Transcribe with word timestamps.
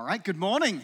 All 0.00 0.06
right, 0.06 0.24
good 0.24 0.38
morning. 0.38 0.82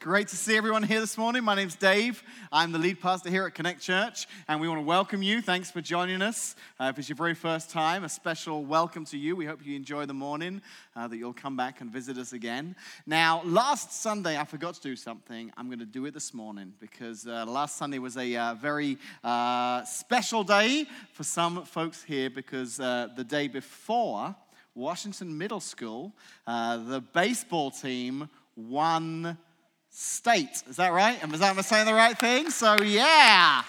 Great 0.00 0.28
to 0.28 0.36
see 0.36 0.56
everyone 0.56 0.82
here 0.82 0.98
this 0.98 1.18
morning. 1.18 1.44
My 1.44 1.54
name's 1.54 1.76
Dave. 1.76 2.22
I'm 2.50 2.72
the 2.72 2.78
lead 2.78 2.98
pastor 2.98 3.28
here 3.28 3.44
at 3.46 3.54
Connect 3.54 3.82
Church, 3.82 4.26
and 4.48 4.62
we 4.62 4.66
want 4.66 4.80
to 4.80 4.84
welcome 4.86 5.22
you. 5.22 5.42
Thanks 5.42 5.70
for 5.70 5.82
joining 5.82 6.22
us. 6.22 6.56
Uh, 6.80 6.84
if 6.84 6.98
it's 6.98 7.10
your 7.10 7.16
very 7.16 7.34
first 7.34 7.68
time, 7.68 8.02
a 8.02 8.08
special 8.08 8.64
welcome 8.64 9.04
to 9.04 9.18
you. 9.18 9.36
We 9.36 9.44
hope 9.44 9.60
you 9.62 9.76
enjoy 9.76 10.06
the 10.06 10.14
morning, 10.14 10.62
uh, 10.96 11.06
that 11.06 11.18
you'll 11.18 11.34
come 11.34 11.54
back 11.54 11.82
and 11.82 11.92
visit 11.92 12.16
us 12.16 12.32
again. 12.32 12.76
Now, 13.04 13.42
last 13.44 13.92
Sunday, 13.92 14.38
I 14.38 14.44
forgot 14.44 14.72
to 14.72 14.80
do 14.80 14.96
something. 14.96 15.52
I'm 15.58 15.66
going 15.66 15.80
to 15.80 15.84
do 15.84 16.06
it 16.06 16.14
this 16.14 16.32
morning 16.32 16.72
because 16.80 17.26
uh, 17.26 17.44
last 17.46 17.76
Sunday 17.76 17.98
was 17.98 18.16
a 18.16 18.36
uh, 18.36 18.54
very 18.54 18.96
uh, 19.22 19.84
special 19.84 20.44
day 20.44 20.86
for 21.12 21.24
some 21.24 21.66
folks 21.66 22.02
here 22.02 22.30
because 22.30 22.80
uh, 22.80 23.08
the 23.14 23.24
day 23.24 23.48
before, 23.48 24.34
Washington 24.74 25.36
Middle 25.36 25.60
School, 25.60 26.12
uh, 26.46 26.76
the 26.76 27.00
baseball 27.00 27.70
team 27.70 28.28
won 28.56 29.36
state. 29.90 30.62
Is 30.68 30.76
that 30.76 30.92
right? 30.92 31.18
And 31.22 31.34
Am 31.34 31.58
I 31.58 31.62
saying 31.62 31.86
the 31.86 31.94
right 31.94 32.18
thing? 32.18 32.50
So, 32.50 32.76
yeah. 32.82 33.62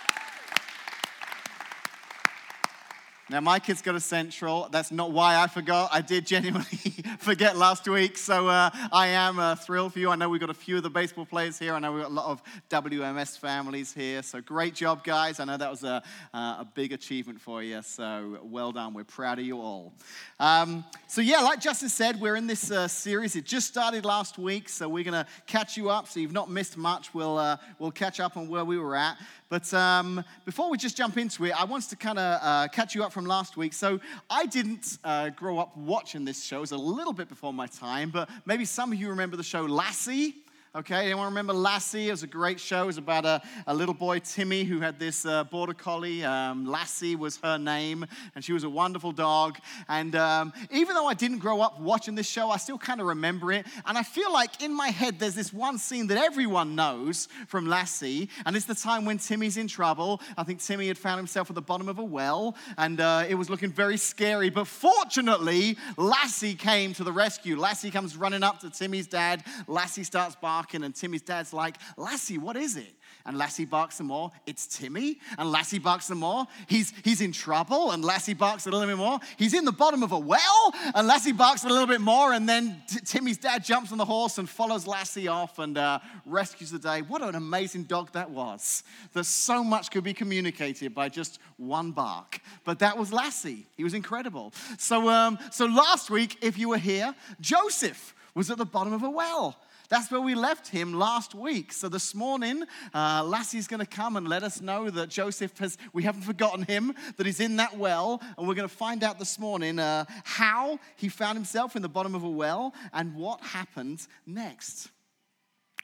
Now, 3.31 3.39
my 3.39 3.59
kids 3.59 3.81
go 3.81 3.93
to 3.93 3.99
Central. 4.01 4.67
That's 4.73 4.91
not 4.91 5.13
why 5.13 5.37
I 5.37 5.47
forgot. 5.47 5.91
I 5.93 6.01
did 6.01 6.27
genuinely 6.27 6.65
forget 7.19 7.55
last 7.55 7.87
week. 7.87 8.17
So 8.17 8.49
uh, 8.49 8.69
I 8.91 9.07
am 9.07 9.39
uh, 9.39 9.55
thrilled 9.55 9.93
for 9.93 9.99
you. 9.99 10.09
I 10.09 10.17
know 10.17 10.27
we've 10.27 10.41
got 10.41 10.49
a 10.49 10.53
few 10.53 10.75
of 10.75 10.83
the 10.83 10.89
baseball 10.89 11.25
players 11.25 11.57
here. 11.57 11.73
I 11.73 11.79
know 11.79 11.93
we've 11.93 12.01
got 12.01 12.11
a 12.11 12.13
lot 12.13 12.25
of 12.25 12.43
WMS 12.69 13.39
families 13.39 13.93
here. 13.93 14.21
So 14.21 14.41
great 14.41 14.75
job, 14.75 15.05
guys. 15.05 15.39
I 15.39 15.45
know 15.45 15.55
that 15.55 15.71
was 15.71 15.85
a, 15.85 16.03
uh, 16.33 16.57
a 16.59 16.67
big 16.73 16.91
achievement 16.91 17.39
for 17.39 17.63
you. 17.63 17.81
So 17.83 18.37
well 18.43 18.73
done. 18.73 18.93
We're 18.93 19.05
proud 19.05 19.39
of 19.39 19.45
you 19.45 19.61
all. 19.61 19.93
Um, 20.37 20.83
so, 21.07 21.21
yeah, 21.21 21.39
like 21.39 21.61
Justin 21.61 21.87
said, 21.87 22.19
we're 22.19 22.35
in 22.35 22.47
this 22.47 22.69
uh, 22.69 22.89
series. 22.89 23.37
It 23.37 23.45
just 23.45 23.65
started 23.65 24.03
last 24.03 24.39
week. 24.39 24.67
So 24.67 24.89
we're 24.89 25.05
going 25.05 25.23
to 25.23 25.25
catch 25.47 25.77
you 25.77 25.89
up. 25.89 26.09
So 26.09 26.19
you've 26.19 26.33
not 26.33 26.49
missed 26.49 26.75
much. 26.75 27.13
We'll, 27.13 27.37
uh, 27.37 27.55
we'll 27.79 27.91
catch 27.91 28.19
up 28.19 28.35
on 28.35 28.49
where 28.49 28.65
we 28.65 28.77
were 28.77 28.97
at. 28.97 29.17
But 29.51 29.73
um, 29.73 30.23
before 30.45 30.69
we 30.69 30.77
just 30.77 30.95
jump 30.95 31.17
into 31.17 31.43
it, 31.43 31.51
I 31.51 31.65
want 31.65 31.83
to 31.89 31.97
kind 31.97 32.17
of 32.17 32.39
uh, 32.41 32.67
catch 32.69 32.95
you 32.95 33.03
up 33.03 33.11
from 33.11 33.25
last 33.25 33.57
week. 33.57 33.73
So 33.73 33.99
I 34.29 34.45
didn't 34.45 34.97
uh, 35.03 35.27
grow 35.31 35.59
up 35.59 35.75
watching 35.75 36.23
this 36.23 36.41
show. 36.41 36.59
It 36.59 36.61
was 36.61 36.71
a 36.71 36.77
little 36.77 37.11
bit 37.11 37.27
before 37.27 37.51
my 37.51 37.67
time, 37.67 38.11
but 38.11 38.29
maybe 38.45 38.63
some 38.63 38.93
of 38.93 38.97
you 38.97 39.09
remember 39.09 39.35
the 39.35 39.43
show 39.43 39.63
Lassie. 39.63 40.35
Okay, 40.73 41.07
anyone 41.07 41.25
remember 41.25 41.51
Lassie? 41.51 42.07
It 42.07 42.11
was 42.11 42.23
a 42.23 42.27
great 42.27 42.57
show. 42.57 42.83
It 42.83 42.85
was 42.85 42.97
about 42.97 43.25
a, 43.25 43.41
a 43.67 43.73
little 43.73 43.93
boy, 43.93 44.19
Timmy, 44.19 44.63
who 44.63 44.79
had 44.79 44.97
this 44.99 45.25
uh, 45.25 45.43
border 45.43 45.73
collie. 45.73 46.23
Um, 46.23 46.65
Lassie 46.65 47.17
was 47.17 47.35
her 47.43 47.57
name, 47.57 48.05
and 48.35 48.45
she 48.45 48.53
was 48.53 48.63
a 48.63 48.69
wonderful 48.69 49.11
dog. 49.11 49.57
And 49.89 50.15
um, 50.15 50.53
even 50.71 50.95
though 50.95 51.07
I 51.07 51.13
didn't 51.13 51.39
grow 51.39 51.59
up 51.59 51.81
watching 51.81 52.15
this 52.15 52.29
show, 52.29 52.49
I 52.49 52.55
still 52.55 52.77
kind 52.77 53.01
of 53.01 53.07
remember 53.07 53.51
it. 53.51 53.65
And 53.85 53.97
I 53.97 54.03
feel 54.03 54.31
like 54.31 54.63
in 54.63 54.73
my 54.73 54.87
head, 54.87 55.19
there's 55.19 55.35
this 55.35 55.51
one 55.51 55.77
scene 55.77 56.07
that 56.07 56.17
everyone 56.17 56.73
knows 56.73 57.27
from 57.47 57.67
Lassie, 57.67 58.29
and 58.45 58.55
it's 58.55 58.63
the 58.65 58.73
time 58.73 59.03
when 59.03 59.17
Timmy's 59.17 59.57
in 59.57 59.67
trouble. 59.67 60.21
I 60.37 60.43
think 60.43 60.61
Timmy 60.61 60.87
had 60.87 60.97
found 60.97 61.17
himself 61.17 61.49
at 61.51 61.55
the 61.55 61.61
bottom 61.61 61.89
of 61.89 61.99
a 61.99 62.03
well, 62.05 62.55
and 62.77 63.01
uh, 63.01 63.25
it 63.27 63.35
was 63.35 63.49
looking 63.49 63.73
very 63.73 63.97
scary. 63.97 64.49
But 64.49 64.67
fortunately, 64.67 65.77
Lassie 65.97 66.55
came 66.55 66.93
to 66.93 67.03
the 67.03 67.11
rescue. 67.11 67.59
Lassie 67.59 67.91
comes 67.91 68.15
running 68.15 68.41
up 68.41 68.61
to 68.61 68.69
Timmy's 68.69 69.07
dad. 69.07 69.43
Lassie 69.67 70.05
starts 70.05 70.37
barking 70.37 70.60
barking, 70.61 70.83
and 70.83 70.93
Timmy's 70.93 71.23
dad's 71.23 71.53
like, 71.53 71.77
Lassie, 71.97 72.37
what 72.37 72.55
is 72.55 72.75
it? 72.75 72.93
And 73.25 73.35
Lassie 73.35 73.65
barks 73.65 73.95
some 73.95 74.07
more. 74.07 74.29
It's 74.45 74.67
Timmy. 74.67 75.19
And 75.39 75.51
Lassie 75.51 75.79
barks 75.79 76.05
some 76.05 76.19
more. 76.19 76.45
He's, 76.67 76.93
he's 77.03 77.19
in 77.19 77.31
trouble. 77.31 77.91
And 77.91 78.05
Lassie 78.05 78.35
barks 78.35 78.67
a 78.67 78.69
little 78.69 78.87
bit 78.87 78.97
more. 78.97 79.19
He's 79.37 79.55
in 79.55 79.65
the 79.65 79.71
bottom 79.71 80.03
of 80.03 80.11
a 80.11 80.19
well. 80.19 80.73
And 80.93 81.07
Lassie 81.07 81.31
barks 81.31 81.63
a 81.63 81.67
little 81.67 81.87
bit 81.87 81.99
more. 82.01 82.33
And 82.33 82.47
then 82.47 82.81
T- 82.87 82.99
Timmy's 82.99 83.37
dad 83.37 83.63
jumps 83.63 83.91
on 83.91 83.97
the 83.97 84.05
horse 84.05 84.37
and 84.37 84.47
follows 84.47 84.85
Lassie 84.85 85.27
off 85.27 85.57
and 85.59 85.77
uh, 85.77 85.99
rescues 86.25 86.71
the 86.71 86.79
day. 86.79 87.01
What 87.01 87.23
an 87.23 87.35
amazing 87.35 87.83
dog 87.83 88.11
that 88.13 88.29
was. 88.29 88.83
There's 89.13 89.27
so 89.27 89.63
much 89.63 89.89
could 89.89 90.03
be 90.03 90.13
communicated 90.13 90.93
by 90.93 91.09
just 91.09 91.39
one 91.57 91.91
bark. 91.91 92.39
But 92.65 92.79
that 92.79 92.97
was 92.97 93.11
Lassie. 93.11 93.65
He 93.77 93.83
was 93.83 93.95
incredible. 93.95 94.53
So, 94.77 95.09
um, 95.09 95.39
so 95.51 95.65
last 95.65 96.11
week, 96.11 96.37
if 96.41 96.57
you 96.57 96.69
were 96.69 96.77
here, 96.77 97.15
Joseph 97.39 98.15
was 98.33 98.49
at 98.49 98.57
the 98.57 98.65
bottom 98.65 98.93
of 98.93 99.03
a 99.03 99.09
well. 99.09 99.57
That's 99.91 100.09
where 100.09 100.21
we 100.21 100.35
left 100.35 100.69
him 100.69 100.93
last 100.93 101.35
week. 101.35 101.73
So 101.73 101.89
this 101.89 102.15
morning, 102.15 102.63
uh, 102.93 103.23
Lassie's 103.23 103.67
going 103.67 103.81
to 103.81 103.85
come 103.85 104.15
and 104.15 104.25
let 104.25 104.41
us 104.41 104.61
know 104.61 104.89
that 104.89 105.09
Joseph 105.09 105.57
has, 105.57 105.77
we 105.91 106.03
haven't 106.03 106.21
forgotten 106.21 106.63
him, 106.63 106.95
that 107.17 107.25
he's 107.25 107.41
in 107.41 107.57
that 107.57 107.77
well. 107.77 108.21
And 108.37 108.47
we're 108.47 108.55
going 108.55 108.69
to 108.69 108.73
find 108.73 109.03
out 109.03 109.19
this 109.19 109.37
morning 109.37 109.79
uh, 109.79 110.05
how 110.23 110.79
he 110.95 111.09
found 111.09 111.37
himself 111.37 111.75
in 111.75 111.81
the 111.81 111.89
bottom 111.89 112.15
of 112.15 112.23
a 112.23 112.29
well 112.29 112.73
and 112.93 113.13
what 113.15 113.41
happened 113.41 114.07
next. 114.25 114.87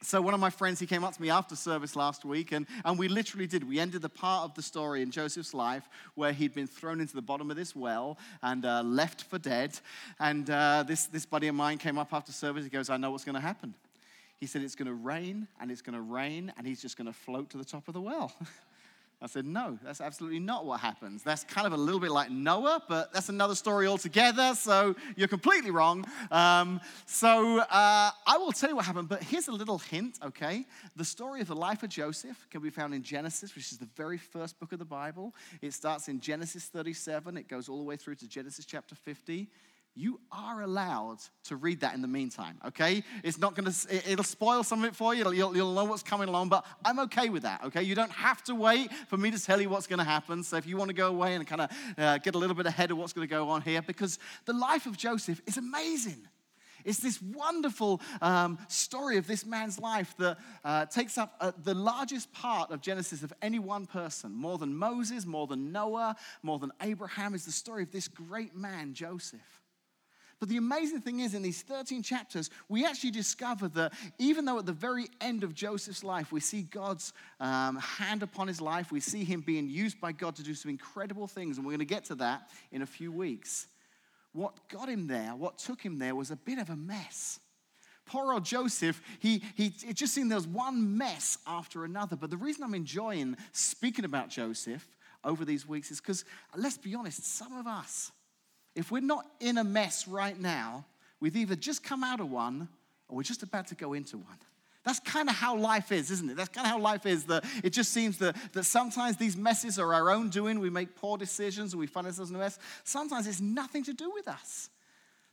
So, 0.04 0.22
one 0.22 0.34
of 0.34 0.40
my 0.40 0.52
friends, 0.52 0.80
he 0.80 0.88
came 0.88 1.04
up 1.04 1.14
to 1.16 1.22
me 1.22 1.30
after 1.30 1.56
service 1.56 1.96
last 1.96 2.24
week, 2.24 2.54
and, 2.54 2.66
and 2.86 2.98
we 3.00 3.10
literally 3.10 3.48
did. 3.48 3.68
We 3.68 3.80
ended 3.80 4.04
the 4.04 4.10
part 4.10 4.46
of 4.46 4.54
the 4.54 4.62
story 4.62 5.02
in 5.02 5.12
Joseph's 5.12 5.54
life 5.54 5.90
where 6.16 6.32
he'd 6.32 6.54
been 6.54 6.68
thrown 6.68 7.02
into 7.02 7.16
the 7.16 7.22
bottom 7.22 7.50
of 7.52 7.58
this 7.58 7.76
well 7.76 8.20
and 8.42 8.64
uh, 8.64 8.84
left 8.84 9.24
for 9.24 9.38
dead. 9.38 9.78
And 10.20 10.50
uh, 10.50 10.84
this, 10.88 11.08
this 11.08 11.26
buddy 11.26 11.48
of 11.48 11.56
mine 11.56 11.78
came 11.78 11.98
up 11.98 12.14
after 12.14 12.32
service. 12.32 12.64
He 12.64 12.70
goes, 12.70 12.90
I 12.90 12.96
know 12.96 13.12
what's 13.12 13.26
going 13.26 13.36
to 13.36 13.42
happen. 13.42 13.74
He 14.40 14.46
said, 14.46 14.62
It's 14.62 14.76
going 14.76 14.88
to 14.88 14.94
rain 14.94 15.48
and 15.60 15.72
it's 15.72 15.82
going 15.82 15.96
to 15.96 16.02
rain 16.02 16.54
and 16.58 16.66
he's 16.66 16.82
just 16.82 16.98
going 16.98 17.08
to 17.08 17.14
float 17.14 17.50
to 17.52 17.58
the 17.58 17.66
top 17.66 17.88
of 17.88 17.94
the 17.94 18.02
well. 18.02 18.32
I 19.20 19.26
said, 19.26 19.46
No, 19.46 19.80
that's 19.84 20.00
absolutely 20.00 20.40
not 20.40 20.66
what 20.66 20.80
happens. 20.80 21.24
That's 21.24 21.44
kind 21.44 21.66
of 21.66 21.74
a 21.74 21.78
little 21.78 22.00
bit 22.00 22.12
like 22.12 22.30
Noah, 22.30 22.84
but 22.88 23.12
that's 23.12 23.30
another 23.30 23.56
story 23.56 23.88
altogether. 23.88 24.54
So 24.54 24.96
you're 25.16 25.28
completely 25.28 25.72
wrong. 25.72 26.06
Um, 26.30 26.80
so 27.08 27.60
uh, 27.60 28.12
I 28.28 28.38
will 28.38 28.52
tell 28.52 28.70
you 28.70 28.76
what 28.76 28.86
happened, 28.86 29.10
but 29.10 29.24
here's 29.24 29.48
a 29.48 29.52
little 29.52 29.80
hint, 29.80 30.20
okay? 30.24 30.66
The 30.96 31.06
story 31.06 31.42
of 31.42 31.48
the 31.48 31.56
life 31.56 31.82
of 31.82 31.90
Joseph 31.90 32.46
can 32.52 32.62
be 32.62 32.70
found 32.70 32.94
in 32.94 33.02
Genesis, 33.02 33.56
which 33.56 33.72
is 33.72 33.80
the 33.80 33.90
very 33.96 34.20
first 34.20 34.60
book 34.60 34.72
of 34.72 34.78
the 34.78 34.86
Bible. 34.86 35.34
It 35.64 35.74
starts 35.74 36.10
in 36.10 36.20
Genesis 36.20 36.66
37, 36.66 37.38
it 37.38 37.48
goes 37.48 37.70
all 37.70 37.78
the 37.78 37.84
way 37.84 37.96
through 37.96 38.16
to 38.16 38.28
Genesis 38.28 38.66
chapter 38.66 38.94
50 38.94 39.50
you 39.98 40.20
are 40.32 40.62
allowed 40.62 41.18
to 41.46 41.56
read 41.56 41.80
that 41.82 41.96
in 41.96 42.02
the 42.02 42.08
meantime, 42.08 42.60
okay? 42.68 43.04
It's 43.24 43.40
not 43.40 43.56
gonna, 43.56 43.74
it'll 43.90 44.24
spoil 44.24 44.64
some 44.64 44.84
of 44.84 44.86
it 44.86 44.96
for 44.96 45.16
you. 45.16 45.32
You'll, 45.32 45.56
you'll 45.56 45.74
know 45.74 45.86
what's 45.86 46.04
coming 46.04 46.30
along, 46.30 46.50
but 46.50 46.66
I'm 46.86 47.00
okay 47.00 47.30
with 47.30 47.44
that, 47.44 47.64
okay? 47.66 47.82
You 47.82 47.96
don't 47.96 48.12
have 48.12 48.44
to 48.44 48.56
wait 48.56 48.94
for 49.08 49.18
me 49.18 49.32
to 49.32 49.44
tell 49.44 49.60
you 49.60 49.70
what's 49.70 49.88
gonna 49.88 50.04
happen. 50.04 50.44
So 50.44 50.58
if 50.58 50.68
you 50.68 50.78
wanna 50.78 50.94
go 50.94 51.08
away 51.08 51.34
and 51.34 51.48
kind 51.48 51.62
of 51.62 51.72
uh, 51.98 52.18
get 52.20 52.36
a 52.36 52.38
little 52.38 52.56
bit 52.56 52.68
ahead 52.68 52.92
of 52.92 52.98
what's 52.98 53.14
gonna 53.14 53.28
go 53.28 53.50
on 53.50 53.62
here, 53.62 53.82
because 53.82 54.20
the 54.46 54.54
life 54.54 54.86
of 54.86 54.98
Joseph 54.98 55.42
is 55.48 55.58
amazing. 55.58 56.28
It's 56.86 57.00
this 57.00 57.22
wonderful 57.22 58.00
um, 58.22 58.60
story 58.70 59.18
of 59.18 59.28
this 59.28 59.46
man's 59.46 59.78
life 59.78 60.16
that 60.20 60.38
uh, 60.64 60.86
takes 60.86 61.18
up 61.18 61.36
uh, 61.42 61.52
the 61.64 61.74
largest 61.74 62.32
part 62.32 62.72
of 62.72 62.80
Genesis 62.82 63.24
of 63.24 63.34
any 63.42 63.60
one 63.60 63.88
person. 63.88 64.32
More 64.34 64.58
than 64.58 64.74
Moses, 64.74 65.26
more 65.26 65.48
than 65.48 65.74
Noah, 65.74 66.16
more 66.44 66.60
than 66.60 66.72
Abraham, 66.82 67.34
is 67.34 67.44
the 67.44 67.52
story 67.52 67.84
of 67.84 67.92
this 67.92 68.08
great 68.08 68.56
man, 68.56 68.94
Joseph. 68.94 69.42
But 70.40 70.50
the 70.50 70.58
amazing 70.58 71.02
thing 71.02 71.22
is, 71.22 71.34
in 71.34 71.42
these 71.42 71.64
13 71.64 72.04
chapters, 72.04 72.52
we 72.70 72.86
actually 72.86 73.12
discover 73.12 73.68
that 73.70 73.94
even 74.20 74.46
though 74.46 74.60
at 74.60 74.68
the 74.68 74.74
very 74.74 75.08
end 75.20 75.44
of 75.44 75.56
Joseph's 75.56 76.04
life, 76.04 76.32
we 76.32 76.40
see 76.40 76.62
God's 76.62 77.12
um, 77.40 77.78
hand 77.78 78.22
upon 78.22 78.48
his 78.48 78.62
life, 78.62 78.92
we 78.92 79.00
see 79.00 79.24
him 79.24 79.42
being 79.42 79.68
used 79.68 80.00
by 80.00 80.12
God 80.12 80.36
to 80.36 80.44
do 80.44 80.54
some 80.54 80.70
incredible 80.70 81.26
things, 81.26 81.58
and 81.58 81.66
we're 81.66 81.72
going 81.72 81.80
to 81.80 81.86
get 81.86 82.06
to 82.06 82.16
that 82.16 82.50
in 82.72 82.84
a 82.84 82.86
few 82.86 83.12
weeks. 83.12 83.68
What 84.34 84.56
got 84.70 84.90
him 84.90 85.08
there, 85.08 85.36
what 85.36 85.58
took 85.58 85.82
him 85.82 85.98
there, 85.98 86.14
was 86.14 86.30
a 86.30 86.36
bit 86.36 86.60
of 86.60 86.70
a 86.70 86.76
mess. 86.76 87.40
Poor 88.06 88.32
old 88.32 88.46
Joseph, 88.46 89.02
he, 89.20 89.42
he, 89.56 89.74
it 89.86 89.96
just 89.96 90.14
seemed 90.14 90.32
there 90.32 90.38
was 90.38 90.48
one 90.48 90.98
mess 90.98 91.40
after 91.48 91.84
another. 91.84 92.16
But 92.16 92.30
the 92.30 92.38
reason 92.38 92.64
I'm 92.64 92.76
enjoying 92.76 93.36
speaking 93.52 94.06
about 94.06 94.30
Joseph 94.30 94.88
over 95.24 95.44
these 95.44 95.68
weeks 95.68 95.92
is 95.92 96.00
because, 96.00 96.24
let's 96.56 96.78
be 96.78 96.96
honest, 96.96 97.26
some 97.26 97.58
of 97.58 97.68
us, 97.68 98.12
if 98.78 98.92
we're 98.92 99.02
not 99.02 99.26
in 99.40 99.58
a 99.58 99.64
mess 99.64 100.08
right 100.08 100.40
now, 100.40 100.86
we've 101.20 101.36
either 101.36 101.56
just 101.56 101.84
come 101.84 102.04
out 102.04 102.20
of 102.20 102.30
one 102.30 102.70
or 103.10 103.18
we're 103.18 103.24
just 103.24 103.42
about 103.42 103.68
to 103.68 103.76
go 103.76 103.94
into 103.94 104.18
one. 104.18 104.38
That's 104.86 105.00
kind 105.00 105.28
of 105.28 105.36
how 105.36 105.58
life 105.58 105.92
is, 105.92 106.12
isn't 106.12 106.30
it? 106.30 106.38
That's 106.38 106.50
kind 106.50 106.66
of 106.66 106.72
how 106.72 106.80
life 106.80 107.06
is. 107.06 107.26
That 107.26 107.44
it 107.64 107.72
just 107.72 107.92
seems 107.92 108.20
that, 108.20 108.38
that 108.54 108.64
sometimes 108.64 109.18
these 109.18 109.36
messes 109.36 109.80
are 109.80 109.94
our 109.94 110.10
own 110.12 110.30
doing. 110.30 110.60
We 110.60 110.70
make 110.70 110.96
poor 110.96 111.18
decisions 111.18 111.74
and 111.74 111.80
we 111.80 111.88
find 111.88 112.08
ourselves 112.08 112.30
in 112.30 112.38
a 112.38 112.40
mess. 112.40 112.58
Sometimes 112.84 113.28
it's 113.28 113.42
nothing 113.42 113.84
to 113.84 113.94
do 113.94 114.12
with 114.12 114.28
us. 114.28 114.70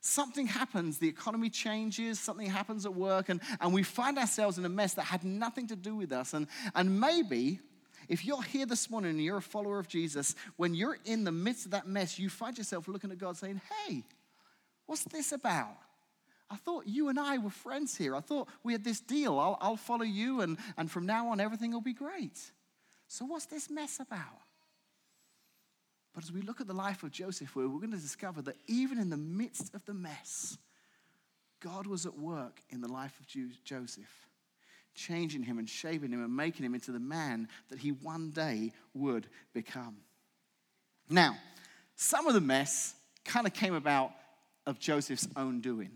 Something 0.01 0.47
happens, 0.47 0.99
the 0.99 1.09
economy 1.09 1.49
changes, 1.49 2.19
something 2.19 2.49
happens 2.49 2.85
at 2.85 2.95
work, 2.95 3.31
and, 3.31 3.41
and 3.61 3.73
we 3.73 3.83
find 3.83 4.19
ourselves 4.19 4.59
in 4.59 4.65
a 4.67 4.69
mess 4.69 4.93
that 4.95 5.05
had 5.05 5.25
nothing 5.25 5.67
to 5.69 5.77
do 5.77 5.95
with 5.95 6.13
us. 6.13 6.35
And, 6.35 6.47
and 6.75 7.01
maybe 7.01 7.61
if 8.09 8.25
you're 8.25 8.43
here 8.43 8.67
this 8.67 8.91
morning 8.91 9.11
and 9.11 9.23
you're 9.23 9.39
a 9.39 9.43
follower 9.43 9.79
of 9.79 9.89
Jesus, 9.89 10.35
when 10.57 10.75
you're 10.75 10.99
in 11.05 11.25
the 11.25 11.33
midst 11.33 11.67
of 11.67 11.71
that 11.73 11.87
mess, 11.87 12.19
you 12.19 12.29
find 12.29 12.57
yourself 12.57 12.89
looking 12.89 13.11
at 13.11 13.19
God 13.19 13.37
saying, 13.37 13.61
Hey, 13.87 14.05
what's 14.87 15.05
this 15.05 15.33
about? 15.33 15.77
I 16.51 16.57
thought 16.57 16.87
you 16.87 17.09
and 17.09 17.19
I 17.19 17.39
were 17.39 17.51
friends 17.51 17.97
here. 17.97 18.15
I 18.15 18.21
thought 18.21 18.49
we 18.63 18.73
had 18.73 18.85
this 18.85 19.01
deal. 19.01 19.39
I'll, 19.39 19.59
I'll 19.61 19.77
follow 19.77 20.05
you, 20.05 20.41
and, 20.43 20.59
and 20.77 20.91
from 20.91 21.07
now 21.07 21.29
on, 21.29 21.41
everything 21.41 21.73
will 21.73 21.81
be 21.81 21.95
great. 21.95 22.39
So, 23.09 23.25
what's 23.25 23.47
this 23.47 23.71
mess 23.71 23.99
about? 23.99 24.41
But 26.15 26.23
as 26.23 26.31
we 26.31 26.43
look 26.43 26.61
at 26.61 26.67
the 26.67 26.75
life 26.75 27.03
of 27.03 27.11
Joseph, 27.11 27.57
we're 27.57 27.69
we're 27.69 27.81
going 27.81 27.91
to 27.91 27.97
discover 27.97 28.41
that 28.43 28.57
even 28.67 28.99
in 28.99 29.11
the 29.11 29.17
midst 29.17 29.75
of 29.75 29.85
the 29.85 29.95
mess, 29.95 30.59
God 31.61 31.87
was 31.87 32.07
at 32.07 32.17
work 32.17 32.63
in 32.71 32.81
the 32.81 32.89
life 32.89 33.19
of 33.19 33.27
Joseph, 33.65 34.29
changing 34.95 35.43
him 35.43 35.59
and 35.59 35.69
shaping 35.69 36.11
him 36.11 36.23
and 36.23 36.35
making 36.35 36.65
him 36.65 36.75
into 36.75 36.93
the 36.93 37.01
man 37.01 37.49
that 37.71 37.79
he 37.79 37.91
one 37.91 38.31
day 38.31 38.73
would 38.95 39.27
become. 39.53 39.97
Now, 41.09 41.37
some 41.97 42.27
of 42.27 42.35
the 42.35 42.41
mess 42.41 42.95
kind 43.25 43.47
of 43.47 43.53
came 43.53 43.75
about 43.75 44.13
of 44.67 44.79
Joseph's 44.79 45.29
own 45.37 45.61
doing. 45.61 45.91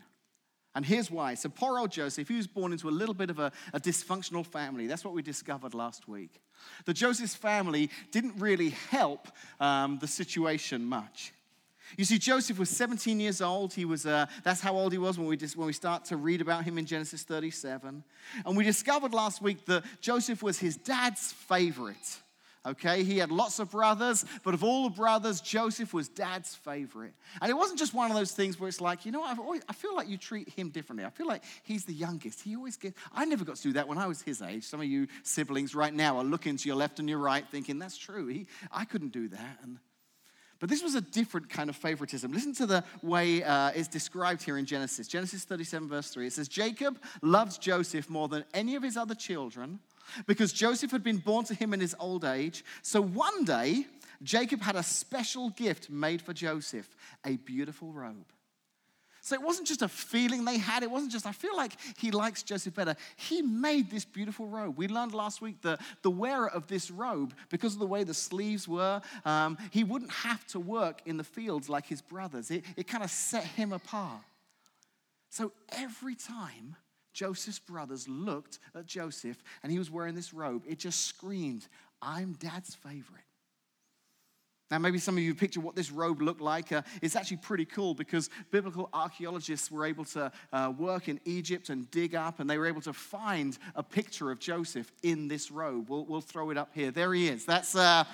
And 0.75 0.85
here's 0.85 1.11
why. 1.11 1.35
So, 1.35 1.49
poor 1.49 1.79
old 1.79 1.91
Joseph, 1.91 2.29
he 2.29 2.37
was 2.37 2.47
born 2.47 2.73
into 2.73 2.89
a 2.89 2.91
little 2.91 3.15
bit 3.15 3.31
of 3.31 3.39
a, 3.39 3.51
a, 3.73 3.81
dysfunctional 3.81 4.47
family. 4.47 4.87
That's 4.87 5.05
what 5.05 5.15
we 5.15 5.23
discovered 5.23 5.75
last 5.75 6.07
week. 6.07 6.41
The 6.85 6.93
Joseph's 6.93 7.35
family 7.35 7.91
didn't 8.13 8.39
really 8.39 8.71
help 8.91 9.29
um, 9.59 9.99
the 10.01 10.07
situation 10.07 10.85
much. 10.85 11.33
You 11.97 12.05
see, 12.05 12.19
Joseph 12.19 12.59
was 12.59 12.71
17 12.71 13.19
years 13.21 13.41
old. 13.41 13.73
He 13.73 13.85
was, 13.85 14.07
uh, 14.07 14.27
that's 14.45 14.61
how 14.61 14.77
old 14.77 14.93
he 14.93 14.99
was 14.99 15.19
when 15.19 15.27
we, 15.27 15.37
when 15.37 15.67
we 15.67 15.73
start 15.73 16.05
to 16.07 16.17
read 16.17 16.41
about 16.41 16.65
him 16.65 16.79
in 16.79 16.87
Genesis 16.87 17.23
37. 17.23 18.05
And 18.45 18.57
we 18.57 18.65
discovered 18.65 19.15
last 19.15 19.41
week 19.41 19.65
that 19.67 19.85
Joseph 20.01 20.43
was 20.43 20.59
his 20.59 20.77
dad's 20.77 21.33
favorite. 21.33 22.19
Okay, 22.67 23.03
he 23.03 23.17
had 23.19 23.31
lots 23.31 23.61
of 23.61 23.71
brothers, 23.71 24.27
but 24.45 24.53
of 24.53 24.63
all 24.63 24.91
the 24.91 24.95
brothers, 24.95 25.41
Joseph 25.41 25.95
was 25.95 26.09
dad's 26.09 26.55
favorite. 26.55 27.15
And 27.41 27.51
it 27.51 27.55
wasn't 27.55 27.79
just 27.79 27.95
one 27.95 28.11
of 28.11 28.17
those 28.17 28.33
things 28.33 28.61
where 28.61 28.69
it's 28.69 28.81
like, 28.81 29.07
you 29.07 29.13
know, 29.13 29.25
always, 29.25 29.63
i 29.69 29.73
feel 29.73 29.95
like 29.95 30.09
you 30.09 30.19
treat 30.19 30.51
him 30.51 30.69
differently. 30.69 31.07
I 31.07 31.11
feel 31.11 31.27
like 31.27 31.45
he's 31.63 31.85
the 31.85 31.95
youngest. 31.95 32.43
He 32.43 32.57
always 32.57 32.77
gets, 32.77 32.99
I 33.13 33.25
never 33.25 33.45
got 33.45 33.57
to 33.57 33.63
do 33.63 33.73
that 33.75 33.89
when 33.89 33.97
I 33.97 34.07
was 34.07 34.21
his 34.21 34.43
age. 34.43 34.65
Some 34.65 34.81
of 34.81 34.87
you 34.87 35.07
siblings 35.23 35.75
right 35.75 35.95
now 35.95 36.19
are 36.19 36.25
looking 36.25 36.57
to 36.57 36.69
your 36.69 36.77
left 36.77 36.99
and 36.99 37.09
your 37.09 37.19
right 37.19 37.45
thinking, 37.49 37.79
that's 37.79 37.97
true. 37.97 38.27
He, 38.27 38.47
I 38.71 38.85
couldn't 38.85 39.13
do 39.13 39.29
that. 39.29 39.59
And 39.63 39.79
but 40.61 40.69
this 40.69 40.83
was 40.83 40.95
a 40.95 41.01
different 41.01 41.49
kind 41.49 41.71
of 41.71 41.77
favoritism. 41.77 42.33
Listen 42.33 42.53
to 42.55 42.67
the 42.67 42.85
way 43.03 43.43
uh, 43.43 43.71
it's 43.75 43.89
described 43.89 44.43
here 44.43 44.59
in 44.59 44.67
Genesis. 44.67 45.07
Genesis 45.07 45.45
37, 45.45 45.89
verse 45.89 46.11
3. 46.11 46.27
It 46.27 46.33
says, 46.33 46.49
Jacob 46.49 46.99
loved 47.23 47.61
Joseph 47.61 48.11
more 48.11 48.29
than 48.29 48.45
any 48.53 48.75
of 48.75 48.83
his 48.83 48.97
other 48.97 49.15
children 49.15 49.79
because 50.27 50.53
Joseph 50.53 50.91
had 50.91 51.05
been 51.05 51.19
born 51.19 51.45
to 51.45 51.55
him 51.55 51.73
in 51.73 51.81
his 51.81 51.95
old 52.01 52.25
age. 52.25 52.65
So 52.83 53.01
one 53.01 53.45
day, 53.45 53.87
Jacob 54.23 54.61
had 54.63 54.75
a 54.75 54.83
special 54.83 55.51
gift 55.51 55.91
made 55.91 56.21
for 56.21 56.33
Joseph 56.33 56.97
a 57.25 57.37
beautiful 57.37 57.93
robe. 57.93 58.27
So 59.29 59.35
it 59.35 59.43
wasn't 59.43 59.69
just 59.69 59.83
a 59.83 59.89
feeling 59.89 60.47
they 60.47 60.57
had. 60.57 60.83
It 60.83 60.91
wasn't 60.91 61.13
just, 61.13 61.27
I 61.27 61.33
feel 61.33 61.55
like 61.55 61.73
he 61.99 62.11
likes 62.11 62.43
Joseph 62.43 62.75
better. 62.75 62.97
He 63.17 63.43
made 63.43 63.91
this 63.91 64.07
beautiful 64.07 64.47
robe. 64.47 64.79
We 64.79 64.89
learned 64.89 65.13
last 65.13 65.43
week 65.43 65.61
that 65.61 65.83
the 66.01 66.11
wearer 66.11 66.49
of 66.49 66.67
this 66.67 66.91
robe, 66.91 67.35
because 67.51 67.75
of 67.75 67.79
the 67.79 67.87
way 67.87 68.05
the 68.05 68.15
sleeves 68.15 68.67
were, 68.67 69.03
um, 69.27 69.59
he 69.71 69.85
wouldn't 69.85 70.13
have 70.13 70.47
to 70.47 70.59
work 70.59 71.03
in 71.05 71.19
the 71.19 71.25
fields 71.25 71.69
like 71.69 71.85
his 71.85 72.01
brothers. 72.01 72.51
It, 72.51 72.65
it 72.75 72.87
kind 72.87 73.05
of 73.05 73.11
set 73.11 73.45
him 73.45 73.75
apart. 73.75 74.23
So 75.29 75.53
every 75.73 76.15
time 76.15 76.77
Joseph's 77.13 77.59
brothers 77.59 78.09
looked 78.09 78.61
at 78.75 78.87
Joseph 78.87 79.37
and 79.63 79.71
he 79.71 79.79
was 79.79 79.91
wearing 79.91 80.15
this 80.15 80.33
robe, 80.33 80.63
it 80.67 80.79
just 80.79 81.05
screamed, 81.05 81.69
I'm 82.01 82.33
dad's 82.33 82.75
favorite. 82.75 83.28
Now, 84.71 84.77
maybe 84.79 84.99
some 84.99 85.17
of 85.17 85.23
you 85.23 85.35
picture 85.35 85.61
what 85.61 85.75
this 85.75 85.91
robe 85.91 86.21
looked 86.21 86.43
like. 86.43 86.73
Uh, 86.73 86.83
it's 87.01 87.17
actually 87.17 87.39
pretty 87.39 87.65
cool 87.65 87.95
because 87.95 88.29
biblical 88.51 88.91
archaeologists 88.93 89.71
were 89.71 89.87
able 89.87 90.05
to 90.07 90.31
uh, 90.53 90.73
work 90.77 91.09
in 91.09 91.19
Egypt 91.25 91.71
and 91.71 91.91
dig 91.91 92.15
up, 92.15 92.39
and 92.39 92.51
they 92.51 92.59
were 92.59 92.67
able 92.67 92.83
to 92.83 92.93
find 92.93 93.57
a 93.75 93.83
picture 93.83 94.31
of 94.31 94.39
Joseph 94.39 94.93
in 95.03 95.27
this 95.27 95.51
robe. 95.51 95.89
We'll, 95.89 96.05
we'll 96.05 96.21
throw 96.21 96.51
it 96.51 96.59
up 96.59 96.71
here. 96.75 96.91
There 96.91 97.15
he 97.15 97.29
is. 97.29 97.47
That's, 97.47 97.75
uh, 97.75 98.05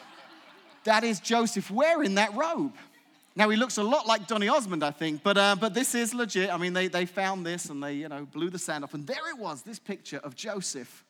that 0.84 1.02
is 1.02 1.18
Joseph 1.18 1.70
wearing 1.70 2.16
that 2.16 2.34
robe. 2.34 2.74
Now, 3.34 3.48
he 3.48 3.56
looks 3.56 3.78
a 3.78 3.82
lot 3.82 4.06
like 4.06 4.26
Donny 4.26 4.48
Osmond, 4.48 4.84
I 4.84 4.90
think, 4.90 5.22
but, 5.22 5.38
uh, 5.38 5.56
but 5.58 5.72
this 5.72 5.94
is 5.94 6.12
legit. 6.12 6.52
I 6.52 6.58
mean, 6.58 6.74
they, 6.74 6.88
they 6.88 7.06
found 7.06 7.46
this 7.46 7.70
and 7.70 7.82
they, 7.82 7.94
you 7.94 8.08
know, 8.08 8.26
blew 8.26 8.50
the 8.50 8.58
sand 8.58 8.84
off, 8.84 8.92
and 8.92 9.06
there 9.06 9.30
it 9.30 9.38
was, 9.38 9.62
this 9.62 9.78
picture 9.78 10.18
of 10.18 10.34
Joseph 10.34 11.06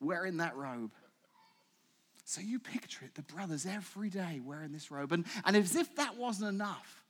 wearing 0.00 0.36
that 0.38 0.54
robe. 0.54 0.90
So 2.30 2.40
you 2.40 2.60
picture 2.60 3.04
it, 3.04 3.16
the 3.16 3.22
brothers 3.22 3.66
every 3.66 4.08
day 4.08 4.40
wearing 4.44 4.70
this 4.70 4.92
robe. 4.92 5.10
And, 5.10 5.24
and 5.44 5.56
as 5.56 5.74
if 5.74 5.96
that 5.96 6.16
wasn't 6.16 6.50
enough, 6.50 7.02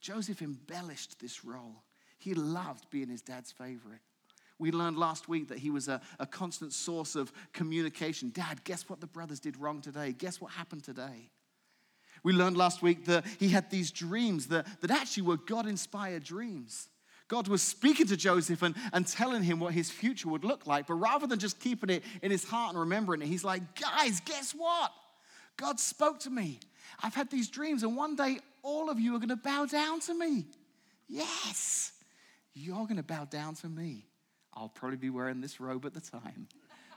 Joseph 0.00 0.42
embellished 0.42 1.18
this 1.18 1.44
role. 1.44 1.82
He 2.20 2.34
loved 2.34 2.88
being 2.88 3.08
his 3.08 3.20
dad's 3.20 3.50
favorite. 3.50 3.98
We 4.60 4.70
learned 4.70 4.96
last 4.96 5.28
week 5.28 5.48
that 5.48 5.58
he 5.58 5.70
was 5.70 5.88
a, 5.88 6.00
a 6.20 6.26
constant 6.26 6.72
source 6.72 7.16
of 7.16 7.32
communication. 7.52 8.30
Dad, 8.30 8.62
guess 8.62 8.88
what 8.88 9.00
the 9.00 9.08
brothers 9.08 9.40
did 9.40 9.56
wrong 9.56 9.80
today? 9.80 10.12
Guess 10.12 10.40
what 10.40 10.52
happened 10.52 10.84
today? 10.84 11.30
We 12.22 12.32
learned 12.32 12.56
last 12.56 12.80
week 12.80 13.06
that 13.06 13.26
he 13.40 13.48
had 13.48 13.72
these 13.72 13.90
dreams 13.90 14.46
that, 14.46 14.68
that 14.82 14.92
actually 14.92 15.24
were 15.24 15.38
God 15.38 15.66
inspired 15.66 16.22
dreams. 16.22 16.88
God 17.30 17.46
was 17.46 17.62
speaking 17.62 18.08
to 18.08 18.16
Joseph 18.16 18.60
and, 18.62 18.74
and 18.92 19.06
telling 19.06 19.44
him 19.44 19.60
what 19.60 19.72
his 19.72 19.88
future 19.88 20.28
would 20.28 20.44
look 20.44 20.66
like. 20.66 20.88
But 20.88 20.94
rather 20.94 21.28
than 21.28 21.38
just 21.38 21.60
keeping 21.60 21.88
it 21.88 22.02
in 22.22 22.32
his 22.32 22.42
heart 22.42 22.70
and 22.70 22.80
remembering 22.80 23.22
it, 23.22 23.28
he's 23.28 23.44
like, 23.44 23.80
guys, 23.80 24.20
guess 24.24 24.52
what? 24.52 24.90
God 25.56 25.78
spoke 25.78 26.18
to 26.20 26.30
me. 26.30 26.58
I've 27.00 27.14
had 27.14 27.30
these 27.30 27.48
dreams, 27.48 27.84
and 27.84 27.96
one 27.96 28.16
day 28.16 28.38
all 28.64 28.90
of 28.90 28.98
you 28.98 29.14
are 29.14 29.20
going 29.20 29.28
to 29.28 29.36
bow 29.36 29.64
down 29.66 30.00
to 30.00 30.14
me. 30.14 30.44
Yes, 31.06 31.92
you're 32.52 32.84
going 32.84 32.96
to 32.96 33.04
bow 33.04 33.26
down 33.26 33.54
to 33.56 33.68
me. 33.68 34.06
I'll 34.52 34.68
probably 34.68 34.96
be 34.96 35.10
wearing 35.10 35.40
this 35.40 35.60
robe 35.60 35.86
at 35.86 35.94
the 35.94 36.00
time 36.00 36.48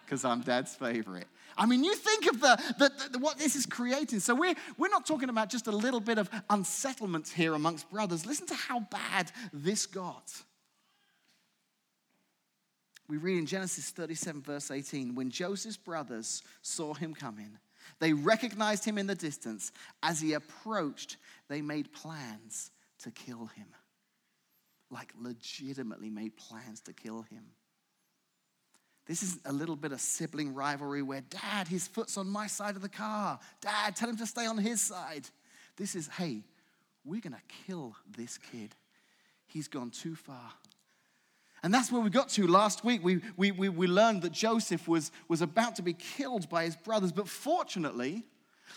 because 0.03 0.25
I'm 0.25 0.41
dad's 0.41 0.74
favorite. 0.74 1.27
I 1.58 1.66
mean, 1.66 1.84
you 1.84 1.96
think 1.96 2.28
of 2.28 2.40
the, 2.42 2.62
the, 2.80 2.92
the, 3.12 3.20
what 3.20 3.38
this 3.38 3.56
is 3.56 3.66
creating. 3.66 4.20
So 4.20 4.36
we're, 4.36 4.56
we're 4.78 4.90
not 4.90 5.06
talking 5.06 5.30
about 5.30 5.50
just 5.50 5.68
a 5.68 5.72
little 5.72 6.00
bit 6.00 6.18
of 6.18 6.30
unsettlement 6.50 7.28
here 7.30 7.54
amongst 7.54 7.90
brothers. 7.90 8.26
Listen 8.26 8.48
to 8.48 8.56
how 8.56 8.82
bad 8.82 9.32
this 9.52 9.86
got. 9.86 10.32
We 13.08 13.18
read 13.18 13.38
in 13.38 13.46
Genesis 13.46 13.90
37, 13.90 14.42
verse 14.42 14.72
18 14.72 15.16
when 15.16 15.30
Joseph's 15.30 15.78
brothers 15.78 16.42
saw 16.62 16.94
him 16.94 17.14
coming, 17.14 17.58
they 18.00 18.14
recognized 18.14 18.86
him 18.86 18.98
in 18.98 19.08
the 19.08 19.16
distance. 19.16 19.72
As 20.02 20.20
he 20.20 20.34
approached, 20.34 21.18
they 21.50 21.62
made 21.62 21.94
plans 21.94 22.72
to 23.00 23.12
kill 23.12 23.48
him. 23.48 23.68
Like, 24.90 25.12
legitimately 25.20 26.10
made 26.10 26.38
plans 26.38 26.82
to 26.82 26.94
kill 26.94 27.24
him. 27.24 27.44
This 29.06 29.22
is 29.22 29.40
a 29.46 29.52
little 29.52 29.76
bit 29.76 29.92
of 29.92 30.00
sibling 30.00 30.54
rivalry 30.54 31.02
where 31.02 31.22
dad, 31.22 31.68
his 31.68 31.88
foot's 31.88 32.18
on 32.18 32.28
my 32.28 32.48
side 32.48 32.76
of 32.76 32.82
the 32.82 32.90
car. 32.90 33.40
Dad, 33.62 33.96
tell 33.96 34.10
him 34.10 34.18
to 34.18 34.26
stay 34.26 34.46
on 34.46 34.58
his 34.58 34.82
side. 34.82 35.28
This 35.76 35.96
is, 35.96 36.08
hey, 36.08 36.44
we're 37.04 37.22
going 37.22 37.34
to 37.34 37.56
kill 37.66 37.96
this 38.16 38.38
kid. 38.38 38.76
He's 39.46 39.68
gone 39.68 39.90
too 39.90 40.16
far. 40.16 40.52
And 41.64 41.74
that's 41.74 41.92
where 41.92 42.02
we 42.02 42.10
got 42.10 42.30
to 42.30 42.48
last 42.48 42.84
week. 42.84 43.04
We, 43.04 43.22
we, 43.38 43.52
we, 43.52 43.70
we 43.70 43.88
learned 43.88 44.22
that 44.24 44.31
Joseph 44.31 44.88
was, 44.88 45.12
was 45.28 45.42
about 45.42 45.76
to 45.78 45.81
be 45.81 45.94
killed 45.94 46.50
by 46.50 46.66
his 46.66 46.76
brothers, 46.76 47.12
but 47.12 47.28
fortunately, 47.28 48.26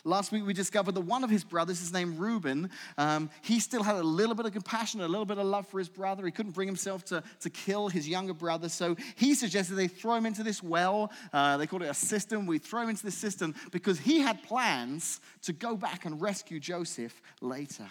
Last 0.04 0.32
week 0.32 0.46
we 0.46 0.52
discovered 0.52 0.94
that 0.94 1.02
one 1.02 1.24
of 1.24 1.30
his 1.30 1.44
brothers, 1.44 1.80
his 1.80 1.92
name 1.92 2.16
Reuben, 2.16 2.70
um, 2.98 3.30
he 3.42 3.60
still 3.60 3.82
had 3.82 3.96
a 3.96 4.02
little 4.02 4.34
bit 4.34 4.46
of 4.46 4.52
compassion, 4.52 5.00
a 5.00 5.08
little 5.08 5.24
bit 5.24 5.38
of 5.38 5.46
love 5.46 5.66
for 5.66 5.78
his 5.78 5.88
brother. 5.88 6.24
He 6.24 6.32
couldn't 6.32 6.52
bring 6.52 6.68
himself 6.68 7.04
to, 7.06 7.22
to 7.40 7.50
kill 7.50 7.88
his 7.88 8.08
younger 8.08 8.34
brother. 8.34 8.68
So 8.68 8.96
he 9.16 9.34
suggested 9.34 9.74
they 9.74 9.88
throw 9.88 10.14
him 10.14 10.26
into 10.26 10.42
this 10.42 10.62
well. 10.62 11.10
Uh, 11.32 11.56
they 11.56 11.66
called 11.66 11.82
it 11.82 11.90
a 11.90 11.94
cistern. 11.94 12.46
We 12.46 12.58
throw 12.58 12.82
him 12.82 12.90
into 12.90 13.04
this 13.04 13.16
cistern 13.16 13.54
because 13.70 13.98
he 13.98 14.20
had 14.20 14.42
plans 14.42 15.20
to 15.42 15.52
go 15.52 15.76
back 15.76 16.04
and 16.04 16.20
rescue 16.20 16.60
Joseph 16.60 17.20
later. 17.40 17.88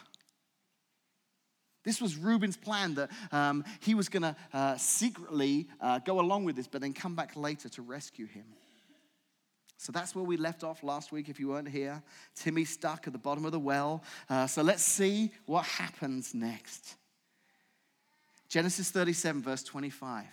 This 1.84 2.02
was 2.02 2.18
Reuben's 2.18 2.58
plan 2.58 2.96
that 2.96 3.12
um, 3.32 3.64
he 3.80 3.94
was 3.94 4.10
going 4.10 4.24
to 4.24 4.36
uh, 4.54 4.76
secretly 4.76 5.68
uh, 5.80 6.00
go 6.00 6.20
along 6.20 6.46
with 6.46 6.56
this, 6.56 6.68
but 6.68 6.82
then 6.82 6.94
come 6.94 7.16
back 7.16 7.36
later 7.36 7.70
to 7.70 7.82
rescue 7.84 8.26
him. 8.26 8.46
So 9.78 9.92
that's 9.92 10.16
where 10.16 10.24
we 10.24 10.38
left 10.38 10.64
off 10.64 10.84
last 10.84 11.12
week 11.12 11.30
if 11.30 11.40
you 11.40 11.50
weren't 11.50 11.68
here. 11.68 12.02
Timmy 12.36 12.66
stuck 12.66 13.08
at 13.08 13.14
the 13.14 13.20
bottom 13.20 13.46
of 13.46 13.52
the 13.52 13.60
well. 13.60 14.04
Uh, 14.30 14.48
so 14.48 14.62
let's 14.62 14.84
see 14.84 15.32
what 15.46 15.66
happens 15.66 16.34
next. 16.34 16.96
Genesis 18.48 18.90
37, 18.90 19.42
verse 19.42 19.64
25. 19.64 20.26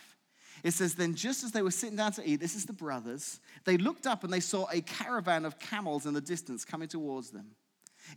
It 0.63 0.71
says, 0.71 0.95
Then 0.95 1.13
just 1.13 1.43
as 1.43 1.51
they 1.51 1.61
were 1.61 1.71
sitting 1.71 1.97
down 1.97 2.13
to 2.13 2.27
eat, 2.27 2.39
this 2.39 2.55
is 2.55 2.65
the 2.65 2.73
brothers, 2.73 3.39
they 3.65 3.77
looked 3.77 4.07
up 4.07 4.23
and 4.23 4.31
they 4.31 4.39
saw 4.39 4.65
a 4.71 4.81
caravan 4.81 5.45
of 5.45 5.59
camels 5.59 6.05
in 6.05 6.13
the 6.13 6.21
distance 6.21 6.63
coming 6.63 6.87
towards 6.87 7.31
them. 7.31 7.47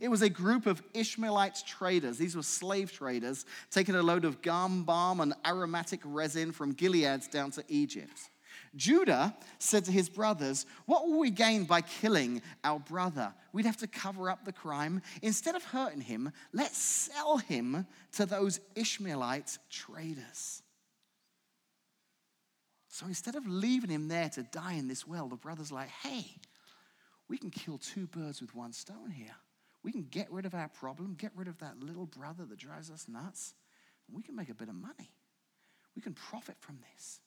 It 0.01 0.09
was 0.09 0.21
a 0.21 0.29
group 0.29 0.65
of 0.65 0.81
Ishmaelite 0.93 1.63
traders. 1.65 2.17
These 2.17 2.35
were 2.35 2.43
slave 2.43 2.91
traders 2.91 3.45
taking 3.71 3.95
a 3.95 4.03
load 4.03 4.25
of 4.25 4.41
gum 4.41 4.83
balm 4.83 5.21
and 5.21 5.33
aromatic 5.45 6.01
resin 6.03 6.51
from 6.51 6.73
Gilead 6.73 7.21
down 7.31 7.51
to 7.51 7.63
Egypt. 7.69 8.29
Judah 8.75 9.35
said 9.59 9.85
to 9.85 9.91
his 9.91 10.09
brothers, 10.09 10.65
What 10.85 11.07
will 11.07 11.19
we 11.19 11.29
gain 11.29 11.65
by 11.65 11.81
killing 11.81 12.41
our 12.63 12.79
brother? 12.79 13.33
We'd 13.53 13.65
have 13.65 13.77
to 13.77 13.87
cover 13.87 14.29
up 14.29 14.45
the 14.45 14.51
crime. 14.51 15.01
Instead 15.21 15.55
of 15.55 15.63
hurting 15.63 16.01
him, 16.01 16.31
let's 16.53 16.77
sell 16.77 17.37
him 17.37 17.85
to 18.13 18.25
those 18.25 18.59
Ishmaelite 18.75 19.57
traders. 19.69 20.61
So 22.89 23.05
instead 23.05 23.35
of 23.35 23.47
leaving 23.47 23.89
him 23.89 24.07
there 24.07 24.29
to 24.29 24.43
die 24.43 24.73
in 24.73 24.87
this 24.87 25.07
well, 25.07 25.27
the 25.27 25.35
brother's 25.35 25.71
like, 25.71 25.89
Hey, 25.89 26.25
we 27.27 27.37
can 27.37 27.49
kill 27.49 27.77
two 27.77 28.07
birds 28.07 28.41
with 28.41 28.55
one 28.55 28.73
stone 28.73 29.11
here. 29.11 29.35
We 29.83 29.91
can 29.91 30.03
get 30.03 30.31
rid 30.31 30.45
of 30.45 30.53
our 30.53 30.69
problem, 30.69 31.15
get 31.17 31.31
rid 31.35 31.47
of 31.47 31.59
that 31.59 31.79
little 31.79 32.05
brother 32.05 32.45
that 32.45 32.57
drives 32.57 32.89
us 32.89 33.07
nuts. 33.07 33.53
and 34.07 34.17
we 34.17 34.23
can 34.23 34.35
make 34.35 34.49
a 34.49 34.53
bit 34.53 34.69
of 34.69 34.75
money. 34.75 35.11
We 35.95 36.01
can 36.01 36.13
profit 36.13 36.55
from 36.59 36.77
this. 36.93 37.19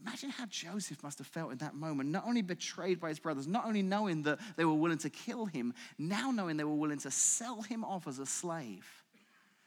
Imagine 0.00 0.30
how 0.30 0.46
Joseph 0.46 1.02
must 1.02 1.18
have 1.18 1.26
felt 1.26 1.50
in 1.52 1.58
that 1.58 1.74
moment, 1.74 2.10
not 2.10 2.24
only 2.26 2.42
betrayed 2.42 3.00
by 3.00 3.08
his 3.08 3.18
brothers, 3.18 3.46
not 3.46 3.66
only 3.66 3.82
knowing 3.82 4.22
that 4.22 4.38
they 4.56 4.64
were 4.64 4.74
willing 4.74 4.98
to 4.98 5.10
kill 5.10 5.46
him, 5.46 5.74
now 5.98 6.30
knowing 6.30 6.56
they 6.56 6.64
were 6.64 6.74
willing 6.74 6.98
to 6.98 7.10
sell 7.10 7.62
him 7.62 7.84
off 7.84 8.06
as 8.06 8.18
a 8.18 8.26
slave, 8.26 8.86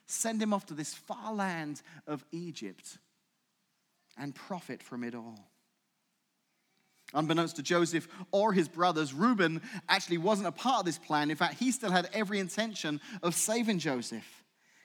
send 0.05 0.41
him 0.41 0.53
off 0.53 0.65
to 0.67 0.73
this 0.73 0.93
far 0.93 1.33
land 1.33 1.81
of 2.07 2.23
Egypt, 2.31 2.97
and 4.17 4.33
profit 4.33 4.81
from 4.81 5.03
it 5.03 5.15
all. 5.15 5.51
Unbeknownst 7.13 7.57
to 7.57 7.63
Joseph 7.63 8.07
or 8.31 8.53
his 8.53 8.69
brothers, 8.69 9.13
Reuben 9.13 9.61
actually 9.89 10.17
wasn't 10.17 10.47
a 10.47 10.51
part 10.51 10.79
of 10.79 10.85
this 10.85 10.97
plan. 10.97 11.29
In 11.29 11.35
fact, 11.35 11.55
he 11.59 11.71
still 11.71 11.91
had 11.91 12.09
every 12.13 12.39
intention 12.39 13.01
of 13.21 13.35
saving 13.35 13.79
Joseph. 13.79 14.40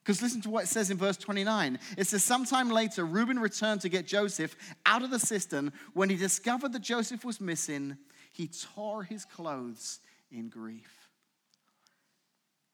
Because 0.07 0.23
listen 0.23 0.41
to 0.43 0.51
what 0.51 0.65
it 0.65 0.69
says 0.69 0.93
in 0.93 0.99
verse 0.99 1.17
29. 1.17 1.81
It 1.99 2.07
says, 2.07 2.23
Sometime 2.23 2.71
later, 2.71 3.05
Reuben 3.05 3.41
returned 3.41 3.81
to 3.81 3.89
get 3.89 4.07
Joseph 4.07 4.55
out 4.87 5.03
of 5.03 5.11
the 5.11 5.19
cistern. 5.19 5.73
When 5.95 6.09
he 6.09 6.15
discovered 6.15 6.73
that 6.75 6.83
Joseph 6.83 7.25
was 7.25 7.41
missing, 7.41 7.97
he 8.31 8.49
tore 8.77 9.03
his 9.03 9.25
clothes 9.25 9.99
in 10.31 10.49
grief. 10.49 11.09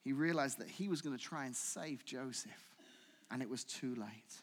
He 0.04 0.12
realized 0.12 0.58
that 0.58 0.68
he 0.68 0.88
was 0.88 1.00
going 1.00 1.16
to 1.16 1.22
try 1.22 1.46
and 1.46 1.56
save 1.56 2.04
Joseph, 2.04 2.52
and 3.30 3.40
it 3.40 3.48
was 3.48 3.64
too 3.64 3.94
late. 3.94 4.42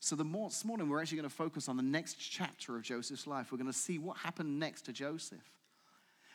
So, 0.00 0.16
the 0.16 0.24
more, 0.24 0.48
this 0.48 0.64
morning, 0.64 0.88
we're 0.88 1.02
actually 1.02 1.18
going 1.18 1.28
to 1.28 1.36
focus 1.36 1.68
on 1.68 1.76
the 1.76 1.82
next 1.82 2.14
chapter 2.14 2.76
of 2.76 2.82
Joseph's 2.82 3.26
life. 3.26 3.52
We're 3.52 3.58
going 3.58 3.70
to 3.70 3.76
see 3.76 3.98
what 3.98 4.16
happened 4.16 4.58
next 4.58 4.86
to 4.86 4.94
Joseph. 4.94 5.52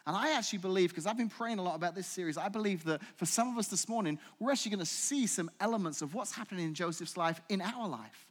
And 0.06 0.16
I 0.16 0.38
actually 0.38 0.60
believe, 0.60 0.90
because 0.90 1.06
I've 1.06 1.18
been 1.18 1.30
praying 1.30 1.60
a 1.60 1.64
lot 1.64 1.76
about 1.76 1.96
this 1.96 2.08
series, 2.08 2.38
I 2.38 2.50
believe 2.50 2.84
that 2.86 3.02
for 3.18 3.26
some 3.26 3.50
of 3.50 3.58
us 3.58 3.68
this 3.68 3.88
morning, 3.88 4.20
we're 4.40 4.52
actually 4.52 4.72
going 4.72 4.80
to 4.80 4.86
see 4.86 5.28
some 5.28 5.52
elements 5.60 6.02
of 6.02 6.14
what's 6.14 6.34
happening 6.34 6.66
in 6.66 6.74
Joseph's 6.74 7.18
life 7.18 7.40
in 7.50 7.62
our 7.62 7.88
life. 7.88 8.28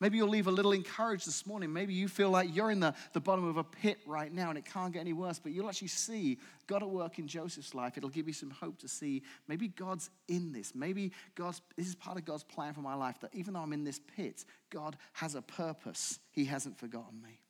Maybe 0.00 0.16
you'll 0.16 0.28
leave 0.28 0.46
a 0.46 0.52
little 0.52 0.72
encouraged 0.72 1.26
this 1.26 1.44
morning. 1.44 1.72
Maybe 1.72 1.92
you 1.92 2.06
feel 2.06 2.30
like 2.30 2.54
you're 2.54 2.70
in 2.70 2.78
the, 2.78 2.94
the 3.14 3.20
bottom 3.20 3.44
of 3.44 3.56
a 3.56 3.64
pit 3.64 3.98
right 4.06 4.32
now 4.32 4.48
and 4.48 4.56
it 4.56 4.64
can't 4.64 4.92
get 4.92 5.00
any 5.00 5.12
worse, 5.12 5.40
but 5.40 5.50
you'll 5.50 5.68
actually 5.68 5.88
see 5.88 6.38
God 6.68 6.82
at 6.82 6.88
work 6.88 7.18
in 7.18 7.26
Joseph's 7.26 7.74
life. 7.74 7.96
It'll 7.96 8.08
give 8.08 8.28
you 8.28 8.32
some 8.32 8.50
hope 8.50 8.78
to 8.78 8.88
see 8.88 9.22
maybe 9.48 9.68
God's 9.68 10.08
in 10.28 10.52
this. 10.52 10.72
Maybe 10.74 11.10
God's, 11.34 11.60
this 11.76 11.88
is 11.88 11.96
part 11.96 12.16
of 12.16 12.24
God's 12.24 12.44
plan 12.44 12.74
for 12.74 12.80
my 12.80 12.94
life 12.94 13.18
that 13.20 13.34
even 13.34 13.54
though 13.54 13.60
I'm 13.60 13.72
in 13.72 13.82
this 13.82 14.00
pit, 14.16 14.44
God 14.70 14.96
has 15.14 15.34
a 15.34 15.42
purpose. 15.42 16.20
He 16.30 16.44
hasn't 16.44 16.78
forgotten 16.78 17.20
me. 17.20 17.40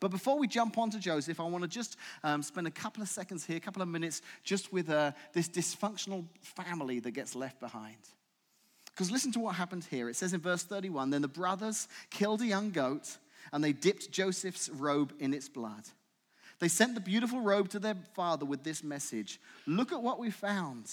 But 0.00 0.10
before 0.10 0.38
we 0.38 0.48
jump 0.48 0.78
on 0.78 0.90
to 0.90 0.98
Joseph, 0.98 1.40
I 1.40 1.44
want 1.44 1.62
to 1.62 1.68
just 1.68 1.96
um, 2.22 2.42
spend 2.42 2.66
a 2.66 2.70
couple 2.70 3.02
of 3.02 3.08
seconds 3.08 3.44
here, 3.44 3.56
a 3.56 3.60
couple 3.60 3.82
of 3.82 3.88
minutes, 3.88 4.22
just 4.42 4.72
with 4.72 4.90
uh, 4.90 5.12
this 5.32 5.48
dysfunctional 5.48 6.24
family 6.40 7.00
that 7.00 7.12
gets 7.12 7.34
left 7.34 7.60
behind. 7.60 7.96
Because 8.86 9.10
listen 9.10 9.32
to 9.32 9.40
what 9.40 9.56
happened 9.56 9.84
here. 9.84 10.08
It 10.08 10.16
says 10.16 10.32
in 10.32 10.40
verse 10.40 10.62
31 10.62 11.10
Then 11.10 11.22
the 11.22 11.28
brothers 11.28 11.88
killed 12.10 12.42
a 12.42 12.46
young 12.46 12.70
goat, 12.70 13.18
and 13.52 13.62
they 13.62 13.72
dipped 13.72 14.10
Joseph's 14.10 14.68
robe 14.68 15.12
in 15.18 15.34
its 15.34 15.48
blood. 15.48 15.84
They 16.60 16.68
sent 16.68 16.94
the 16.94 17.00
beautiful 17.00 17.40
robe 17.40 17.68
to 17.70 17.78
their 17.78 17.96
father 18.14 18.44
with 18.44 18.62
this 18.62 18.84
message 18.84 19.40
Look 19.66 19.92
at 19.92 20.02
what 20.02 20.18
we 20.18 20.30
found. 20.30 20.90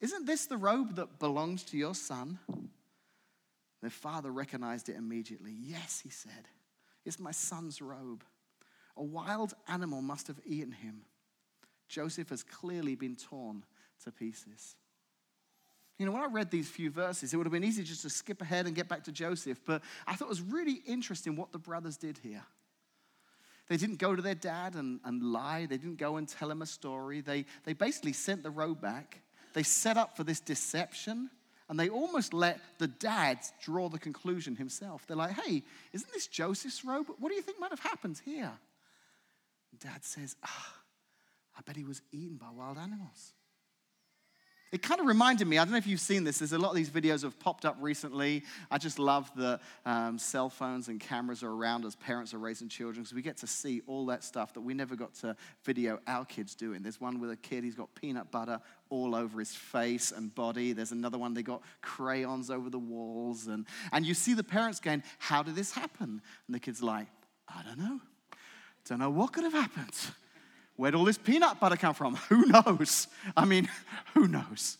Isn't 0.00 0.26
this 0.26 0.46
the 0.46 0.56
robe 0.56 0.96
that 0.96 1.20
belongs 1.20 1.62
to 1.64 1.76
your 1.76 1.94
son? 1.94 2.38
Their 3.82 3.90
father 3.90 4.30
recognized 4.30 4.88
it 4.88 4.96
immediately. 4.96 5.52
Yes, 5.60 6.00
he 6.02 6.10
said, 6.10 6.48
it's 7.04 7.18
my 7.18 7.32
son's 7.32 7.82
robe. 7.82 8.24
A 8.96 9.02
wild 9.02 9.54
animal 9.68 10.02
must 10.02 10.26
have 10.26 10.40
eaten 10.44 10.72
him. 10.72 11.02
Joseph 11.88 12.30
has 12.30 12.42
clearly 12.42 12.94
been 12.94 13.16
torn 13.16 13.64
to 14.04 14.10
pieces. 14.10 14.76
You 15.98 16.06
know, 16.06 16.12
when 16.12 16.22
I 16.22 16.26
read 16.26 16.50
these 16.50 16.68
few 16.68 16.90
verses, 16.90 17.32
it 17.32 17.36
would 17.36 17.46
have 17.46 17.52
been 17.52 17.64
easy 17.64 17.82
just 17.84 18.02
to 18.02 18.10
skip 18.10 18.40
ahead 18.42 18.66
and 18.66 18.74
get 18.74 18.88
back 18.88 19.04
to 19.04 19.12
Joseph, 19.12 19.60
but 19.64 19.82
I 20.06 20.14
thought 20.14 20.26
it 20.26 20.30
was 20.30 20.40
really 20.40 20.80
interesting 20.86 21.36
what 21.36 21.52
the 21.52 21.58
brothers 21.58 21.96
did 21.96 22.18
here. 22.18 22.42
They 23.68 23.76
didn't 23.76 23.98
go 23.98 24.16
to 24.16 24.22
their 24.22 24.34
dad 24.34 24.74
and, 24.74 25.00
and 25.04 25.22
lie, 25.22 25.66
they 25.66 25.76
didn't 25.76 25.98
go 25.98 26.16
and 26.16 26.28
tell 26.28 26.50
him 26.50 26.62
a 26.62 26.66
story. 26.66 27.20
They, 27.20 27.44
they 27.64 27.72
basically 27.72 28.12
sent 28.12 28.42
the 28.42 28.50
robe 28.50 28.80
back. 28.80 29.20
They 29.54 29.62
set 29.62 29.96
up 29.96 30.16
for 30.16 30.24
this 30.24 30.40
deception, 30.40 31.30
and 31.68 31.78
they 31.78 31.88
almost 31.88 32.34
let 32.34 32.60
the 32.78 32.88
dad 32.88 33.38
draw 33.62 33.88
the 33.88 33.98
conclusion 33.98 34.56
himself. 34.56 35.06
They're 35.06 35.16
like, 35.16 35.38
hey, 35.38 35.62
isn't 35.92 36.12
this 36.12 36.26
Joseph's 36.26 36.84
robe? 36.84 37.06
What 37.18 37.28
do 37.28 37.34
you 37.34 37.42
think 37.42 37.60
might 37.60 37.70
have 37.70 37.80
happened 37.80 38.20
here? 38.24 38.52
Dad 39.82 40.04
says, 40.04 40.36
ah, 40.44 40.74
I 41.58 41.60
bet 41.62 41.76
he 41.76 41.84
was 41.84 42.02
eaten 42.12 42.36
by 42.36 42.48
wild 42.50 42.78
animals. 42.78 43.34
It 44.72 44.80
kind 44.80 45.00
of 45.00 45.06
reminded 45.06 45.46
me, 45.46 45.58
I 45.58 45.64
don't 45.64 45.72
know 45.72 45.78
if 45.78 45.86
you've 45.86 46.00
seen 46.00 46.24
this, 46.24 46.38
there's 46.38 46.54
a 46.54 46.58
lot 46.58 46.70
of 46.70 46.76
these 46.76 46.88
videos 46.88 47.24
have 47.24 47.38
popped 47.38 47.66
up 47.66 47.76
recently. 47.78 48.42
I 48.70 48.78
just 48.78 48.98
love 48.98 49.30
that 49.36 49.60
um, 49.84 50.16
cell 50.18 50.48
phones 50.48 50.88
and 50.88 50.98
cameras 50.98 51.42
are 51.42 51.50
around 51.50 51.84
as 51.84 51.94
parents 51.94 52.32
are 52.32 52.38
raising 52.38 52.70
children 52.70 53.02
because 53.02 53.14
we 53.14 53.20
get 53.20 53.36
to 53.38 53.46
see 53.46 53.82
all 53.86 54.06
that 54.06 54.24
stuff 54.24 54.54
that 54.54 54.62
we 54.62 54.72
never 54.72 54.96
got 54.96 55.12
to 55.16 55.36
video 55.62 56.00
our 56.06 56.24
kids 56.24 56.54
doing. 56.54 56.82
There's 56.82 56.98
one 56.98 57.20
with 57.20 57.30
a 57.30 57.36
kid, 57.36 57.64
he's 57.64 57.74
got 57.74 57.94
peanut 57.94 58.30
butter 58.30 58.60
all 58.88 59.14
over 59.14 59.40
his 59.40 59.54
face 59.54 60.10
and 60.10 60.34
body. 60.34 60.72
There's 60.72 60.92
another 60.92 61.18
one, 61.18 61.34
they 61.34 61.42
got 61.42 61.60
crayons 61.82 62.50
over 62.50 62.70
the 62.70 62.78
walls. 62.78 63.48
And, 63.48 63.66
and 63.92 64.06
you 64.06 64.14
see 64.14 64.32
the 64.32 64.44
parents 64.44 64.80
going, 64.80 65.02
How 65.18 65.42
did 65.42 65.54
this 65.54 65.72
happen? 65.72 66.22
And 66.46 66.54
the 66.54 66.60
kid's 66.60 66.82
like, 66.82 67.08
I 67.46 67.62
don't 67.62 67.78
know. 67.78 68.00
Don't 68.88 68.98
know 68.98 69.10
what 69.10 69.32
could 69.32 69.44
have 69.44 69.52
happened. 69.52 69.94
Where'd 70.76 70.94
all 70.94 71.04
this 71.04 71.18
peanut 71.18 71.60
butter 71.60 71.76
come 71.76 71.94
from? 71.94 72.16
Who 72.28 72.46
knows? 72.46 73.06
I 73.36 73.44
mean, 73.44 73.68
who 74.14 74.26
knows? 74.26 74.78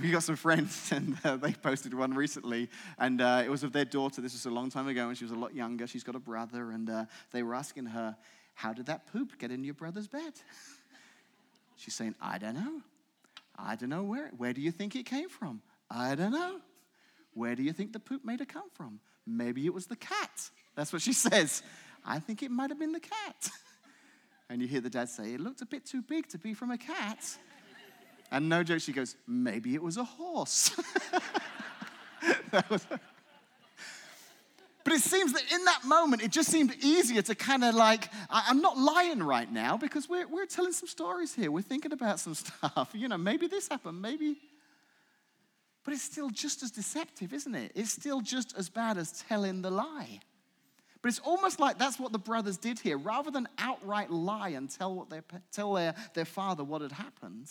We 0.00 0.10
got 0.10 0.22
some 0.22 0.36
friends, 0.36 0.92
and 0.94 1.16
uh, 1.24 1.36
they 1.36 1.52
posted 1.52 1.94
one 1.94 2.12
recently, 2.14 2.68
and 2.98 3.20
uh, 3.20 3.42
it 3.44 3.50
was 3.50 3.62
of 3.62 3.72
their 3.72 3.84
daughter. 3.84 4.20
This 4.20 4.34
was 4.34 4.44
a 4.44 4.50
long 4.50 4.70
time 4.70 4.88
ago, 4.88 5.08
and 5.08 5.16
she 5.16 5.24
was 5.24 5.32
a 5.32 5.36
lot 5.36 5.54
younger. 5.54 5.86
She's 5.86 6.04
got 6.04 6.14
a 6.14 6.20
brother, 6.20 6.70
and 6.70 6.88
uh, 6.88 7.04
they 7.32 7.42
were 7.42 7.54
asking 7.54 7.86
her, 7.86 8.16
"How 8.54 8.72
did 8.72 8.86
that 8.86 9.06
poop 9.10 9.38
get 9.38 9.50
in 9.50 9.64
your 9.64 9.74
brother's 9.74 10.06
bed?" 10.06 10.34
She's 11.76 11.94
saying, 11.94 12.14
"I 12.20 12.36
don't 12.36 12.54
know. 12.54 12.82
I 13.58 13.74
don't 13.74 13.88
know 13.88 14.02
where. 14.02 14.30
Where 14.36 14.52
do 14.52 14.60
you 14.60 14.70
think 14.70 14.96
it 14.96 15.06
came 15.06 15.30
from? 15.30 15.62
I 15.90 16.14
don't 16.14 16.32
know. 16.32 16.60
Where 17.32 17.54
do 17.54 17.62
you 17.62 17.72
think 17.72 17.94
the 17.94 18.00
poop 18.00 18.22
made 18.22 18.42
it 18.42 18.48
come 18.48 18.68
from? 18.74 19.00
Maybe 19.26 19.64
it 19.64 19.72
was 19.72 19.86
the 19.86 19.96
cat." 19.96 20.50
That's 20.74 20.92
what 20.92 21.00
she 21.00 21.14
says. 21.14 21.62
I 22.06 22.20
think 22.20 22.42
it 22.42 22.50
might 22.50 22.70
have 22.70 22.78
been 22.78 22.92
the 22.92 23.00
cat. 23.00 23.50
And 24.48 24.62
you 24.62 24.68
hear 24.68 24.80
the 24.80 24.88
dad 24.88 25.08
say, 25.08 25.34
It 25.34 25.40
looked 25.40 25.60
a 25.62 25.66
bit 25.66 25.84
too 25.84 26.02
big 26.02 26.28
to 26.28 26.38
be 26.38 26.54
from 26.54 26.70
a 26.70 26.78
cat. 26.78 27.36
And 28.30 28.48
no 28.48 28.62
joke, 28.62 28.80
she 28.80 28.92
goes, 28.92 29.16
Maybe 29.26 29.74
it 29.74 29.82
was 29.82 29.96
a 29.96 30.04
horse. 30.04 30.70
was 32.70 32.86
but 34.86 34.92
it 34.92 35.00
seems 35.00 35.32
that 35.32 35.42
in 35.52 35.64
that 35.64 35.84
moment, 35.84 36.22
it 36.22 36.30
just 36.30 36.48
seemed 36.48 36.72
easier 36.80 37.20
to 37.20 37.34
kind 37.34 37.64
of 37.64 37.74
like, 37.74 38.08
I'm 38.30 38.60
not 38.60 38.78
lying 38.78 39.20
right 39.20 39.50
now 39.50 39.76
because 39.76 40.08
we're, 40.08 40.28
we're 40.28 40.46
telling 40.46 40.70
some 40.70 40.86
stories 40.86 41.34
here. 41.34 41.50
We're 41.50 41.62
thinking 41.62 41.90
about 41.90 42.20
some 42.20 42.34
stuff. 42.36 42.90
You 42.92 43.08
know, 43.08 43.18
maybe 43.18 43.48
this 43.48 43.66
happened, 43.66 44.00
maybe. 44.00 44.36
But 45.84 45.94
it's 45.94 46.04
still 46.04 46.30
just 46.30 46.62
as 46.62 46.70
deceptive, 46.70 47.32
isn't 47.32 47.56
it? 47.56 47.72
It's 47.74 47.90
still 47.90 48.20
just 48.20 48.56
as 48.56 48.68
bad 48.68 48.96
as 48.96 49.24
telling 49.28 49.60
the 49.60 49.72
lie. 49.72 50.20
But 51.06 51.10
it's 51.10 51.20
almost 51.20 51.60
like 51.60 51.78
that's 51.78 52.00
what 52.00 52.10
the 52.10 52.18
brothers 52.18 52.56
did 52.56 52.80
here. 52.80 52.98
Rather 52.98 53.30
than 53.30 53.46
outright 53.58 54.10
lie 54.10 54.48
and 54.48 54.68
tell, 54.68 54.92
what 54.92 55.08
their, 55.08 55.22
tell 55.52 55.74
their, 55.74 55.94
their 56.14 56.24
father 56.24 56.64
what 56.64 56.82
had 56.82 56.90
happened, 56.90 57.48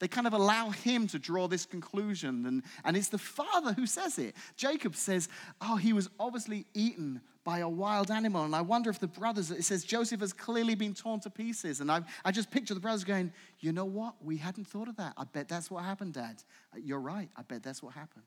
they 0.00 0.08
kind 0.08 0.26
of 0.26 0.32
allow 0.32 0.70
him 0.70 1.06
to 1.06 1.20
draw 1.20 1.46
this 1.46 1.64
conclusion. 1.64 2.44
And, 2.44 2.64
and 2.84 2.96
it's 2.96 3.08
the 3.08 3.18
father 3.18 3.72
who 3.72 3.86
says 3.86 4.18
it. 4.18 4.34
Jacob 4.56 4.96
says, 4.96 5.28
Oh, 5.60 5.76
he 5.76 5.92
was 5.92 6.10
obviously 6.18 6.66
eaten 6.74 7.20
by 7.44 7.60
a 7.60 7.68
wild 7.68 8.10
animal. 8.10 8.42
And 8.42 8.52
I 8.56 8.62
wonder 8.62 8.90
if 8.90 8.98
the 8.98 9.06
brothers, 9.06 9.52
it 9.52 9.62
says 9.62 9.84
Joseph 9.84 10.18
has 10.18 10.32
clearly 10.32 10.74
been 10.74 10.92
torn 10.92 11.20
to 11.20 11.30
pieces. 11.30 11.80
And 11.80 11.88
I, 11.88 12.00
I 12.24 12.32
just 12.32 12.50
picture 12.50 12.74
the 12.74 12.80
brothers 12.80 13.04
going, 13.04 13.32
You 13.60 13.70
know 13.70 13.84
what? 13.84 14.16
We 14.20 14.38
hadn't 14.38 14.66
thought 14.66 14.88
of 14.88 14.96
that. 14.96 15.12
I 15.16 15.22
bet 15.22 15.46
that's 15.46 15.70
what 15.70 15.84
happened, 15.84 16.14
Dad. 16.14 16.42
You're 16.76 16.98
right. 16.98 17.30
I 17.36 17.42
bet 17.42 17.62
that's 17.62 17.80
what 17.80 17.94
happened. 17.94 18.24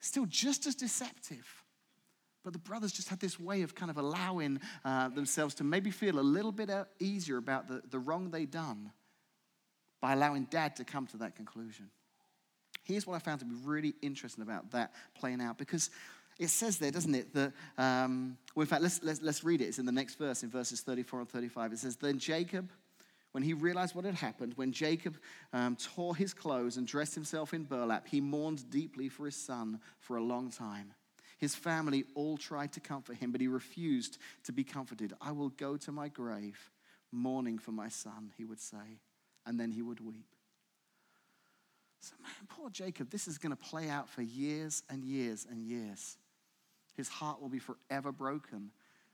Still 0.00 0.24
just 0.24 0.66
as 0.66 0.74
deceptive. 0.74 1.65
But 2.46 2.52
the 2.52 2.60
brothers 2.60 2.92
just 2.92 3.08
had 3.08 3.18
this 3.18 3.40
way 3.40 3.62
of 3.62 3.74
kind 3.74 3.90
of 3.90 3.98
allowing 3.98 4.60
uh, 4.84 5.08
themselves 5.08 5.52
to 5.56 5.64
maybe 5.64 5.90
feel 5.90 6.16
a 6.16 6.22
little 6.22 6.52
bit 6.52 6.70
uh, 6.70 6.84
easier 7.00 7.38
about 7.38 7.66
the, 7.66 7.82
the 7.90 7.98
wrong 7.98 8.30
they'd 8.30 8.52
done 8.52 8.92
by 10.00 10.12
allowing 10.12 10.44
dad 10.44 10.76
to 10.76 10.84
come 10.84 11.08
to 11.08 11.16
that 11.16 11.34
conclusion. 11.34 11.90
Here's 12.84 13.04
what 13.04 13.16
I 13.16 13.18
found 13.18 13.40
to 13.40 13.46
be 13.46 13.56
really 13.64 13.96
interesting 14.00 14.42
about 14.42 14.70
that 14.70 14.92
playing 15.18 15.40
out 15.40 15.58
because 15.58 15.90
it 16.38 16.50
says 16.50 16.78
there, 16.78 16.92
doesn't 16.92 17.16
it, 17.16 17.34
that, 17.34 17.52
um, 17.78 18.38
well, 18.54 18.62
in 18.62 18.68
fact, 18.68 18.82
let's, 18.82 19.02
let's, 19.02 19.20
let's 19.22 19.42
read 19.42 19.60
it. 19.60 19.64
It's 19.64 19.80
in 19.80 19.86
the 19.86 19.90
next 19.90 20.14
verse, 20.14 20.44
in 20.44 20.48
verses 20.48 20.82
34 20.82 21.18
and 21.18 21.28
35. 21.28 21.72
It 21.72 21.78
says, 21.80 21.96
Then 21.96 22.20
Jacob, 22.20 22.70
when 23.32 23.42
he 23.42 23.54
realized 23.54 23.96
what 23.96 24.04
had 24.04 24.14
happened, 24.14 24.52
when 24.54 24.70
Jacob 24.70 25.16
um, 25.52 25.74
tore 25.74 26.14
his 26.14 26.32
clothes 26.32 26.76
and 26.76 26.86
dressed 26.86 27.16
himself 27.16 27.52
in 27.52 27.64
burlap, 27.64 28.06
he 28.06 28.20
mourned 28.20 28.70
deeply 28.70 29.08
for 29.08 29.24
his 29.24 29.34
son 29.34 29.80
for 29.98 30.16
a 30.16 30.22
long 30.22 30.52
time. 30.52 30.92
His 31.38 31.54
family 31.54 32.04
all 32.14 32.36
tried 32.36 32.72
to 32.72 32.80
comfort 32.80 33.16
him, 33.16 33.30
but 33.30 33.40
he 33.40 33.48
refused 33.48 34.18
to 34.44 34.52
be 34.52 34.64
comforted. 34.64 35.12
I 35.20 35.32
will 35.32 35.50
go 35.50 35.76
to 35.76 35.92
my 35.92 36.08
grave 36.08 36.58
mourning 37.12 37.58
for 37.58 37.72
my 37.72 37.88
son, 37.88 38.32
he 38.36 38.44
would 38.44 38.60
say, 38.60 39.00
and 39.44 39.60
then 39.60 39.70
he 39.70 39.82
would 39.82 40.00
weep. 40.00 40.26
So, 42.00 42.14
man, 42.22 42.32
poor 42.48 42.70
Jacob, 42.70 43.10
this 43.10 43.26
is 43.26 43.38
going 43.38 43.50
to 43.50 43.56
play 43.56 43.88
out 43.88 44.08
for 44.08 44.22
years 44.22 44.82
and 44.88 45.04
years 45.04 45.46
and 45.50 45.64
years. 45.64 46.16
His 46.96 47.08
heart 47.08 47.42
will 47.42 47.48
be 47.48 47.58
forever 47.58 48.12
broken, 48.12 48.70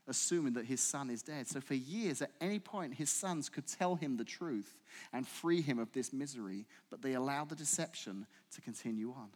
assuming 0.06 0.52
that 0.54 0.66
his 0.66 0.80
son 0.80 1.10
is 1.10 1.22
dead. 1.22 1.48
So, 1.48 1.60
for 1.60 1.74
years, 1.74 2.22
at 2.22 2.32
any 2.40 2.58
point, 2.58 2.94
his 2.94 3.10
sons 3.10 3.48
could 3.48 3.66
tell 3.66 3.94
him 3.94 4.16
the 4.16 4.24
truth 4.24 4.74
and 5.12 5.26
free 5.26 5.62
him 5.62 5.78
of 5.78 5.92
this 5.92 6.12
misery, 6.12 6.66
but 6.90 7.02
they 7.02 7.14
allowed 7.14 7.48
the 7.48 7.56
deception 7.56 8.26
to 8.54 8.60
continue 8.60 9.12
on. 9.12 9.30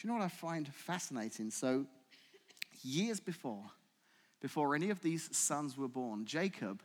Do 0.00 0.08
you 0.08 0.14
know 0.14 0.18
what 0.18 0.24
I 0.24 0.28
find 0.28 0.66
fascinating? 0.72 1.50
So, 1.50 1.84
years 2.82 3.20
before, 3.20 3.66
before 4.40 4.74
any 4.74 4.88
of 4.88 5.02
these 5.02 5.28
sons 5.36 5.76
were 5.76 5.88
born, 5.88 6.24
Jacob 6.24 6.80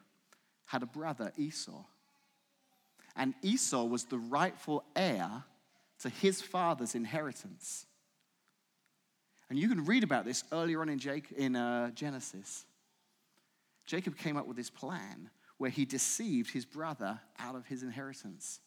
had 0.65 0.84
a 0.84 0.86
brother, 0.86 1.31
Esau. 1.38 1.86
And 3.15 3.34
Esau 3.41 3.86
was 3.86 4.03
the 4.03 4.17
rightful 4.17 4.84
heir 4.98 5.45
to 6.00 6.10
his 6.10 6.41
father's 6.41 6.93
inheritance. 6.93 7.86
And 9.50 9.57
you 9.57 9.69
can 9.69 9.86
read 9.86 10.03
about 10.03 10.25
this 10.25 10.43
earlier 10.51 10.81
on 10.81 10.89
in, 10.89 11.00
in 11.38 11.55
uh, 11.55 11.91
Genesis. 11.91 12.65
Jacob 13.86 14.17
came 14.17 14.36
up 14.36 14.45
with 14.45 14.57
this 14.57 14.69
plan 14.69 15.29
where 15.57 15.69
he 15.69 15.86
deceived 15.86 16.51
his 16.51 16.65
brother 16.65 17.22
out 17.39 17.55
of 17.55 17.65
his 17.65 17.81
inheritance. 17.81 18.60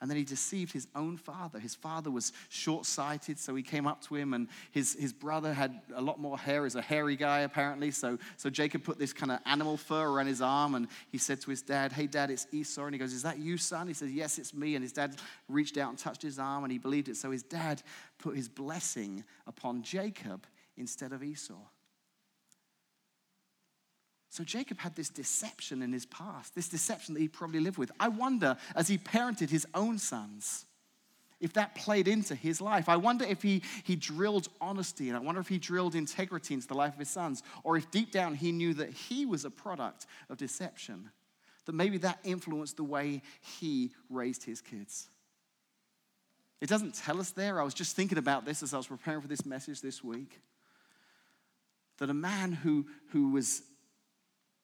And 0.00 0.08
then 0.08 0.16
he 0.16 0.24
deceived 0.24 0.72
his 0.72 0.86
own 0.94 1.16
father. 1.16 1.58
His 1.58 1.74
father 1.74 2.10
was 2.10 2.32
short 2.48 2.86
sighted, 2.86 3.38
so 3.38 3.54
he 3.56 3.62
came 3.64 3.86
up 3.86 4.00
to 4.02 4.14
him, 4.14 4.32
and 4.32 4.46
his, 4.70 4.94
his 4.94 5.12
brother 5.12 5.52
had 5.52 5.80
a 5.94 6.00
lot 6.00 6.20
more 6.20 6.38
hair, 6.38 6.66
is 6.66 6.76
a 6.76 6.82
hairy 6.82 7.16
guy 7.16 7.40
apparently. 7.40 7.90
So, 7.90 8.16
so 8.36 8.48
Jacob 8.48 8.84
put 8.84 8.98
this 8.98 9.12
kind 9.12 9.32
of 9.32 9.40
animal 9.44 9.76
fur 9.76 10.06
around 10.06 10.28
his 10.28 10.40
arm, 10.40 10.76
and 10.76 10.86
he 11.10 11.18
said 11.18 11.40
to 11.40 11.50
his 11.50 11.62
dad, 11.62 11.92
Hey, 11.92 12.06
dad, 12.06 12.30
it's 12.30 12.46
Esau. 12.52 12.84
And 12.84 12.94
he 12.94 12.98
goes, 12.98 13.12
Is 13.12 13.22
that 13.22 13.38
you, 13.38 13.56
son? 13.56 13.88
He 13.88 13.94
says, 13.94 14.12
Yes, 14.12 14.38
it's 14.38 14.54
me. 14.54 14.76
And 14.76 14.84
his 14.84 14.92
dad 14.92 15.16
reached 15.48 15.76
out 15.78 15.90
and 15.90 15.98
touched 15.98 16.22
his 16.22 16.38
arm, 16.38 16.62
and 16.62 16.72
he 16.72 16.78
believed 16.78 17.08
it. 17.08 17.16
So 17.16 17.32
his 17.32 17.42
dad 17.42 17.82
put 18.18 18.36
his 18.36 18.48
blessing 18.48 19.24
upon 19.46 19.82
Jacob 19.82 20.46
instead 20.76 21.12
of 21.12 21.24
Esau. 21.24 21.54
So 24.30 24.44
Jacob 24.44 24.78
had 24.78 24.94
this 24.94 25.08
deception 25.08 25.80
in 25.82 25.92
his 25.92 26.06
past, 26.06 26.54
this 26.54 26.68
deception 26.68 27.14
that 27.14 27.20
he 27.20 27.28
probably 27.28 27.60
lived 27.60 27.78
with. 27.78 27.90
I 27.98 28.08
wonder, 28.08 28.56
as 28.74 28.88
he 28.88 28.98
parented 28.98 29.50
his 29.50 29.66
own 29.74 29.98
sons, 29.98 30.66
if 31.40 31.52
that 31.52 31.74
played 31.74 32.08
into 32.08 32.34
his 32.34 32.60
life. 32.60 32.88
I 32.88 32.96
wonder 32.96 33.24
if 33.24 33.42
he, 33.42 33.62
he 33.84 33.96
drilled 33.96 34.48
honesty 34.60 35.08
and 35.08 35.16
I 35.16 35.20
wonder 35.20 35.40
if 35.40 35.48
he 35.48 35.58
drilled 35.58 35.94
integrity 35.94 36.54
into 36.54 36.66
the 36.66 36.74
life 36.74 36.94
of 36.94 36.98
his 36.98 37.10
sons, 37.10 37.42
or 37.62 37.76
if 37.76 37.90
deep 37.90 38.10
down 38.10 38.34
he 38.34 38.52
knew 38.52 38.74
that 38.74 38.90
he 38.90 39.24
was 39.24 39.44
a 39.44 39.50
product 39.50 40.06
of 40.28 40.36
deception, 40.36 41.10
that 41.66 41.74
maybe 41.74 41.98
that 41.98 42.18
influenced 42.24 42.76
the 42.76 42.84
way 42.84 43.22
he 43.60 43.92
raised 44.10 44.44
his 44.44 44.60
kids. 44.60 45.08
It 46.60 46.68
doesn't 46.68 46.94
tell 46.94 47.20
us 47.20 47.30
there. 47.30 47.60
I 47.60 47.64
was 47.64 47.74
just 47.74 47.94
thinking 47.94 48.18
about 48.18 48.44
this 48.44 48.62
as 48.62 48.74
I 48.74 48.78
was 48.78 48.88
preparing 48.88 49.20
for 49.20 49.28
this 49.28 49.46
message 49.46 49.80
this 49.80 50.02
week. 50.02 50.40
That 51.98 52.10
a 52.10 52.14
man 52.14 52.52
who, 52.52 52.86
who 53.10 53.30
was 53.30 53.62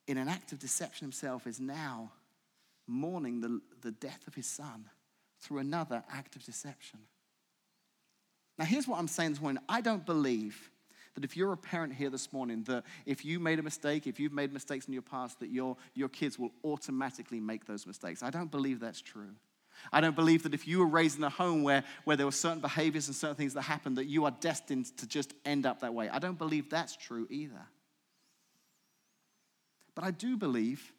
in 0.07 0.19
an 0.19 0.29
act 0.29 0.53
of 0.53 0.59
deception 0.59 1.07
himself, 1.07 1.47
is 1.47 1.61
now 1.61 2.13
mourning 2.87 3.41
the, 3.41 3.61
the 3.83 3.93
death 3.93 4.27
of 4.27 4.35
his 4.35 4.47
son 4.47 4.87
through 5.41 5.59
another 5.59 6.03
act 6.13 6.37
of 6.37 6.45
deception. 6.45 7.01
Now, 8.59 8.65
here's 8.65 8.87
what 8.87 8.99
I'm 8.99 9.09
saying 9.09 9.31
this 9.31 9.41
morning 9.41 9.63
I 9.69 9.81
don't 9.81 10.05
believe 10.05 10.71
that 11.15 11.25
if 11.25 11.37
you're 11.37 11.53
a 11.53 11.57
parent 11.57 11.93
here 11.93 12.11
this 12.11 12.33
morning, 12.33 12.65
that 12.65 12.85
if 13.07 13.25
you 13.25 13.39
made 13.39 13.59
a 13.59 13.63
mistake, 13.63 14.07
if 14.07 14.19
you've 14.19 14.33
made 14.33 14.53
mistakes 14.53 14.87
in 14.87 14.93
your 14.93 15.03
past, 15.03 15.39
that 15.41 15.49
your, 15.49 15.77
your 15.95 16.09
kids 16.09 16.39
will 16.39 16.51
automatically 16.65 17.39
make 17.39 17.67
those 17.67 17.87
mistakes. 17.87 18.23
I 18.23 18.31
don't 18.31 18.51
believe 18.51 18.81
that's 18.81 19.01
true. 19.01 19.31
I 19.93 20.01
don't 20.01 20.17
believe 20.17 20.43
that 20.45 20.55
if 20.55 20.67
you 20.67 20.81
were 20.81 20.87
raised 20.87 21.19
in 21.19 21.25
a 21.25 21.31
home 21.31 21.63
where, 21.63 21.85
where 22.05 22.17
there 22.17 22.27
were 22.27 22.33
certain 22.33 22.61
behaviors 22.61 23.07
and 23.07 23.15
certain 23.15 23.37
things 23.37 23.55
that 23.55 23.63
happened, 23.63 23.99
that 23.99 24.07
you 24.07 24.25
are 24.25 24.33
destined 24.41 24.97
to 24.99 25.07
just 25.07 25.35
end 25.45 25.67
up 25.67 25.81
that 25.81 25.95
way. 25.95 26.09
I 26.09 26.19
don't 26.19 26.39
believe 26.39 26.71
that's 26.71 26.97
true 26.97 27.27
either. 27.31 27.61
But 29.95 30.05
I 30.05 30.11
do 30.11 30.37
believe 30.37 30.93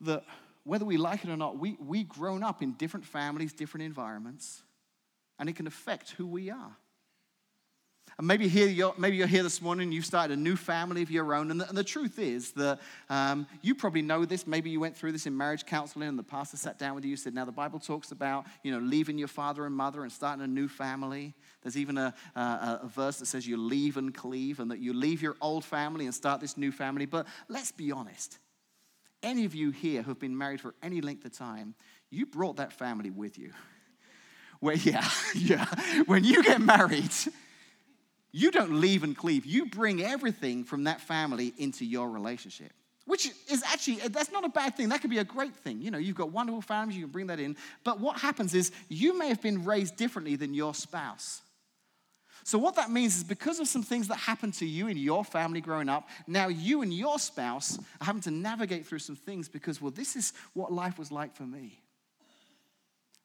that 0.00 0.24
whether 0.64 0.84
we 0.84 0.96
like 0.96 1.24
it 1.24 1.30
or 1.30 1.36
not, 1.36 1.58
we, 1.58 1.76
we 1.80 2.04
grown 2.04 2.42
up 2.42 2.62
in 2.62 2.72
different 2.72 3.04
families, 3.04 3.52
different 3.52 3.84
environments, 3.84 4.62
and 5.38 5.48
it 5.48 5.56
can 5.56 5.66
affect 5.66 6.10
who 6.12 6.26
we 6.26 6.50
are. 6.50 6.76
And 8.16 8.28
maybe, 8.28 8.46
here 8.46 8.68
you're, 8.68 8.94
maybe 8.96 9.16
you're 9.16 9.26
here 9.26 9.42
this 9.42 9.60
morning 9.60 9.90
you've 9.90 10.06
started 10.06 10.38
a 10.38 10.40
new 10.40 10.54
family 10.54 11.02
of 11.02 11.10
your 11.10 11.34
own. 11.34 11.50
And 11.50 11.60
the, 11.60 11.68
and 11.68 11.76
the 11.76 11.84
truth 11.84 12.18
is 12.18 12.52
that 12.52 12.78
um, 13.10 13.46
you 13.60 13.74
probably 13.74 14.02
know 14.02 14.24
this. 14.24 14.46
Maybe 14.46 14.70
you 14.70 14.78
went 14.78 14.96
through 14.96 15.12
this 15.12 15.26
in 15.26 15.36
marriage 15.36 15.66
counseling 15.66 16.08
and 16.08 16.18
the 16.18 16.22
pastor 16.22 16.56
sat 16.56 16.78
down 16.78 16.94
with 16.94 17.04
you 17.04 17.12
and 17.12 17.18
said, 17.18 17.34
Now, 17.34 17.44
the 17.44 17.52
Bible 17.52 17.80
talks 17.80 18.12
about 18.12 18.46
you 18.62 18.70
know, 18.70 18.78
leaving 18.78 19.18
your 19.18 19.28
father 19.28 19.66
and 19.66 19.74
mother 19.74 20.02
and 20.04 20.12
starting 20.12 20.44
a 20.44 20.46
new 20.46 20.68
family. 20.68 21.34
There's 21.62 21.76
even 21.76 21.98
a, 21.98 22.14
a, 22.36 22.80
a 22.82 22.88
verse 22.88 23.18
that 23.18 23.26
says 23.26 23.46
you 23.46 23.56
leave 23.56 23.96
and 23.96 24.14
cleave 24.14 24.60
and 24.60 24.70
that 24.70 24.78
you 24.78 24.92
leave 24.92 25.20
your 25.20 25.36
old 25.40 25.64
family 25.64 26.04
and 26.04 26.14
start 26.14 26.40
this 26.40 26.56
new 26.56 26.70
family. 26.70 27.06
But 27.06 27.26
let's 27.48 27.72
be 27.72 27.90
honest. 27.90 28.38
Any 29.24 29.44
of 29.46 29.54
you 29.54 29.70
here 29.70 30.02
who've 30.02 30.18
been 30.18 30.36
married 30.36 30.60
for 30.60 30.74
any 30.82 31.00
length 31.00 31.24
of 31.24 31.32
time, 31.32 31.74
you 32.10 32.26
brought 32.26 32.56
that 32.56 32.72
family 32.72 33.10
with 33.10 33.38
you. 33.38 33.52
Where, 34.60 34.76
yeah, 34.76 35.08
yeah. 35.34 35.66
When 36.06 36.22
you 36.22 36.42
get 36.42 36.60
married, 36.60 37.10
you 38.36 38.50
don't 38.50 38.80
leave 38.80 39.04
and 39.04 39.16
cleave. 39.16 39.46
You 39.46 39.66
bring 39.66 40.02
everything 40.02 40.64
from 40.64 40.84
that 40.84 41.00
family 41.00 41.54
into 41.56 41.84
your 41.84 42.10
relationship, 42.10 42.72
which 43.06 43.30
is 43.48 43.62
actually, 43.62 44.08
that's 44.08 44.32
not 44.32 44.44
a 44.44 44.48
bad 44.48 44.76
thing. 44.76 44.88
That 44.88 45.02
could 45.02 45.10
be 45.10 45.18
a 45.18 45.24
great 45.24 45.54
thing. 45.54 45.80
You 45.80 45.92
know, 45.92 45.98
you've 45.98 46.16
got 46.16 46.32
wonderful 46.32 46.60
families, 46.60 46.96
you 46.96 47.04
can 47.04 47.12
bring 47.12 47.28
that 47.28 47.38
in. 47.38 47.56
But 47.84 48.00
what 48.00 48.18
happens 48.18 48.52
is 48.52 48.72
you 48.88 49.16
may 49.16 49.28
have 49.28 49.40
been 49.40 49.64
raised 49.64 49.94
differently 49.94 50.34
than 50.34 50.52
your 50.52 50.74
spouse. 50.74 51.42
So, 52.42 52.58
what 52.58 52.74
that 52.74 52.90
means 52.90 53.16
is 53.16 53.22
because 53.22 53.60
of 53.60 53.68
some 53.68 53.84
things 53.84 54.08
that 54.08 54.16
happened 54.16 54.54
to 54.54 54.66
you 54.66 54.88
in 54.88 54.96
your 54.96 55.24
family 55.24 55.60
growing 55.60 55.88
up, 55.88 56.08
now 56.26 56.48
you 56.48 56.82
and 56.82 56.92
your 56.92 57.20
spouse 57.20 57.78
are 58.00 58.04
having 58.04 58.22
to 58.22 58.32
navigate 58.32 58.84
through 58.84 58.98
some 58.98 59.16
things 59.16 59.48
because, 59.48 59.80
well, 59.80 59.92
this 59.92 60.16
is 60.16 60.32
what 60.54 60.72
life 60.72 60.98
was 60.98 61.12
like 61.12 61.36
for 61.36 61.44
me. 61.44 61.78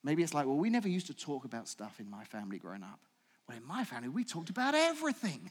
Maybe 0.03 0.21
it's 0.21 0.35
like, 0.35 0.45
well, 0.45 0.55
we 0.55 0.69
never 0.69 0.87
used 0.87 1.07
to 1.07 1.15
talk 1.15 1.45
about 1.45 1.67
stuff 1.67 1.99
in 1.99 2.07
my 2.11 2.25
family 2.25 2.59
growing 2.59 2.83
up. 2.83 2.99
Well, 3.49 3.57
in 3.57 3.65
my 3.65 3.83
family, 3.83 4.09
we 4.09 4.23
talked 4.23 4.51
about 4.51 4.75
everything. 4.75 5.49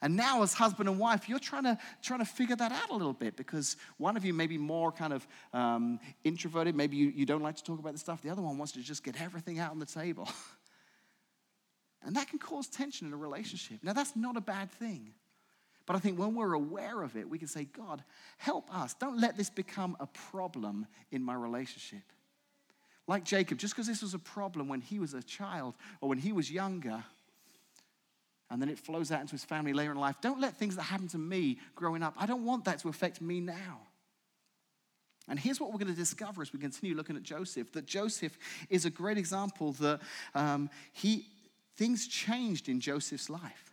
And 0.00 0.14
now, 0.14 0.44
as 0.44 0.54
husband 0.54 0.88
and 0.88 0.96
wife, 0.96 1.28
you're 1.28 1.40
trying 1.40 1.64
to, 1.64 1.76
trying 2.02 2.20
to 2.20 2.24
figure 2.24 2.54
that 2.54 2.70
out 2.70 2.88
a 2.88 2.92
little 2.92 3.12
bit 3.12 3.36
because 3.36 3.76
one 3.98 4.16
of 4.16 4.24
you 4.24 4.32
may 4.32 4.46
be 4.46 4.56
more 4.56 4.92
kind 4.92 5.12
of 5.12 5.26
um, 5.52 5.98
introverted. 6.22 6.76
Maybe 6.76 6.96
you, 6.96 7.08
you 7.08 7.26
don't 7.26 7.42
like 7.42 7.56
to 7.56 7.64
talk 7.64 7.80
about 7.80 7.92
this 7.92 8.00
stuff. 8.00 8.22
The 8.22 8.30
other 8.30 8.42
one 8.42 8.56
wants 8.58 8.74
to 8.74 8.80
just 8.80 9.02
get 9.02 9.20
everything 9.20 9.58
out 9.58 9.72
on 9.72 9.80
the 9.80 9.86
table. 9.86 10.28
and 12.06 12.14
that 12.14 12.28
can 12.28 12.38
cause 12.38 12.68
tension 12.68 13.08
in 13.08 13.12
a 13.12 13.16
relationship. 13.16 13.80
Now, 13.82 13.92
that's 13.92 14.14
not 14.14 14.36
a 14.36 14.40
bad 14.40 14.70
thing. 14.70 15.12
But 15.86 15.96
I 15.96 15.98
think 15.98 16.16
when 16.16 16.36
we're 16.36 16.54
aware 16.54 17.02
of 17.02 17.16
it, 17.16 17.28
we 17.28 17.38
can 17.38 17.48
say, 17.48 17.64
God, 17.64 18.04
help 18.38 18.72
us. 18.72 18.94
Don't 18.94 19.20
let 19.20 19.36
this 19.36 19.50
become 19.50 19.96
a 19.98 20.06
problem 20.06 20.86
in 21.10 21.24
my 21.24 21.34
relationship. 21.34 22.04
Like 23.10 23.24
Jacob, 23.24 23.58
just 23.58 23.74
because 23.74 23.88
this 23.88 24.02
was 24.02 24.14
a 24.14 24.20
problem 24.20 24.68
when 24.68 24.80
he 24.80 25.00
was 25.00 25.14
a 25.14 25.22
child 25.24 25.74
or 26.00 26.08
when 26.08 26.18
he 26.18 26.30
was 26.30 26.48
younger, 26.48 27.02
and 28.48 28.62
then 28.62 28.68
it 28.68 28.78
flows 28.78 29.10
out 29.10 29.20
into 29.20 29.32
his 29.32 29.44
family 29.44 29.72
later 29.72 29.90
in 29.90 29.98
life, 29.98 30.14
don't 30.22 30.40
let 30.40 30.56
things 30.56 30.76
that 30.76 30.82
happened 30.82 31.10
to 31.10 31.18
me 31.18 31.58
growing 31.74 32.04
up, 32.04 32.14
I 32.16 32.26
don't 32.26 32.44
want 32.44 32.66
that 32.66 32.78
to 32.82 32.88
affect 32.88 33.20
me 33.20 33.40
now. 33.40 33.80
And 35.28 35.40
here's 35.40 35.58
what 35.58 35.72
we're 35.72 35.80
going 35.80 35.92
to 35.92 35.98
discover 35.98 36.40
as 36.40 36.52
we 36.52 36.60
continue 36.60 36.94
looking 36.94 37.16
at 37.16 37.24
Joseph 37.24 37.72
that 37.72 37.84
Joseph 37.84 38.38
is 38.68 38.84
a 38.84 38.90
great 38.90 39.18
example 39.18 39.72
that 39.72 39.98
um, 40.36 40.70
he, 40.92 41.26
things 41.76 42.06
changed 42.06 42.68
in 42.68 42.78
Joseph's 42.78 43.28
life 43.28 43.69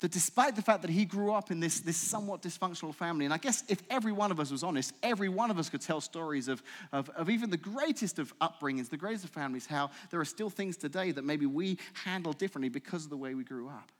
that 0.00 0.12
despite 0.12 0.54
the 0.54 0.62
fact 0.62 0.82
that 0.82 0.90
he 0.90 1.04
grew 1.04 1.32
up 1.32 1.50
in 1.50 1.58
this, 1.58 1.80
this 1.80 1.96
somewhat 1.96 2.40
dysfunctional 2.40 2.94
family, 2.94 3.24
and 3.24 3.34
I 3.34 3.38
guess 3.38 3.64
if 3.68 3.82
every 3.90 4.12
one 4.12 4.30
of 4.30 4.38
us 4.38 4.50
was 4.50 4.62
honest, 4.62 4.94
every 5.02 5.28
one 5.28 5.50
of 5.50 5.58
us 5.58 5.68
could 5.68 5.80
tell 5.80 6.00
stories 6.00 6.46
of, 6.46 6.62
of, 6.92 7.08
of, 7.10 7.28
even 7.28 7.50
the 7.50 7.56
greatest 7.56 8.20
of 8.20 8.36
upbringings, 8.38 8.88
the 8.90 8.96
greatest 8.96 9.24
of 9.24 9.30
families, 9.30 9.66
how 9.66 9.90
there 10.10 10.20
are 10.20 10.24
still 10.24 10.50
things 10.50 10.76
today 10.76 11.10
that 11.10 11.24
maybe 11.24 11.46
we 11.46 11.78
handle 12.04 12.32
differently 12.32 12.68
because 12.68 13.04
of 13.04 13.10
the 13.10 13.16
way 13.16 13.34
we 13.34 13.42
grew 13.42 13.68
up. 13.68 13.90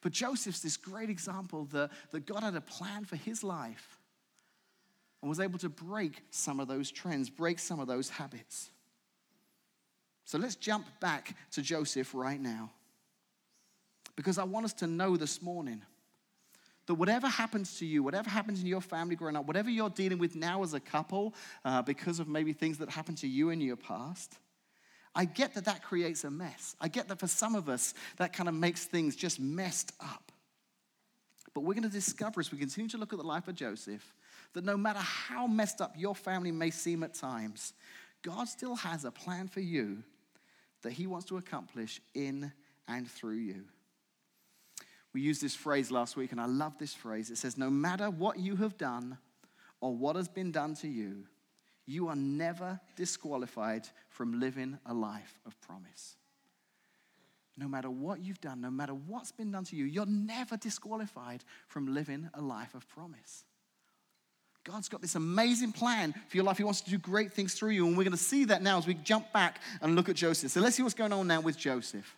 But 0.00 0.12
Joseph's 0.12 0.60
this 0.60 0.76
great 0.76 1.10
example 1.10 1.66
that, 1.72 1.90
that 2.10 2.26
God 2.26 2.42
had 2.42 2.56
a 2.56 2.60
plan 2.60 3.04
for 3.04 3.16
his 3.16 3.44
life 3.44 3.98
and 5.22 5.28
was 5.28 5.40
able 5.40 5.58
to 5.60 5.68
break 5.68 6.22
some 6.30 6.58
of 6.58 6.66
those 6.66 6.90
trends, 6.90 7.30
break 7.30 7.60
some 7.60 7.78
of 7.78 7.86
those 7.86 8.08
habits. 8.08 8.70
So 10.24 10.36
let's 10.38 10.56
jump 10.56 10.86
back 11.00 11.34
to 11.52 11.62
Joseph 11.62 12.14
right 12.14 12.40
now. 12.40 12.70
Because 14.18 14.36
I 14.36 14.42
want 14.42 14.64
us 14.64 14.72
to 14.72 14.88
know 14.88 15.16
this 15.16 15.40
morning 15.40 15.80
that 16.86 16.94
whatever 16.94 17.28
happens 17.28 17.78
to 17.78 17.86
you, 17.86 18.02
whatever 18.02 18.28
happens 18.28 18.60
in 18.60 18.66
your 18.66 18.80
family 18.80 19.14
growing 19.14 19.36
up, 19.36 19.46
whatever 19.46 19.70
you're 19.70 19.90
dealing 19.90 20.18
with 20.18 20.34
now 20.34 20.64
as 20.64 20.74
a 20.74 20.80
couple, 20.80 21.34
uh, 21.64 21.82
because 21.82 22.18
of 22.18 22.26
maybe 22.26 22.52
things 22.52 22.78
that 22.78 22.90
happened 22.90 23.18
to 23.18 23.28
you 23.28 23.50
in 23.50 23.60
your 23.60 23.76
past, 23.76 24.36
I 25.14 25.24
get 25.24 25.54
that 25.54 25.66
that 25.66 25.84
creates 25.84 26.24
a 26.24 26.32
mess. 26.32 26.74
I 26.80 26.88
get 26.88 27.06
that 27.06 27.20
for 27.20 27.28
some 27.28 27.54
of 27.54 27.68
us, 27.68 27.94
that 28.16 28.32
kind 28.32 28.48
of 28.48 28.56
makes 28.56 28.86
things 28.86 29.14
just 29.14 29.38
messed 29.38 29.92
up. 30.00 30.32
But 31.54 31.60
we're 31.60 31.74
going 31.74 31.84
to 31.84 31.88
discover 31.88 32.40
as 32.40 32.50
we 32.50 32.58
continue 32.58 32.88
to 32.88 32.98
look 32.98 33.12
at 33.12 33.20
the 33.20 33.24
life 33.24 33.46
of 33.46 33.54
Joseph 33.54 34.12
that 34.52 34.64
no 34.64 34.76
matter 34.76 34.98
how 34.98 35.46
messed 35.46 35.80
up 35.80 35.94
your 35.96 36.16
family 36.16 36.50
may 36.50 36.70
seem 36.70 37.04
at 37.04 37.14
times, 37.14 37.72
God 38.22 38.48
still 38.48 38.74
has 38.74 39.04
a 39.04 39.12
plan 39.12 39.46
for 39.46 39.60
you 39.60 40.02
that 40.82 40.90
He 40.90 41.06
wants 41.06 41.26
to 41.26 41.36
accomplish 41.36 42.00
in 42.16 42.50
and 42.88 43.08
through 43.08 43.36
you. 43.36 43.64
We 45.18 45.24
used 45.24 45.42
this 45.42 45.56
phrase 45.56 45.90
last 45.90 46.16
week, 46.16 46.30
and 46.30 46.40
I 46.40 46.46
love 46.46 46.78
this 46.78 46.94
phrase. 46.94 47.28
It 47.28 47.38
says, 47.38 47.58
No 47.58 47.70
matter 47.70 48.08
what 48.08 48.38
you 48.38 48.54
have 48.54 48.78
done 48.78 49.18
or 49.80 49.92
what 49.92 50.14
has 50.14 50.28
been 50.28 50.52
done 50.52 50.76
to 50.76 50.86
you, 50.86 51.24
you 51.86 52.06
are 52.06 52.14
never 52.14 52.78
disqualified 52.94 53.88
from 54.10 54.38
living 54.38 54.78
a 54.86 54.94
life 54.94 55.40
of 55.44 55.60
promise. 55.60 56.14
No 57.56 57.66
matter 57.66 57.90
what 57.90 58.20
you've 58.20 58.40
done, 58.40 58.60
no 58.60 58.70
matter 58.70 58.94
what's 58.94 59.32
been 59.32 59.50
done 59.50 59.64
to 59.64 59.74
you, 59.74 59.86
you're 59.86 60.06
never 60.06 60.56
disqualified 60.56 61.42
from 61.66 61.92
living 61.92 62.30
a 62.34 62.40
life 62.40 62.76
of 62.76 62.88
promise. 62.88 63.42
God's 64.62 64.88
got 64.88 65.02
this 65.02 65.16
amazing 65.16 65.72
plan 65.72 66.14
for 66.28 66.36
your 66.36 66.44
life. 66.44 66.58
He 66.58 66.62
wants 66.62 66.82
to 66.82 66.90
do 66.90 66.98
great 66.98 67.32
things 67.32 67.54
through 67.54 67.70
you. 67.70 67.88
And 67.88 67.98
we're 67.98 68.04
going 68.04 68.12
to 68.12 68.16
see 68.16 68.44
that 68.44 68.62
now 68.62 68.78
as 68.78 68.86
we 68.86 68.94
jump 68.94 69.32
back 69.32 69.62
and 69.82 69.96
look 69.96 70.08
at 70.08 70.14
Joseph. 70.14 70.52
So 70.52 70.60
let's 70.60 70.76
see 70.76 70.84
what's 70.84 70.94
going 70.94 71.12
on 71.12 71.26
now 71.26 71.40
with 71.40 71.58
Joseph. 71.58 72.16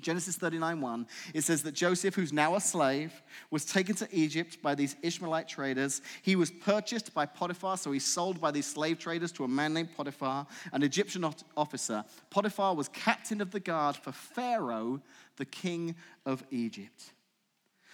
Genesis 0.00 0.36
39 0.36 0.80
1, 0.80 1.06
it 1.34 1.42
says 1.42 1.62
that 1.64 1.74
Joseph, 1.74 2.14
who's 2.14 2.32
now 2.32 2.54
a 2.54 2.60
slave, 2.60 3.12
was 3.50 3.64
taken 3.64 3.96
to 3.96 4.08
Egypt 4.12 4.62
by 4.62 4.74
these 4.74 4.94
Ishmaelite 5.02 5.48
traders. 5.48 6.02
He 6.22 6.36
was 6.36 6.52
purchased 6.52 7.12
by 7.12 7.26
Potiphar, 7.26 7.76
so 7.76 7.90
he's 7.90 8.04
sold 8.04 8.40
by 8.40 8.52
these 8.52 8.66
slave 8.66 8.98
traders 9.00 9.32
to 9.32 9.44
a 9.44 9.48
man 9.48 9.74
named 9.74 9.96
Potiphar, 9.96 10.46
an 10.72 10.82
Egyptian 10.84 11.24
officer. 11.56 12.04
Potiphar 12.30 12.76
was 12.76 12.88
captain 12.88 13.40
of 13.40 13.50
the 13.50 13.58
guard 13.58 13.96
for 13.96 14.12
Pharaoh, 14.12 15.00
the 15.36 15.44
king 15.44 15.96
of 16.24 16.44
Egypt. 16.52 17.10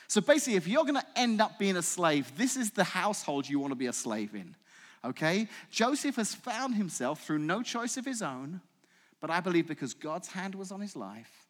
So 0.09 0.21
basically, 0.21 0.57
if 0.57 0.69
you're 0.69 0.85
going 0.85 1.01
to 1.01 1.07
end 1.17 1.41
up 1.41 1.59
being 1.59 1.77
a 1.77 1.83
slave, 1.83 2.37
this 2.37 2.57
is 2.57 2.71
the 2.71 2.85
household 2.85 3.49
you 3.49 3.59
want 3.59 3.73
to 3.73 3.77
be 3.77 3.87
a 3.87 3.93
slave 3.93 4.35
in. 4.35 4.55
Okay? 5.05 5.49
Joseph 5.71 6.17
has 6.17 6.35
found 6.35 6.75
himself 6.75 7.23
through 7.23 7.39
no 7.39 7.63
choice 7.63 7.97
of 7.97 8.05
his 8.05 8.23
own, 8.23 8.61
but 9.21 9.31
I 9.31 9.41
believe 9.41 9.67
because 9.67 9.95
God's 9.95 10.29
hand 10.29 10.55
was 10.55 10.71
on 10.71 10.81
his 10.81 10.97
life, 10.97 11.44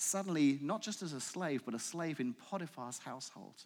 suddenly, 0.00 0.58
not 0.62 0.82
just 0.82 1.02
as 1.02 1.12
a 1.12 1.20
slave, 1.20 1.62
but 1.64 1.74
a 1.74 1.78
slave 1.78 2.20
in 2.20 2.34
Potiphar's 2.34 2.98
household. 2.98 3.64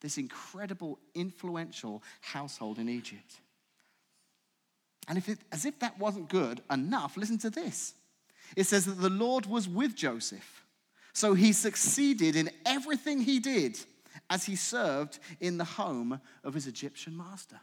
This 0.00 0.18
incredible, 0.18 0.98
influential 1.14 2.02
household 2.20 2.78
in 2.78 2.88
Egypt. 2.88 3.40
And 5.08 5.18
if 5.18 5.28
it, 5.28 5.38
as 5.52 5.64
if 5.64 5.78
that 5.80 5.98
wasn't 5.98 6.28
good 6.28 6.62
enough, 6.70 7.16
listen 7.16 7.38
to 7.38 7.50
this. 7.50 7.94
It 8.56 8.64
says 8.64 8.86
that 8.86 9.00
the 9.00 9.10
Lord 9.10 9.46
was 9.46 9.68
with 9.68 9.94
Joseph 9.94 10.62
so 11.12 11.34
he 11.34 11.52
succeeded 11.52 12.36
in 12.36 12.50
everything 12.64 13.20
he 13.20 13.38
did 13.38 13.78
as 14.30 14.44
he 14.44 14.56
served 14.56 15.18
in 15.40 15.58
the 15.58 15.64
home 15.64 16.20
of 16.42 16.54
his 16.54 16.66
Egyptian 16.66 17.16
master. 17.16 17.60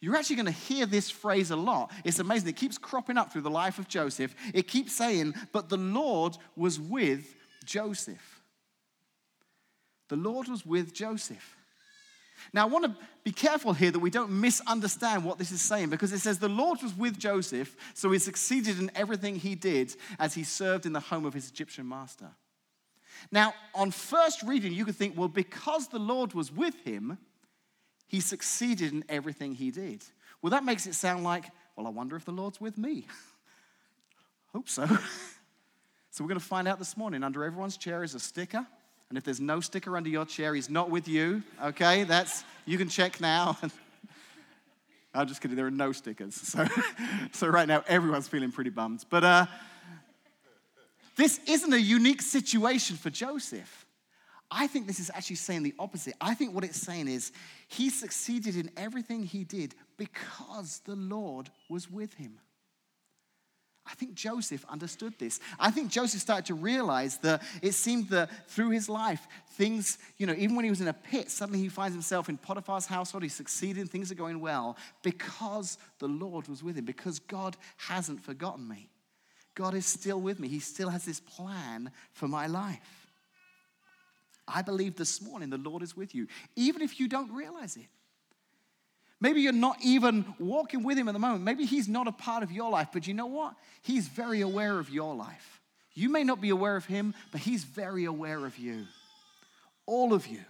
You're 0.00 0.16
actually 0.16 0.36
going 0.36 0.46
to 0.46 0.52
hear 0.52 0.86
this 0.86 1.10
phrase 1.10 1.50
a 1.50 1.56
lot. 1.56 1.92
It's 2.04 2.18
amazing. 2.18 2.48
It 2.48 2.56
keeps 2.56 2.78
cropping 2.78 3.18
up 3.18 3.32
through 3.32 3.42
the 3.42 3.50
life 3.50 3.78
of 3.78 3.86
Joseph. 3.86 4.34
It 4.54 4.66
keeps 4.66 4.94
saying, 4.94 5.34
but 5.52 5.68
the 5.68 5.76
Lord 5.76 6.38
was 6.56 6.80
with 6.80 7.34
Joseph. 7.66 8.40
The 10.08 10.16
Lord 10.16 10.48
was 10.48 10.64
with 10.64 10.94
Joseph. 10.94 11.56
Now, 12.52 12.62
I 12.62 12.68
want 12.68 12.86
to 12.86 12.96
be 13.22 13.32
careful 13.32 13.74
here 13.74 13.90
that 13.90 13.98
we 13.98 14.10
don't 14.10 14.30
misunderstand 14.40 15.24
what 15.24 15.38
this 15.38 15.52
is 15.52 15.60
saying 15.60 15.90
because 15.90 16.12
it 16.12 16.20
says 16.20 16.38
the 16.38 16.48
Lord 16.48 16.82
was 16.82 16.94
with 16.94 17.18
Joseph, 17.18 17.76
so 17.92 18.10
he 18.10 18.18
succeeded 18.18 18.78
in 18.78 18.90
everything 18.94 19.36
he 19.36 19.54
did 19.54 19.94
as 20.18 20.34
he 20.34 20.42
served 20.42 20.86
in 20.86 20.94
the 20.94 21.00
home 21.00 21.26
of 21.26 21.34
his 21.34 21.50
Egyptian 21.50 21.86
master. 21.86 22.30
Now, 23.30 23.52
on 23.74 23.90
first 23.90 24.42
reading, 24.42 24.72
you 24.72 24.86
could 24.86 24.96
think, 24.96 25.16
well, 25.16 25.28
because 25.28 25.88
the 25.88 25.98
Lord 25.98 26.32
was 26.32 26.50
with 26.50 26.74
him, 26.84 27.18
he 28.10 28.20
succeeded 28.20 28.92
in 28.92 29.04
everything 29.08 29.54
he 29.54 29.70
did. 29.70 30.04
Well, 30.42 30.50
that 30.50 30.64
makes 30.64 30.86
it 30.86 30.94
sound 30.94 31.24
like, 31.24 31.44
well, 31.76 31.86
I 31.86 31.90
wonder 31.90 32.16
if 32.16 32.24
the 32.26 32.32
Lord's 32.32 32.60
with 32.60 32.76
me. 32.76 33.06
Hope 34.52 34.68
so. 34.68 34.86
so, 36.10 36.24
we're 36.24 36.28
going 36.28 36.40
to 36.40 36.44
find 36.44 36.68
out 36.68 36.78
this 36.78 36.96
morning. 36.96 37.22
Under 37.22 37.44
everyone's 37.44 37.76
chair 37.76 38.02
is 38.02 38.14
a 38.14 38.20
sticker 38.20 38.66
and 39.10 39.18
if 39.18 39.24
there's 39.24 39.40
no 39.40 39.60
sticker 39.60 39.96
under 39.96 40.08
your 40.08 40.24
chair, 40.24 40.54
he's 40.54 40.70
not 40.70 40.88
with 40.88 41.08
you. 41.08 41.42
Okay, 41.62 42.04
that's 42.04 42.44
you 42.64 42.78
can 42.78 42.88
check 42.88 43.20
now. 43.20 43.58
I'm 45.14 45.26
just 45.26 45.40
kidding. 45.40 45.56
There 45.56 45.66
are 45.66 45.72
no 45.72 45.90
stickers. 45.90 46.36
So, 46.36 46.64
so 47.32 47.48
right 47.48 47.66
now 47.66 47.82
everyone's 47.88 48.28
feeling 48.28 48.52
pretty 48.52 48.70
bummed. 48.70 49.04
But 49.10 49.24
uh, 49.24 49.46
this 51.16 51.40
isn't 51.48 51.72
a 51.72 51.80
unique 51.80 52.22
situation 52.22 52.96
for 52.96 53.10
Joseph. 53.10 53.79
I 54.50 54.66
think 54.66 54.86
this 54.86 54.98
is 54.98 55.10
actually 55.14 55.36
saying 55.36 55.62
the 55.62 55.74
opposite. 55.78 56.14
I 56.20 56.34
think 56.34 56.54
what 56.54 56.64
it's 56.64 56.80
saying 56.80 57.06
is 57.08 57.30
he 57.68 57.88
succeeded 57.88 58.56
in 58.56 58.70
everything 58.76 59.22
he 59.22 59.44
did 59.44 59.74
because 59.96 60.80
the 60.84 60.96
Lord 60.96 61.50
was 61.68 61.90
with 61.90 62.14
him. 62.14 62.40
I 63.86 63.94
think 63.94 64.14
Joseph 64.14 64.64
understood 64.68 65.14
this. 65.18 65.40
I 65.58 65.70
think 65.70 65.90
Joseph 65.90 66.20
started 66.20 66.46
to 66.46 66.54
realize 66.54 67.18
that 67.18 67.42
it 67.62 67.72
seemed 67.72 68.08
that 68.10 68.30
through 68.48 68.70
his 68.70 68.88
life, 68.88 69.26
things, 69.52 69.98
you 70.16 70.26
know, 70.26 70.34
even 70.36 70.54
when 70.54 70.64
he 70.64 70.70
was 70.70 70.80
in 70.80 70.88
a 70.88 70.92
pit, 70.92 71.30
suddenly 71.30 71.60
he 71.60 71.68
finds 71.68 71.94
himself 71.94 72.28
in 72.28 72.36
Potiphar's 72.36 72.86
household. 72.86 73.22
He 73.22 73.28
succeeded, 73.28 73.88
things 73.88 74.12
are 74.12 74.16
going 74.16 74.40
well 74.40 74.76
because 75.02 75.78
the 75.98 76.08
Lord 76.08 76.46
was 76.46 76.62
with 76.62 76.76
him, 76.76 76.84
because 76.84 77.18
God 77.18 77.56
hasn't 77.78 78.22
forgotten 78.22 78.68
me. 78.68 78.88
God 79.54 79.74
is 79.74 79.86
still 79.86 80.20
with 80.20 80.38
me. 80.38 80.48
He 80.48 80.60
still 80.60 80.90
has 80.90 81.04
this 81.04 81.20
plan 81.20 81.90
for 82.12 82.28
my 82.28 82.46
life. 82.46 82.99
I 84.46 84.62
believe 84.62 84.96
this 84.96 85.22
morning 85.22 85.50
the 85.50 85.58
Lord 85.58 85.82
is 85.82 85.96
with 85.96 86.14
you, 86.14 86.26
even 86.56 86.82
if 86.82 86.98
you 86.98 87.08
don't 87.08 87.32
realize 87.32 87.76
it. 87.76 87.86
Maybe 89.20 89.42
you're 89.42 89.52
not 89.52 89.76
even 89.82 90.24
walking 90.38 90.82
with 90.82 90.96
him 90.96 91.08
at 91.08 91.12
the 91.12 91.18
moment. 91.18 91.44
Maybe 91.44 91.66
he's 91.66 91.88
not 91.88 92.08
a 92.08 92.12
part 92.12 92.42
of 92.42 92.50
your 92.50 92.70
life, 92.70 92.88
but 92.92 93.06
you 93.06 93.12
know 93.12 93.26
what? 93.26 93.54
He's 93.82 94.08
very 94.08 94.40
aware 94.40 94.78
of 94.78 94.88
your 94.88 95.14
life. 95.14 95.60
You 95.92 96.08
may 96.08 96.24
not 96.24 96.40
be 96.40 96.48
aware 96.48 96.76
of 96.76 96.86
him, 96.86 97.14
but 97.30 97.42
he's 97.42 97.64
very 97.64 98.06
aware 98.06 98.46
of 98.46 98.56
you. 98.58 98.86
All 99.84 100.14
of 100.14 100.26
you. 100.26 100.40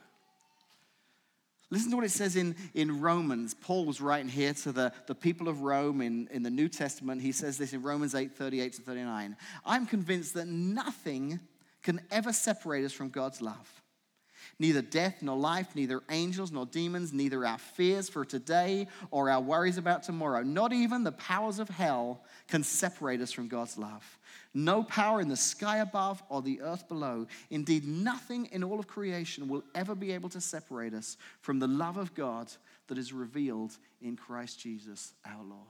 Listen 1.70 1.90
to 1.90 1.96
what 1.96 2.04
it 2.04 2.10
says 2.10 2.36
in, 2.36 2.56
in 2.74 3.00
Romans. 3.00 3.54
Paul 3.54 3.84
was 3.84 4.00
writing 4.00 4.28
here 4.28 4.52
to 4.54 4.72
the, 4.72 4.92
the 5.06 5.14
people 5.14 5.48
of 5.48 5.62
Rome 5.62 6.00
in, 6.00 6.28
in 6.32 6.42
the 6.42 6.50
New 6.50 6.68
Testament. 6.68 7.22
He 7.22 7.30
says 7.30 7.58
this 7.58 7.72
in 7.72 7.82
Romans 7.82 8.14
8 8.14 8.32
38 8.32 8.72
to 8.74 8.82
39. 8.82 9.36
I'm 9.64 9.86
convinced 9.86 10.34
that 10.34 10.48
nothing 10.48 11.38
can 11.82 12.00
ever 12.10 12.32
separate 12.32 12.84
us 12.84 12.92
from 12.92 13.08
God's 13.08 13.40
love 13.40 13.80
neither 14.60 14.82
death 14.82 15.22
nor 15.22 15.36
life, 15.36 15.74
neither 15.74 16.02
angels 16.10 16.52
nor 16.52 16.66
demons, 16.66 17.12
neither 17.12 17.44
our 17.44 17.58
fears 17.58 18.08
for 18.08 18.24
today 18.24 18.86
or 19.10 19.30
our 19.30 19.40
worries 19.40 19.78
about 19.78 20.02
tomorrow, 20.02 20.42
not 20.42 20.72
even 20.72 21.02
the 21.02 21.12
powers 21.12 21.58
of 21.58 21.68
hell 21.68 22.22
can 22.46 22.62
separate 22.62 23.20
us 23.20 23.32
from 23.32 23.48
God's 23.48 23.78
love. 23.78 24.18
No 24.52 24.82
power 24.82 25.20
in 25.20 25.28
the 25.28 25.36
sky 25.36 25.78
above 25.78 26.22
or 26.28 26.42
the 26.42 26.60
earth 26.60 26.88
below, 26.88 27.26
indeed, 27.48 27.86
nothing 27.86 28.46
in 28.52 28.62
all 28.62 28.78
of 28.78 28.86
creation 28.86 29.48
will 29.48 29.64
ever 29.74 29.94
be 29.94 30.12
able 30.12 30.28
to 30.28 30.40
separate 30.40 30.92
us 30.92 31.16
from 31.40 31.58
the 31.58 31.68
love 31.68 31.96
of 31.96 32.14
God 32.14 32.52
that 32.88 32.98
is 32.98 33.12
revealed 33.12 33.76
in 34.02 34.16
Christ 34.16 34.60
Jesus 34.60 35.14
our 35.24 35.42
Lord. 35.42 35.62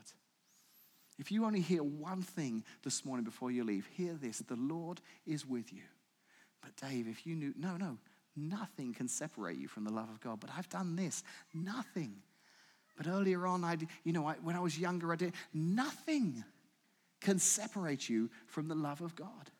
If 1.18 1.30
you 1.30 1.44
only 1.44 1.60
hear 1.60 1.82
one 1.82 2.22
thing 2.22 2.64
this 2.82 3.04
morning 3.04 3.24
before 3.24 3.50
you 3.50 3.62
leave, 3.62 3.86
hear 3.92 4.14
this 4.14 4.38
the 4.38 4.56
Lord 4.56 5.00
is 5.26 5.46
with 5.46 5.72
you. 5.72 5.82
But 6.62 6.76
Dave, 6.76 7.08
if 7.08 7.26
you 7.26 7.34
knew, 7.34 7.54
no, 7.56 7.76
no, 7.76 7.98
Nothing 8.36 8.94
can 8.94 9.08
separate 9.08 9.58
you 9.58 9.68
from 9.68 9.84
the 9.84 9.92
love 9.92 10.08
of 10.08 10.20
God. 10.20 10.40
But 10.40 10.50
I've 10.56 10.68
done 10.68 10.96
this. 10.96 11.22
Nothing. 11.52 12.16
But 12.96 13.06
earlier 13.06 13.46
on, 13.46 13.64
I, 13.64 13.76
you 14.04 14.12
know, 14.12 14.26
I, 14.26 14.34
when 14.42 14.56
I 14.56 14.60
was 14.60 14.78
younger, 14.78 15.12
I 15.12 15.16
did. 15.16 15.34
Nothing 15.52 16.44
can 17.20 17.38
separate 17.38 18.08
you 18.08 18.30
from 18.46 18.68
the 18.68 18.74
love 18.74 19.00
of 19.00 19.16
God. 19.16 19.50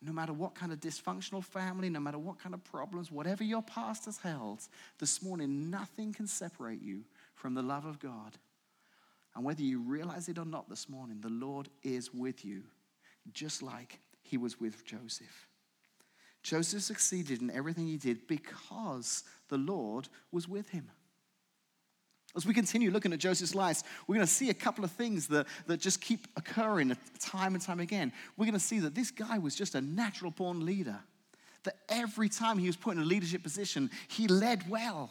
No 0.00 0.12
matter 0.12 0.32
what 0.32 0.54
kind 0.54 0.70
of 0.70 0.78
dysfunctional 0.78 1.42
family, 1.42 1.90
no 1.90 1.98
matter 1.98 2.18
what 2.18 2.38
kind 2.38 2.54
of 2.54 2.62
problems, 2.62 3.10
whatever 3.10 3.42
your 3.42 3.62
past 3.62 4.04
has 4.04 4.18
held, 4.18 4.60
this 5.00 5.20
morning, 5.20 5.70
nothing 5.70 6.12
can 6.12 6.28
separate 6.28 6.80
you 6.80 7.02
from 7.34 7.54
the 7.54 7.62
love 7.62 7.84
of 7.84 7.98
God. 7.98 8.38
And 9.34 9.44
whether 9.44 9.62
you 9.62 9.80
realize 9.80 10.28
it 10.28 10.38
or 10.38 10.44
not 10.44 10.68
this 10.68 10.88
morning, 10.88 11.20
the 11.20 11.28
Lord 11.28 11.68
is 11.82 12.14
with 12.14 12.44
you, 12.44 12.62
just 13.32 13.60
like 13.60 13.98
he 14.22 14.36
was 14.36 14.60
with 14.60 14.84
Joseph. 14.84 15.48
Joseph 16.42 16.82
succeeded 16.82 17.42
in 17.42 17.50
everything 17.50 17.86
he 17.86 17.96
did 17.96 18.26
because 18.26 19.24
the 19.48 19.58
Lord 19.58 20.08
was 20.30 20.48
with 20.48 20.68
him. 20.70 20.90
As 22.36 22.46
we 22.46 22.54
continue 22.54 22.90
looking 22.90 23.12
at 23.12 23.18
Joseph's 23.18 23.54
life, 23.54 23.82
we're 24.06 24.14
going 24.14 24.26
to 24.26 24.32
see 24.32 24.50
a 24.50 24.54
couple 24.54 24.84
of 24.84 24.90
things 24.92 25.28
that, 25.28 25.46
that 25.66 25.80
just 25.80 26.00
keep 26.00 26.28
occurring 26.36 26.96
time 27.18 27.54
and 27.54 27.62
time 27.62 27.80
again. 27.80 28.12
We're 28.36 28.44
going 28.44 28.52
to 28.52 28.60
see 28.60 28.80
that 28.80 28.94
this 28.94 29.10
guy 29.10 29.38
was 29.38 29.54
just 29.54 29.74
a 29.74 29.80
natural 29.80 30.30
born 30.30 30.64
leader, 30.64 30.98
that 31.64 31.78
every 31.88 32.28
time 32.28 32.58
he 32.58 32.66
was 32.66 32.76
put 32.76 32.94
in 32.94 33.02
a 33.02 33.06
leadership 33.06 33.42
position, 33.42 33.90
he 34.08 34.28
led 34.28 34.68
well. 34.68 35.10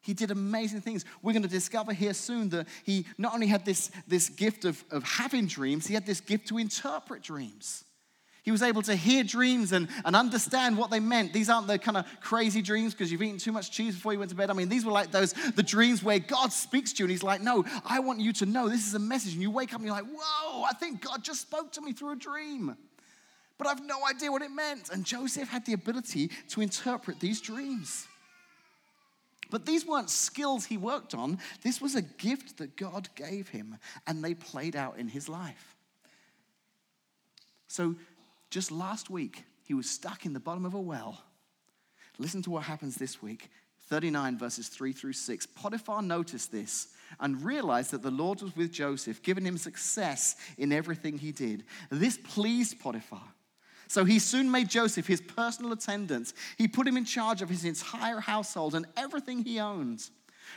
He 0.00 0.12
did 0.12 0.30
amazing 0.30 0.80
things. 0.80 1.04
We're 1.22 1.32
going 1.32 1.42
to 1.42 1.48
discover 1.48 1.92
here 1.92 2.14
soon 2.14 2.48
that 2.50 2.68
he 2.84 3.06
not 3.16 3.34
only 3.34 3.46
had 3.46 3.64
this, 3.64 3.90
this 4.06 4.28
gift 4.28 4.64
of, 4.64 4.82
of 4.90 5.02
having 5.02 5.46
dreams, 5.46 5.86
he 5.86 5.94
had 5.94 6.04
this 6.04 6.20
gift 6.20 6.48
to 6.48 6.58
interpret 6.58 7.22
dreams. 7.22 7.84
He 8.44 8.50
was 8.50 8.62
able 8.62 8.82
to 8.82 8.94
hear 8.94 9.24
dreams 9.24 9.72
and, 9.72 9.88
and 10.04 10.14
understand 10.14 10.76
what 10.76 10.90
they 10.90 11.00
meant. 11.00 11.32
These 11.32 11.48
aren't 11.48 11.66
the 11.66 11.78
kind 11.78 11.96
of 11.96 12.04
crazy 12.20 12.60
dreams 12.60 12.92
because 12.92 13.10
you've 13.10 13.22
eaten 13.22 13.38
too 13.38 13.52
much 13.52 13.70
cheese 13.70 13.94
before 13.94 14.12
you 14.12 14.18
went 14.18 14.28
to 14.32 14.36
bed. 14.36 14.50
I 14.50 14.52
mean, 14.52 14.68
these 14.68 14.84
were 14.84 14.92
like 14.92 15.10
those, 15.10 15.32
the 15.32 15.62
dreams 15.62 16.02
where 16.02 16.18
God 16.18 16.52
speaks 16.52 16.92
to 16.92 16.98
you 16.98 17.04
and 17.06 17.10
He's 17.10 17.22
like, 17.22 17.40
No, 17.40 17.64
I 17.86 18.00
want 18.00 18.20
you 18.20 18.34
to 18.34 18.46
know 18.46 18.68
this 18.68 18.86
is 18.86 18.92
a 18.92 18.98
message. 18.98 19.32
And 19.32 19.40
you 19.40 19.50
wake 19.50 19.72
up 19.72 19.78
and 19.78 19.86
you're 19.86 19.96
like, 19.96 20.04
Whoa, 20.04 20.62
I 20.62 20.74
think 20.74 21.00
God 21.00 21.24
just 21.24 21.40
spoke 21.40 21.72
to 21.72 21.80
me 21.80 21.94
through 21.94 22.12
a 22.12 22.16
dream. 22.16 22.76
But 23.56 23.66
I've 23.66 23.82
no 23.82 23.96
idea 24.06 24.30
what 24.30 24.42
it 24.42 24.50
meant. 24.50 24.90
And 24.90 25.06
Joseph 25.06 25.48
had 25.48 25.64
the 25.64 25.72
ability 25.72 26.30
to 26.50 26.60
interpret 26.60 27.20
these 27.20 27.40
dreams. 27.40 28.06
But 29.50 29.64
these 29.64 29.86
weren't 29.86 30.10
skills 30.10 30.66
he 30.66 30.76
worked 30.76 31.14
on, 31.14 31.38
this 31.62 31.80
was 31.80 31.94
a 31.94 32.02
gift 32.02 32.58
that 32.58 32.76
God 32.76 33.08
gave 33.14 33.48
him, 33.48 33.78
and 34.06 34.22
they 34.22 34.34
played 34.34 34.76
out 34.76 34.98
in 34.98 35.08
his 35.08 35.30
life. 35.30 35.76
So, 37.68 37.94
just 38.54 38.70
last 38.70 39.10
week, 39.10 39.42
he 39.64 39.74
was 39.74 39.90
stuck 39.90 40.24
in 40.24 40.32
the 40.32 40.38
bottom 40.38 40.64
of 40.64 40.74
a 40.74 40.80
well. 40.80 41.20
Listen 42.20 42.40
to 42.42 42.50
what 42.50 42.62
happens 42.62 42.94
this 42.94 43.20
week 43.20 43.50
39 43.88 44.38
verses 44.38 44.68
3 44.68 44.92
through 44.92 45.12
6. 45.12 45.46
Potiphar 45.46 46.00
noticed 46.02 46.52
this 46.52 46.86
and 47.18 47.44
realized 47.44 47.90
that 47.90 48.02
the 48.02 48.12
Lord 48.12 48.40
was 48.42 48.54
with 48.54 48.70
Joseph, 48.70 49.24
giving 49.24 49.44
him 49.44 49.58
success 49.58 50.36
in 50.56 50.70
everything 50.72 51.18
he 51.18 51.32
did. 51.32 51.64
This 51.90 52.16
pleased 52.16 52.78
Potiphar. 52.78 53.24
So 53.88 54.04
he 54.04 54.20
soon 54.20 54.48
made 54.48 54.68
Joseph 54.70 55.08
his 55.08 55.20
personal 55.20 55.72
attendant. 55.72 56.32
He 56.56 56.68
put 56.68 56.86
him 56.86 56.96
in 56.96 57.04
charge 57.04 57.42
of 57.42 57.48
his 57.48 57.64
entire 57.64 58.20
household 58.20 58.76
and 58.76 58.86
everything 58.96 59.42
he 59.42 59.58
owned. 59.58 60.08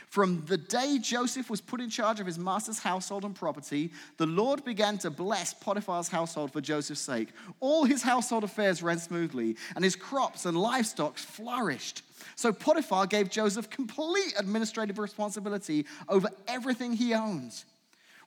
From 0.08 0.44
the 0.46 0.56
day 0.56 0.98
Joseph 1.00 1.50
was 1.50 1.60
put 1.60 1.80
in 1.80 1.90
charge 1.90 2.20
of 2.20 2.26
his 2.26 2.38
master's 2.38 2.78
household 2.78 3.24
and 3.24 3.34
property, 3.34 3.90
the 4.16 4.26
Lord 4.26 4.64
began 4.64 4.98
to 4.98 5.10
bless 5.10 5.54
Potiphar's 5.54 6.08
household 6.08 6.52
for 6.52 6.60
Joseph's 6.60 7.00
sake. 7.00 7.28
All 7.60 7.84
his 7.84 8.02
household 8.02 8.44
affairs 8.44 8.82
ran 8.82 8.98
smoothly, 8.98 9.56
and 9.74 9.84
his 9.84 9.96
crops 9.96 10.46
and 10.46 10.56
livestock 10.56 11.18
flourished. 11.18 12.02
So 12.36 12.52
Potiphar 12.52 13.06
gave 13.06 13.30
Joseph 13.30 13.70
complete 13.70 14.34
administrative 14.38 14.98
responsibility 14.98 15.86
over 16.08 16.28
everything 16.46 16.92
he 16.92 17.14
owned. 17.14 17.52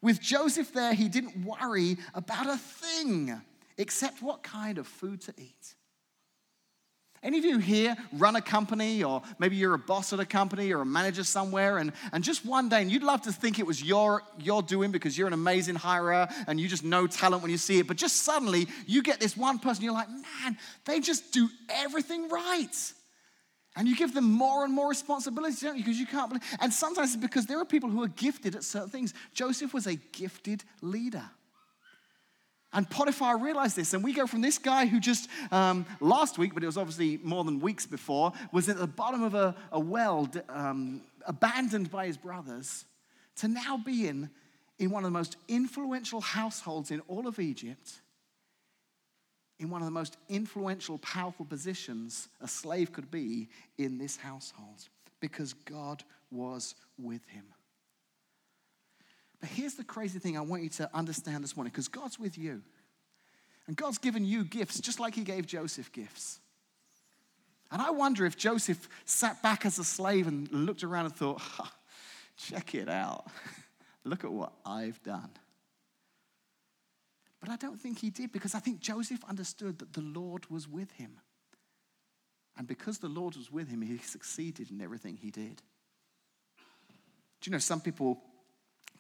With 0.02 0.20
Joseph 0.20 0.74
there, 0.74 0.94
he 0.94 1.08
didn't 1.08 1.46
worry 1.46 1.98
about 2.14 2.48
a 2.48 2.58
thing 2.58 3.40
except 3.78 4.22
what 4.22 4.44
kind 4.44 4.78
of 4.78 4.88
food 4.88 5.22
to 5.22 5.34
eat. 5.38 5.76
Any 7.24 7.38
of 7.38 7.46
you 7.46 7.60
here 7.60 7.96
run 8.14 8.36
a 8.36 8.42
company, 8.42 9.04
or 9.04 9.22
maybe 9.38 9.56
you're 9.56 9.76
a 9.76 9.80
boss 9.80 10.12
at 10.12 10.20
a 10.20 10.26
company 10.26 10.72
or 10.74 10.82
a 10.82 10.86
manager 10.86 11.24
somewhere, 11.24 11.78
and, 11.78 11.94
and 12.12 12.24
just 12.24 12.44
one 12.44 12.68
day, 12.68 12.82
and 12.82 12.92
you'd 12.92 13.04
love 13.04 13.22
to 13.24 13.32
think 13.32 13.60
it 13.60 13.68
was 13.68 13.84
your, 13.84 14.24
your 14.40 14.64
doing 14.64 14.92
because 14.92 15.16
you're 15.16 15.28
an 15.28 15.34
amazing 15.34 15.76
hirer 15.76 16.28
and 16.48 16.60
you 16.60 16.68
just 16.68 16.84
know 16.84 17.06
talent 17.06 17.44
when 17.44 17.52
you 17.52 17.60
see 17.60 17.78
it, 17.78 17.88
but 17.88 17.96
just 17.96 18.24
suddenly 18.24 18.68
you 18.88 19.04
get 19.04 19.20
this 19.20 19.38
one 19.38 19.60
person, 19.60 19.84
you're 19.84 19.94
like, 19.94 20.10
man, 20.10 20.58
they 20.86 21.00
just 21.00 21.32
do 21.32 21.48
everything 21.70 22.28
right. 22.28 22.94
And 23.76 23.88
you 23.88 23.96
give 23.96 24.16
them 24.16 24.30
more 24.30 24.66
and 24.66 24.74
more 24.74 24.90
responsibility, 24.90 25.56
don't 25.62 25.78
you? 25.78 25.84
Because 25.84 26.00
you 26.00 26.08
can't 26.08 26.28
believe. 26.28 26.44
And 26.60 26.74
sometimes 26.74 27.14
it's 27.14 27.22
because 27.22 27.46
there 27.46 27.60
are 27.60 27.66
people 27.66 27.90
who 27.90 28.04
are 28.04 28.10
gifted 28.10 28.56
at 28.56 28.64
certain 28.64 28.90
things. 28.90 29.14
Joseph 29.34 29.74
was 29.74 29.86
a 29.86 29.96
gifted 29.96 30.64
leader. 30.82 31.24
And 32.74 32.90
Potiphar 32.90 33.38
realized 33.38 33.76
this. 33.76 33.94
And 33.94 34.04
we 34.04 34.14
go 34.14 34.26
from 34.26 34.42
this 34.42 34.58
guy 34.58 34.86
who 34.86 35.00
just 35.00 35.30
um, 35.52 35.86
last 36.00 36.38
week, 36.38 36.54
but 36.54 36.64
it 36.64 36.68
was 36.68 36.78
obviously 36.78 37.20
more 37.22 37.44
than 37.44 37.60
weeks 37.60 37.86
before, 37.86 38.32
was 38.52 38.70
at 38.70 38.78
the 38.78 38.88
bottom 38.88 39.24
of 39.24 39.36
a, 39.36 39.56
a 39.72 39.80
well, 39.80 40.30
um, 40.50 41.02
abandoned 41.26 41.92
by 41.92 42.08
his 42.08 42.18
brothers, 42.18 42.86
to 43.38 43.48
now 43.48 43.78
being 43.78 44.30
in 44.80 44.90
one 44.90 45.04
of 45.04 45.12
the 45.12 45.18
most 45.18 45.36
influential 45.48 46.22
households 46.22 46.92
in 46.92 47.02
all 47.08 47.28
of 47.28 47.40
Egypt, 47.40 48.00
in 49.60 49.70
one 49.70 49.82
of 49.82 49.86
the 49.86 49.92
most 49.92 50.18
influential, 50.30 50.98
powerful 51.00 51.46
positions 51.46 52.30
a 52.42 52.48
slave 52.48 52.92
could 52.92 53.12
be 53.12 53.50
in 53.78 53.98
this 53.98 54.16
household, 54.18 54.88
because 55.20 55.54
God 55.54 56.04
was 56.32 56.74
with 56.98 57.24
him. 57.28 57.44
But 59.42 59.50
here's 59.50 59.74
the 59.74 59.84
crazy 59.84 60.20
thing 60.20 60.38
I 60.38 60.42
want 60.42 60.64
you 60.64 60.70
to 60.70 60.90
understand 60.94 61.44
this 61.44 61.58
morning 61.58 61.72
because 61.72 61.88
God's 61.88 62.18
with 62.18 62.38
you. 62.38 62.62
And 63.68 63.76
God's 63.76 63.98
given 63.98 64.24
you 64.24 64.44
gifts 64.44 64.80
just 64.80 65.00
like 65.00 65.16
He 65.16 65.24
gave 65.24 65.46
Joseph 65.46 65.92
gifts. 65.92 66.40
And 67.72 67.82
I 67.82 67.90
wonder 67.90 68.26
if 68.26 68.38
Joseph 68.38 68.88
sat 69.06 69.42
back 69.42 69.66
as 69.66 69.80
a 69.80 69.84
slave 69.84 70.28
and 70.28 70.52
looked 70.52 70.84
around 70.84 71.06
and 71.06 71.16
thought, 71.16 71.42
check 72.38 72.76
it 72.76 72.90
out. 72.90 73.26
Look 74.04 74.24
at 74.24 74.32
what 74.32 74.54
I've 74.66 75.02
done. 75.04 75.30
But 77.40 77.50
I 77.50 77.56
don't 77.56 77.80
think 77.80 78.00
he 78.00 78.10
did 78.10 78.32
because 78.32 78.54
I 78.54 78.60
think 78.60 78.82
Joseph 78.82 79.24
understood 79.28 79.80
that 79.80 79.94
the 79.94 80.02
Lord 80.02 80.50
was 80.50 80.68
with 80.68 80.92
him. 80.92 81.20
And 82.58 82.68
because 82.68 82.98
the 83.00 83.08
Lord 83.08 83.36
was 83.36 83.52
with 83.52 83.70
him, 83.70 83.82
he 83.82 83.98
succeeded 83.98 84.70
in 84.70 84.82
everything 84.82 85.18
he 85.18 85.32
did. 85.32 85.62
Do 87.40 87.50
you 87.50 87.52
know, 87.52 87.58
some 87.58 87.80
people 87.82 88.22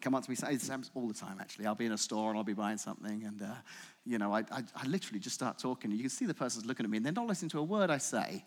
come 0.01 0.15
up 0.15 0.23
to 0.23 0.29
me, 0.29 0.35
say, 0.35 0.53
it 0.53 0.61
happens 0.61 0.91
all 0.95 1.07
the 1.07 1.13
time 1.13 1.37
actually. 1.39 1.65
I'll 1.65 1.75
be 1.75 1.85
in 1.85 1.91
a 1.91 1.97
store 1.97 2.29
and 2.29 2.37
I'll 2.37 2.43
be 2.43 2.53
buying 2.53 2.77
something, 2.77 3.23
and 3.23 3.41
uh, 3.41 3.53
you 4.05 4.17
know, 4.17 4.33
I, 4.33 4.39
I, 4.51 4.63
I, 4.75 4.87
literally 4.87 5.19
just 5.19 5.35
start 5.35 5.59
talking. 5.59 5.91
You 5.91 5.99
can 5.99 6.09
see 6.09 6.25
the 6.25 6.33
person's 6.33 6.65
looking 6.65 6.85
at 6.85 6.89
me, 6.89 6.97
and 6.97 7.05
they're 7.05 7.13
not 7.13 7.27
listening 7.27 7.49
to 7.51 7.59
a 7.59 7.63
word 7.63 7.89
I 7.89 7.97
say. 7.97 8.45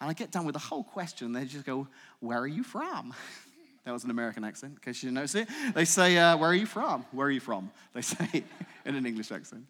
And 0.00 0.10
I 0.10 0.14
get 0.14 0.30
done 0.30 0.44
with 0.44 0.54
the 0.54 0.58
whole 0.60 0.82
question, 0.82 1.26
and 1.26 1.36
they 1.36 1.44
just 1.44 1.64
go, 1.64 1.86
Where 2.20 2.38
are 2.38 2.46
you 2.46 2.62
from? 2.62 3.14
that 3.84 3.92
was 3.92 4.04
an 4.04 4.10
American 4.10 4.44
accent, 4.44 4.74
in 4.74 4.78
case 4.78 5.02
you 5.02 5.08
didn't 5.08 5.16
notice 5.16 5.34
it. 5.34 5.48
They 5.74 5.84
say, 5.84 6.16
uh, 6.18 6.36
Where 6.36 6.50
are 6.50 6.54
you 6.54 6.66
from? 6.66 7.04
Where 7.12 7.26
are 7.26 7.30
you 7.30 7.40
from? 7.40 7.70
They 7.94 8.02
say 8.02 8.44
in 8.84 8.94
an 8.94 9.06
English 9.06 9.30
accent. 9.30 9.64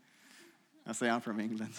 I 0.86 0.92
say, 0.92 1.08
I'm 1.08 1.20
from 1.20 1.38
England. 1.38 1.74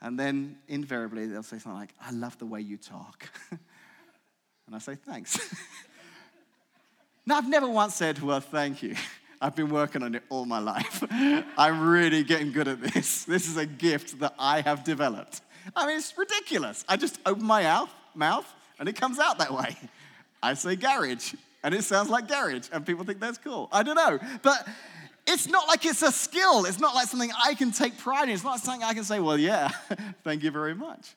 and 0.00 0.18
then 0.18 0.56
invariably 0.68 1.26
they'll 1.26 1.42
say 1.42 1.58
something 1.58 1.78
like, 1.78 1.94
I 2.00 2.10
love 2.12 2.38
the 2.38 2.46
way 2.46 2.60
you 2.60 2.76
talk. 2.76 3.28
and 4.66 4.74
I 4.74 4.78
say, 4.78 4.94
Thanks. 4.94 5.38
Now, 7.28 7.36
I've 7.36 7.48
never 7.48 7.68
once 7.68 7.94
said, 7.94 8.22
Well, 8.22 8.40
thank 8.40 8.82
you. 8.82 8.94
I've 9.42 9.54
been 9.54 9.68
working 9.68 10.02
on 10.02 10.14
it 10.14 10.22
all 10.30 10.46
my 10.46 10.60
life. 10.60 11.04
I'm 11.10 11.86
really 11.86 12.24
getting 12.24 12.52
good 12.52 12.66
at 12.66 12.80
this. 12.80 13.24
This 13.28 13.46
is 13.46 13.58
a 13.58 13.66
gift 13.66 14.18
that 14.20 14.32
I 14.38 14.62
have 14.62 14.82
developed. 14.82 15.42
I 15.76 15.86
mean, 15.86 15.98
it's 15.98 16.16
ridiculous. 16.16 16.86
I 16.88 16.96
just 16.96 17.20
open 17.26 17.44
my 17.44 17.86
mouth 18.14 18.46
and 18.78 18.88
it 18.88 18.96
comes 18.96 19.18
out 19.18 19.36
that 19.38 19.52
way. 19.52 19.76
I 20.42 20.54
say 20.54 20.74
garage 20.74 21.34
and 21.62 21.74
it 21.74 21.84
sounds 21.84 22.08
like 22.08 22.28
garage 22.28 22.68
and 22.72 22.86
people 22.86 23.04
think 23.04 23.20
that's 23.20 23.36
cool. 23.36 23.68
I 23.70 23.82
don't 23.82 23.96
know. 23.96 24.18
But 24.42 24.66
it's 25.26 25.46
not 25.48 25.68
like 25.68 25.84
it's 25.84 26.00
a 26.00 26.10
skill. 26.10 26.64
It's 26.64 26.80
not 26.80 26.94
like 26.94 27.08
something 27.08 27.30
I 27.44 27.52
can 27.52 27.72
take 27.72 27.98
pride 27.98 28.30
in. 28.30 28.34
It's 28.36 28.42
not 28.42 28.60
something 28.60 28.82
I 28.82 28.94
can 28.94 29.04
say, 29.04 29.20
well, 29.20 29.38
yeah, 29.38 29.68
thank 30.24 30.42
you 30.42 30.50
very 30.50 30.74
much. 30.74 31.14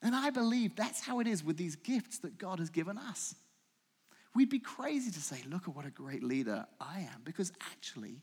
And 0.00 0.16
I 0.16 0.30
believe 0.30 0.74
that's 0.74 1.02
how 1.02 1.20
it 1.20 1.26
is 1.26 1.44
with 1.44 1.58
these 1.58 1.76
gifts 1.76 2.20
that 2.20 2.38
God 2.38 2.60
has 2.60 2.70
given 2.70 2.96
us. 2.96 3.34
We'd 4.34 4.50
be 4.50 4.60
crazy 4.60 5.10
to 5.10 5.20
say, 5.20 5.42
look 5.48 5.68
at 5.68 5.74
what 5.74 5.86
a 5.86 5.90
great 5.90 6.22
leader 6.22 6.66
I 6.80 7.00
am. 7.00 7.22
Because 7.24 7.52
actually, 7.72 8.22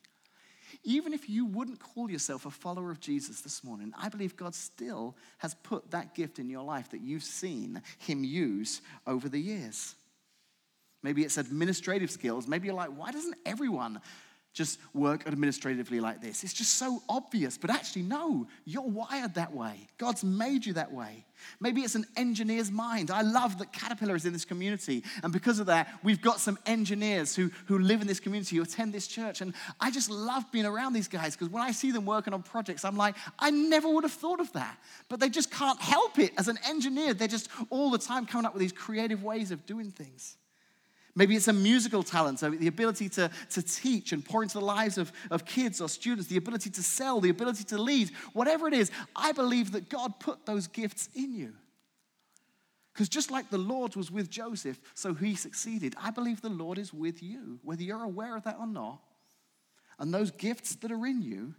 even 0.83 1.13
if 1.13 1.29
you 1.29 1.45
wouldn't 1.45 1.79
call 1.79 2.09
yourself 2.09 2.45
a 2.45 2.51
follower 2.51 2.91
of 2.91 2.99
Jesus 2.99 3.41
this 3.41 3.63
morning, 3.63 3.93
I 3.97 4.09
believe 4.09 4.35
God 4.35 4.55
still 4.55 5.15
has 5.39 5.55
put 5.55 5.91
that 5.91 6.15
gift 6.15 6.39
in 6.39 6.49
your 6.49 6.63
life 6.63 6.91
that 6.91 7.01
you've 7.01 7.23
seen 7.23 7.81
Him 7.99 8.23
use 8.23 8.81
over 9.05 9.27
the 9.27 9.39
years. 9.39 9.95
Maybe 11.03 11.23
it's 11.23 11.37
administrative 11.37 12.09
skills. 12.09 12.47
Maybe 12.47 12.67
you're 12.67 12.75
like, 12.75 12.89
why 12.89 13.11
doesn't 13.11 13.35
everyone 13.45 14.01
just 14.57 14.79
work 14.95 15.27
administratively 15.27 15.99
like 15.99 16.19
this. 16.19 16.43
It's 16.43 16.51
just 16.51 16.73
so 16.73 17.03
obvious. 17.07 17.59
But 17.59 17.69
actually, 17.69 18.01
no, 18.01 18.47
you're 18.65 18.81
wired 18.81 19.35
that 19.35 19.53
way. 19.53 19.87
God's 19.99 20.23
made 20.23 20.65
you 20.65 20.73
that 20.73 20.91
way. 20.91 21.25
Maybe 21.59 21.81
it's 21.81 21.93
an 21.93 22.07
engineer's 22.15 22.71
mind. 22.71 23.11
I 23.11 23.21
love 23.21 23.59
that 23.59 23.71
Caterpillar 23.71 24.15
is 24.15 24.25
in 24.25 24.33
this 24.33 24.45
community. 24.45 25.03
And 25.21 25.31
because 25.31 25.59
of 25.59 25.67
that, 25.67 25.87
we've 26.03 26.21
got 26.21 26.39
some 26.39 26.57
engineers 26.65 27.35
who, 27.35 27.51
who 27.67 27.77
live 27.77 28.01
in 28.01 28.07
this 28.07 28.19
community, 28.19 28.55
who 28.55 28.63
attend 28.63 28.93
this 28.93 29.05
church. 29.05 29.41
And 29.41 29.53
I 29.79 29.91
just 29.91 30.09
love 30.09 30.51
being 30.51 30.65
around 30.65 30.93
these 30.93 31.07
guys 31.07 31.35
because 31.35 31.49
when 31.49 31.61
I 31.61 31.71
see 31.71 31.91
them 31.91 32.07
working 32.07 32.33
on 32.33 32.41
projects, 32.41 32.83
I'm 32.83 32.97
like, 32.97 33.15
I 33.37 33.51
never 33.51 33.87
would 33.87 34.05
have 34.05 34.13
thought 34.13 34.39
of 34.39 34.51
that. 34.53 34.79
But 35.07 35.19
they 35.19 35.29
just 35.29 35.51
can't 35.51 35.79
help 35.79 36.17
it. 36.17 36.31
As 36.35 36.47
an 36.47 36.57
engineer, 36.67 37.13
they're 37.13 37.27
just 37.27 37.49
all 37.69 37.91
the 37.91 37.99
time 37.99 38.25
coming 38.25 38.47
up 38.47 38.55
with 38.55 38.61
these 38.61 38.73
creative 38.73 39.23
ways 39.23 39.51
of 39.51 39.67
doing 39.67 39.91
things. 39.91 40.35
Maybe 41.17 41.35
it's 41.35 41.47
a 41.47 41.53
musical 41.53 42.03
talent, 42.03 42.37
so 42.37 42.51
the 42.51 42.67
ability 42.67 43.09
to, 43.09 43.31
to 43.49 43.61
teach 43.63 44.11
and 44.11 44.23
pour 44.23 44.43
into 44.43 44.59
the 44.59 44.63
lives 44.63 44.99
of, 44.99 45.11
of 45.31 45.45
kids 45.45 45.81
or 45.81 45.89
students, 45.89 46.27
the 46.27 46.37
ability 46.37 46.69
to 46.69 46.83
sell, 46.83 47.19
the 47.19 47.31
ability 47.31 47.63
to 47.63 47.81
lead, 47.81 48.11
whatever 48.33 48.67
it 48.67 48.75
is, 48.75 48.91
I 49.15 49.31
believe 49.31 49.71
that 49.71 49.89
God 49.89 50.19
put 50.19 50.45
those 50.45 50.67
gifts 50.67 51.09
in 51.15 51.33
you. 51.33 51.53
Because 52.93 53.09
just 53.09 53.31
like 53.31 53.49
the 53.49 53.57
Lord 53.57 53.95
was 53.95 54.11
with 54.11 54.29
Joseph, 54.29 54.79
so 54.93 55.15
he 55.15 55.33
succeeded, 55.33 55.95
I 55.99 56.11
believe 56.11 56.41
the 56.41 56.49
Lord 56.49 56.77
is 56.77 56.93
with 56.93 57.23
you, 57.23 57.59
whether 57.63 57.81
you're 57.81 58.03
aware 58.03 58.37
of 58.37 58.43
that 58.43 58.57
or 58.59 58.67
not. 58.67 58.99
And 59.97 60.13
those 60.13 60.29
gifts 60.29 60.75
that 60.75 60.91
are 60.91 61.07
in 61.07 61.23
you, 61.23 61.55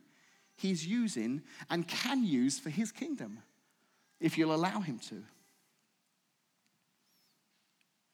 he's 0.55 0.87
using 0.87 1.43
and 1.69 1.89
can 1.89 2.23
use 2.25 2.61
for 2.61 2.71
his 2.71 2.93
kingdom 2.93 3.41
if 4.21 4.39
you'll 4.39 4.55
allow 4.55 4.79
him 4.79 5.01
to. 5.09 5.25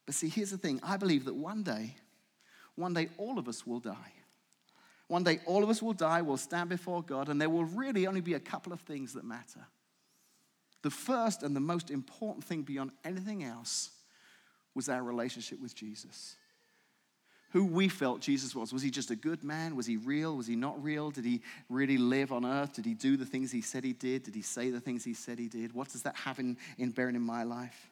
But 0.07 0.15
see, 0.15 0.29
here's 0.29 0.51
the 0.51 0.59
thing 0.59 0.81
I 0.83 0.97
believe 0.97 1.25
that 1.25 1.35
one 1.35 1.63
day, 1.63 1.97
one 2.75 2.95
day 2.95 3.09
all 3.17 3.39
of 3.39 3.49
us 3.49 3.67
will 3.67 3.81
die. 3.81 4.13
One 5.09 5.23
day, 5.23 5.41
all 5.45 5.63
of 5.63 5.69
us 5.69 5.83
will 5.83 5.93
die, 5.93 6.23
we'll 6.23 6.39
stand 6.39 6.71
before 6.71 7.03
God, 7.03 7.29
and 7.29 7.41
there 7.41 7.51
will 7.51 7.67
really 7.67 8.07
only 8.07 8.23
be 8.23 8.35
a 8.35 8.41
couple 8.41 8.73
of 8.73 8.81
things 8.81 9.13
that 9.13 9.25
matter. 9.25 9.67
The 10.83 10.91
first 10.91 11.43
and 11.43 11.55
the 11.55 11.61
most 11.61 11.91
important 11.91 12.45
thing 12.45 12.63
beyond 12.63 12.91
anything 13.05 13.45
else 13.45 13.91
was 14.75 14.89
our 14.89 15.03
relationship 15.03 15.61
with 15.61 15.75
Jesus. 15.75 16.37
Who 17.53 17.65
we 17.65 17.89
felt 17.89 18.21
Jesus 18.21 18.55
was. 18.55 18.73
Was 18.73 18.83
he 18.83 18.91
just 18.91 19.11
a 19.11 19.17
good 19.17 19.45
man? 19.45 19.77
Was 19.77 19.87
he 19.87 19.97
real? 19.97 20.37
Was 20.37 20.49
he 20.49 20.57
not 20.57 20.83
real? 20.83 21.11
Did 21.11 21.25
he 21.25 21.41
really 21.69 21.99
live 21.99 22.33
on 22.33 22.45
earth? 22.45 22.75
Did 22.75 22.85
he 22.85 22.95
do 22.95 23.17
the 23.17 23.25
things 23.25 23.53
he 23.53 23.61
said 23.61 23.85
he 23.85 23.93
did? 23.93 24.25
Did 24.25 24.35
he 24.35 24.43
say 24.43 24.71
the 24.71 24.81
things 24.81 25.05
he 25.05 25.15
said 25.15 25.39
he 25.39 25.49
did? 25.49 25.73
What 25.73 25.91
does 25.91 26.03
that 26.03 26.17
have 26.17 26.41
in, 26.41 26.57
in 26.79 26.91
bearing 26.91 27.15
in 27.15 27.23
my 27.23 27.45
life? 27.45 27.89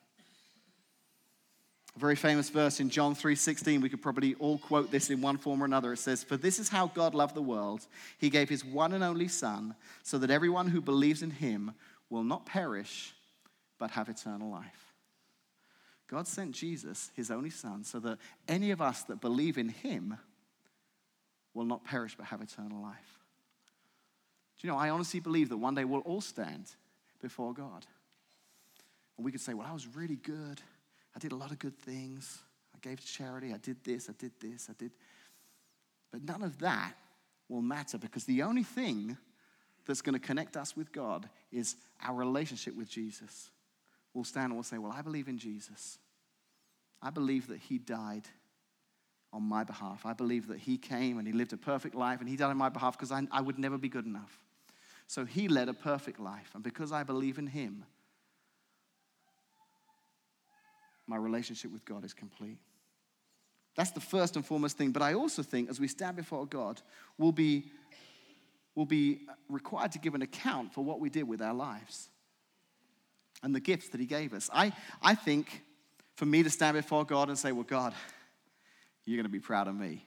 A 1.95 1.99
very 1.99 2.17
famous 2.17 2.49
verse 2.49 2.81
in 2.81 2.89
John 2.89 3.15
3:16, 3.15 3.83
we 3.83 3.89
could 3.89 4.01
probably 4.01 4.35
all 4.37 4.59
quote 4.59 4.91
this 4.91 5.11
in 5.11 5.21
one 5.21 5.37
form 5.37 5.63
or 5.63 5.67
another. 5.67 5.93
It 5.93 5.99
says, 5.99 6.25
"For 6.25 6.39
this 6.39 6.59
is 6.59 6.71
how 6.71 6.87
God 6.87 7.15
loved 7.15 7.35
the 7.35 7.43
world. 7.43 7.87
He 8.19 8.31
gave 8.31 8.49
his 8.49 8.65
one 8.65 8.93
and 8.93 9.05
only 9.05 9.29
son 9.29 9.77
so 10.03 10.19
that 10.19 10.31
everyone 10.31 10.69
who 10.69 10.81
believes 10.81 11.23
in 11.23 11.31
him 11.31 11.75
will 12.09 12.25
not 12.25 12.47
perish 12.47 13.15
but 13.79 13.91
have 13.91 14.09
eternal 14.09 14.51
life." 14.51 14.95
God 16.07 16.27
sent 16.27 16.55
Jesus, 16.55 17.11
his 17.15 17.31
only 17.31 17.51
son, 17.51 17.85
so 17.85 17.99
that 18.01 18.19
any 18.47 18.71
of 18.71 18.81
us 18.83 19.03
that 19.05 19.21
believe 19.21 19.57
in 19.57 19.71
him 19.71 20.19
will 21.55 21.65
not 21.65 21.85
perish 21.85 22.17
but 22.17 22.27
have 22.27 22.41
eternal 22.41 22.83
life. 22.83 23.19
Do 24.59 24.67
you 24.67 24.73
know, 24.73 24.79
I 24.79 24.91
honestly 24.91 25.21
believe 25.21 25.49
that 25.49 25.57
one 25.57 25.75
day 25.75 25.85
we'll 25.85 26.01
all 26.03 26.21
stand 26.21 26.75
before 27.21 27.53
God. 27.53 27.87
And 29.17 29.25
we 29.25 29.33
could 29.33 29.41
say, 29.41 29.55
well, 29.55 29.67
I 29.67 29.73
was 29.73 29.87
really 29.87 30.17
good. 30.17 30.61
I 31.15 31.19
did 31.19 31.33
a 31.33 31.37
lot 31.37 31.51
of 31.51 31.59
good 31.59 31.79
things. 31.79 32.39
I 32.75 32.79
gave 32.81 33.01
to 33.01 33.07
charity. 33.07 33.53
I 33.53 33.59
did 33.59 33.83
this. 33.85 34.09
I 34.09 34.13
did 34.19 34.33
this. 34.41 34.69
I 34.71 34.75
did. 34.79 34.93
But 36.11 36.25
none 36.25 36.43
of 36.43 36.59
that 36.61 36.95
will 37.49 37.63
matter 37.63 37.99
because 37.99 38.25
the 38.25 38.43
only 38.43 38.63
thing 38.63 39.17
that's 39.87 40.03
going 40.03 40.19
to 40.19 40.25
connect 40.25 40.57
us 40.57 40.77
with 40.77 40.93
God 40.93 41.29
is 41.51 41.77
our 42.03 42.15
relationship 42.15 42.77
with 42.77 42.89
Jesus. 42.89 43.51
We'll 44.15 44.25
stand 44.25 44.47
and 44.47 44.55
we'll 44.55 44.63
say, 44.63 44.79
Well, 44.79 44.93
I 44.93 45.03
believe 45.03 45.29
in 45.29 45.39
Jesus. 45.39 45.99
I 47.03 47.11
believe 47.11 47.49
that 47.49 47.59
He 47.59 47.79
died 47.79 48.29
on 49.33 49.43
my 49.43 49.65
behalf. 49.65 50.05
I 50.05 50.13
believe 50.13 50.49
that 50.49 50.59
He 50.59 50.79
came 50.79 51.19
and 51.19 51.27
He 51.27 51.33
lived 51.33 51.53
a 51.53 51.57
perfect 51.57 51.95
life 51.95 52.21
and 52.21 52.29
He 52.29 52.37
died 52.37 52.51
on 52.51 52.57
my 52.57 52.69
behalf 52.69 52.97
because 52.97 53.11
I, 53.11 53.23
I 53.31 53.41
would 53.41 53.59
never 53.59 53.79
be 53.79 53.89
good 53.89 54.07
enough. 54.07 54.39
So 55.07 55.25
He 55.25 55.49
led 55.49 55.69
a 55.69 55.75
perfect 55.75 56.21
life. 56.21 56.51
And 56.55 56.63
because 56.63 56.93
I 56.93 57.03
believe 57.03 57.39
in 57.39 57.49
Him, 57.49 57.85
my 61.13 61.19
relationship 61.19 61.71
with 61.71 61.85
God 61.85 62.07
is 62.07 62.15
complete. 62.15 62.57
That's 63.77 63.91
the 63.91 64.01
first 64.01 64.35
and 64.37 64.47
foremost 64.47 64.79
thing. 64.79 64.93
But 64.93 65.03
I 65.03 65.13
also 65.13 65.43
think 65.43 65.69
as 65.69 65.79
we 65.79 65.87
stand 65.87 66.17
before 66.17 66.47
God, 66.47 66.81
we'll 67.19 67.33
be, 67.33 67.65
we'll 68.75 68.87
be 68.87 69.27
required 69.51 69.93
to 69.93 69.99
give 69.99 70.15
an 70.15 70.23
account 70.23 70.73
for 70.73 70.83
what 70.83 71.01
we 71.01 71.11
did 71.11 71.25
with 71.25 71.43
our 71.43 71.53
lives 71.53 72.09
and 73.43 73.55
the 73.55 73.61
gifts 73.61 73.91
that 73.91 74.01
He 74.01 74.07
gave 74.07 74.33
us. 74.33 74.49
I, 74.55 74.73
I 75.03 75.15
think 75.15 75.63
for 76.15 76.25
me 76.25 76.43
to 76.45 76.49
stand 76.49 76.79
before 76.79 77.05
God 77.05 77.29
and 77.29 77.37
say, 77.37 77.53
Well, 77.53 77.65
God, 77.65 77.93
you're 79.05 79.19
going 79.19 79.27
to 79.27 79.33
be 79.33 79.39
proud 79.39 79.69
of 79.69 79.75
me. 79.75 80.07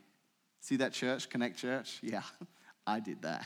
See 0.62 0.78
that 0.78 0.94
church, 0.94 1.30
Connect 1.30 1.56
Church? 1.56 2.00
Yeah, 2.02 2.24
I 2.88 3.00
did 3.00 3.22
that. 3.22 3.46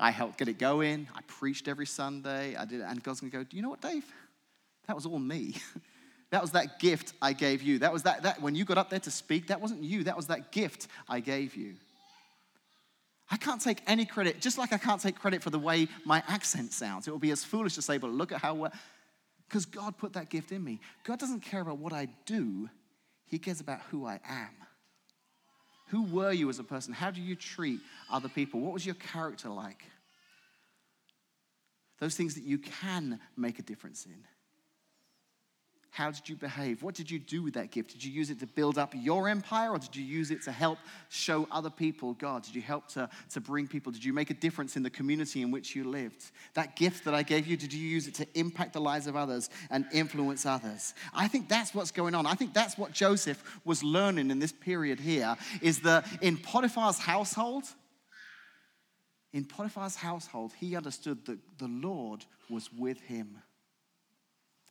I 0.00 0.10
helped 0.10 0.38
get 0.38 0.48
it 0.48 0.58
going. 0.58 1.06
I 1.14 1.20
preached 1.26 1.68
every 1.68 1.86
Sunday. 1.86 2.56
I 2.56 2.64
did 2.64 2.80
it. 2.80 2.84
And 2.84 3.02
God's 3.02 3.20
going 3.20 3.30
to 3.30 3.36
go, 3.36 3.44
Do 3.44 3.58
you 3.58 3.62
know 3.62 3.68
what, 3.68 3.82
Dave? 3.82 4.06
That 4.86 4.96
was 4.96 5.04
all 5.04 5.18
me. 5.18 5.56
That 6.30 6.42
was 6.42 6.52
that 6.52 6.80
gift 6.80 7.12
I 7.22 7.32
gave 7.32 7.62
you. 7.62 7.78
That 7.78 7.92
was 7.92 8.02
that, 8.02 8.22
that 8.24 8.42
when 8.42 8.54
you 8.54 8.64
got 8.64 8.78
up 8.78 8.90
there 8.90 9.00
to 9.00 9.10
speak, 9.10 9.48
that 9.48 9.60
wasn't 9.60 9.82
you. 9.82 10.04
That 10.04 10.16
was 10.16 10.26
that 10.26 10.50
gift 10.50 10.88
I 11.08 11.20
gave 11.20 11.54
you. 11.54 11.74
I 13.30 13.36
can't 13.36 13.60
take 13.60 13.82
any 13.86 14.04
credit, 14.04 14.40
just 14.40 14.56
like 14.56 14.72
I 14.72 14.78
can't 14.78 15.00
take 15.00 15.18
credit 15.18 15.42
for 15.42 15.50
the 15.50 15.58
way 15.58 15.88
my 16.04 16.22
accent 16.28 16.72
sounds. 16.72 17.08
It 17.08 17.10
would 17.10 17.20
be 17.20 17.32
as 17.32 17.42
foolish 17.42 17.74
to 17.74 17.82
say, 17.82 17.98
but 17.98 18.10
look 18.10 18.32
at 18.32 18.40
how 18.40 18.54
well, 18.54 18.72
because 19.48 19.66
God 19.66 19.96
put 19.98 20.12
that 20.12 20.30
gift 20.30 20.52
in 20.52 20.62
me. 20.62 20.80
God 21.04 21.18
doesn't 21.18 21.40
care 21.40 21.60
about 21.60 21.78
what 21.78 21.92
I 21.92 22.08
do, 22.24 22.68
He 23.26 23.38
cares 23.38 23.60
about 23.60 23.80
who 23.90 24.06
I 24.06 24.20
am. 24.28 24.50
Who 25.88 26.02
were 26.02 26.32
you 26.32 26.48
as 26.50 26.58
a 26.58 26.64
person? 26.64 26.92
How 26.92 27.10
do 27.10 27.20
you 27.20 27.36
treat 27.36 27.80
other 28.10 28.28
people? 28.28 28.60
What 28.60 28.72
was 28.72 28.84
your 28.84 28.96
character 28.96 29.48
like? 29.48 29.84
Those 32.00 32.16
things 32.16 32.34
that 32.34 32.42
you 32.42 32.58
can 32.58 33.20
make 33.36 33.58
a 33.58 33.62
difference 33.62 34.04
in. 34.04 34.24
How 35.96 36.10
did 36.10 36.28
you 36.28 36.36
behave? 36.36 36.82
What 36.82 36.94
did 36.94 37.10
you 37.10 37.18
do 37.18 37.42
with 37.42 37.54
that 37.54 37.70
gift? 37.70 37.92
Did 37.92 38.04
you 38.04 38.12
use 38.12 38.28
it 38.28 38.38
to 38.40 38.46
build 38.46 38.76
up 38.76 38.92
your 38.94 39.30
empire 39.30 39.70
or 39.70 39.78
did 39.78 39.96
you 39.96 40.04
use 40.04 40.30
it 40.30 40.42
to 40.42 40.52
help 40.52 40.78
show 41.08 41.48
other 41.50 41.70
people 41.70 42.12
God? 42.12 42.42
Did 42.42 42.54
you 42.54 42.60
help 42.60 42.88
to, 42.88 43.08
to 43.30 43.40
bring 43.40 43.66
people? 43.66 43.92
Did 43.92 44.04
you 44.04 44.12
make 44.12 44.28
a 44.28 44.34
difference 44.34 44.76
in 44.76 44.82
the 44.82 44.90
community 44.90 45.40
in 45.40 45.50
which 45.50 45.74
you 45.74 45.84
lived? 45.84 46.32
That 46.52 46.76
gift 46.76 47.06
that 47.06 47.14
I 47.14 47.22
gave 47.22 47.46
you, 47.46 47.56
did 47.56 47.72
you 47.72 47.80
use 47.80 48.08
it 48.08 48.14
to 48.16 48.26
impact 48.34 48.74
the 48.74 48.80
lives 48.80 49.06
of 49.06 49.16
others 49.16 49.48
and 49.70 49.86
influence 49.90 50.44
others? 50.44 50.92
I 51.14 51.28
think 51.28 51.48
that's 51.48 51.74
what's 51.74 51.92
going 51.92 52.14
on. 52.14 52.26
I 52.26 52.34
think 52.34 52.52
that's 52.52 52.76
what 52.76 52.92
Joseph 52.92 53.42
was 53.64 53.82
learning 53.82 54.30
in 54.30 54.38
this 54.38 54.52
period 54.52 55.00
here 55.00 55.34
is 55.62 55.80
that 55.80 56.06
in 56.20 56.36
Potiphar's 56.36 56.98
household, 56.98 57.64
in 59.32 59.46
Potiphar's 59.46 59.96
household, 59.96 60.52
he 60.58 60.76
understood 60.76 61.24
that 61.24 61.38
the 61.56 61.68
Lord 61.68 62.26
was 62.50 62.70
with 62.70 63.00
him. 63.00 63.38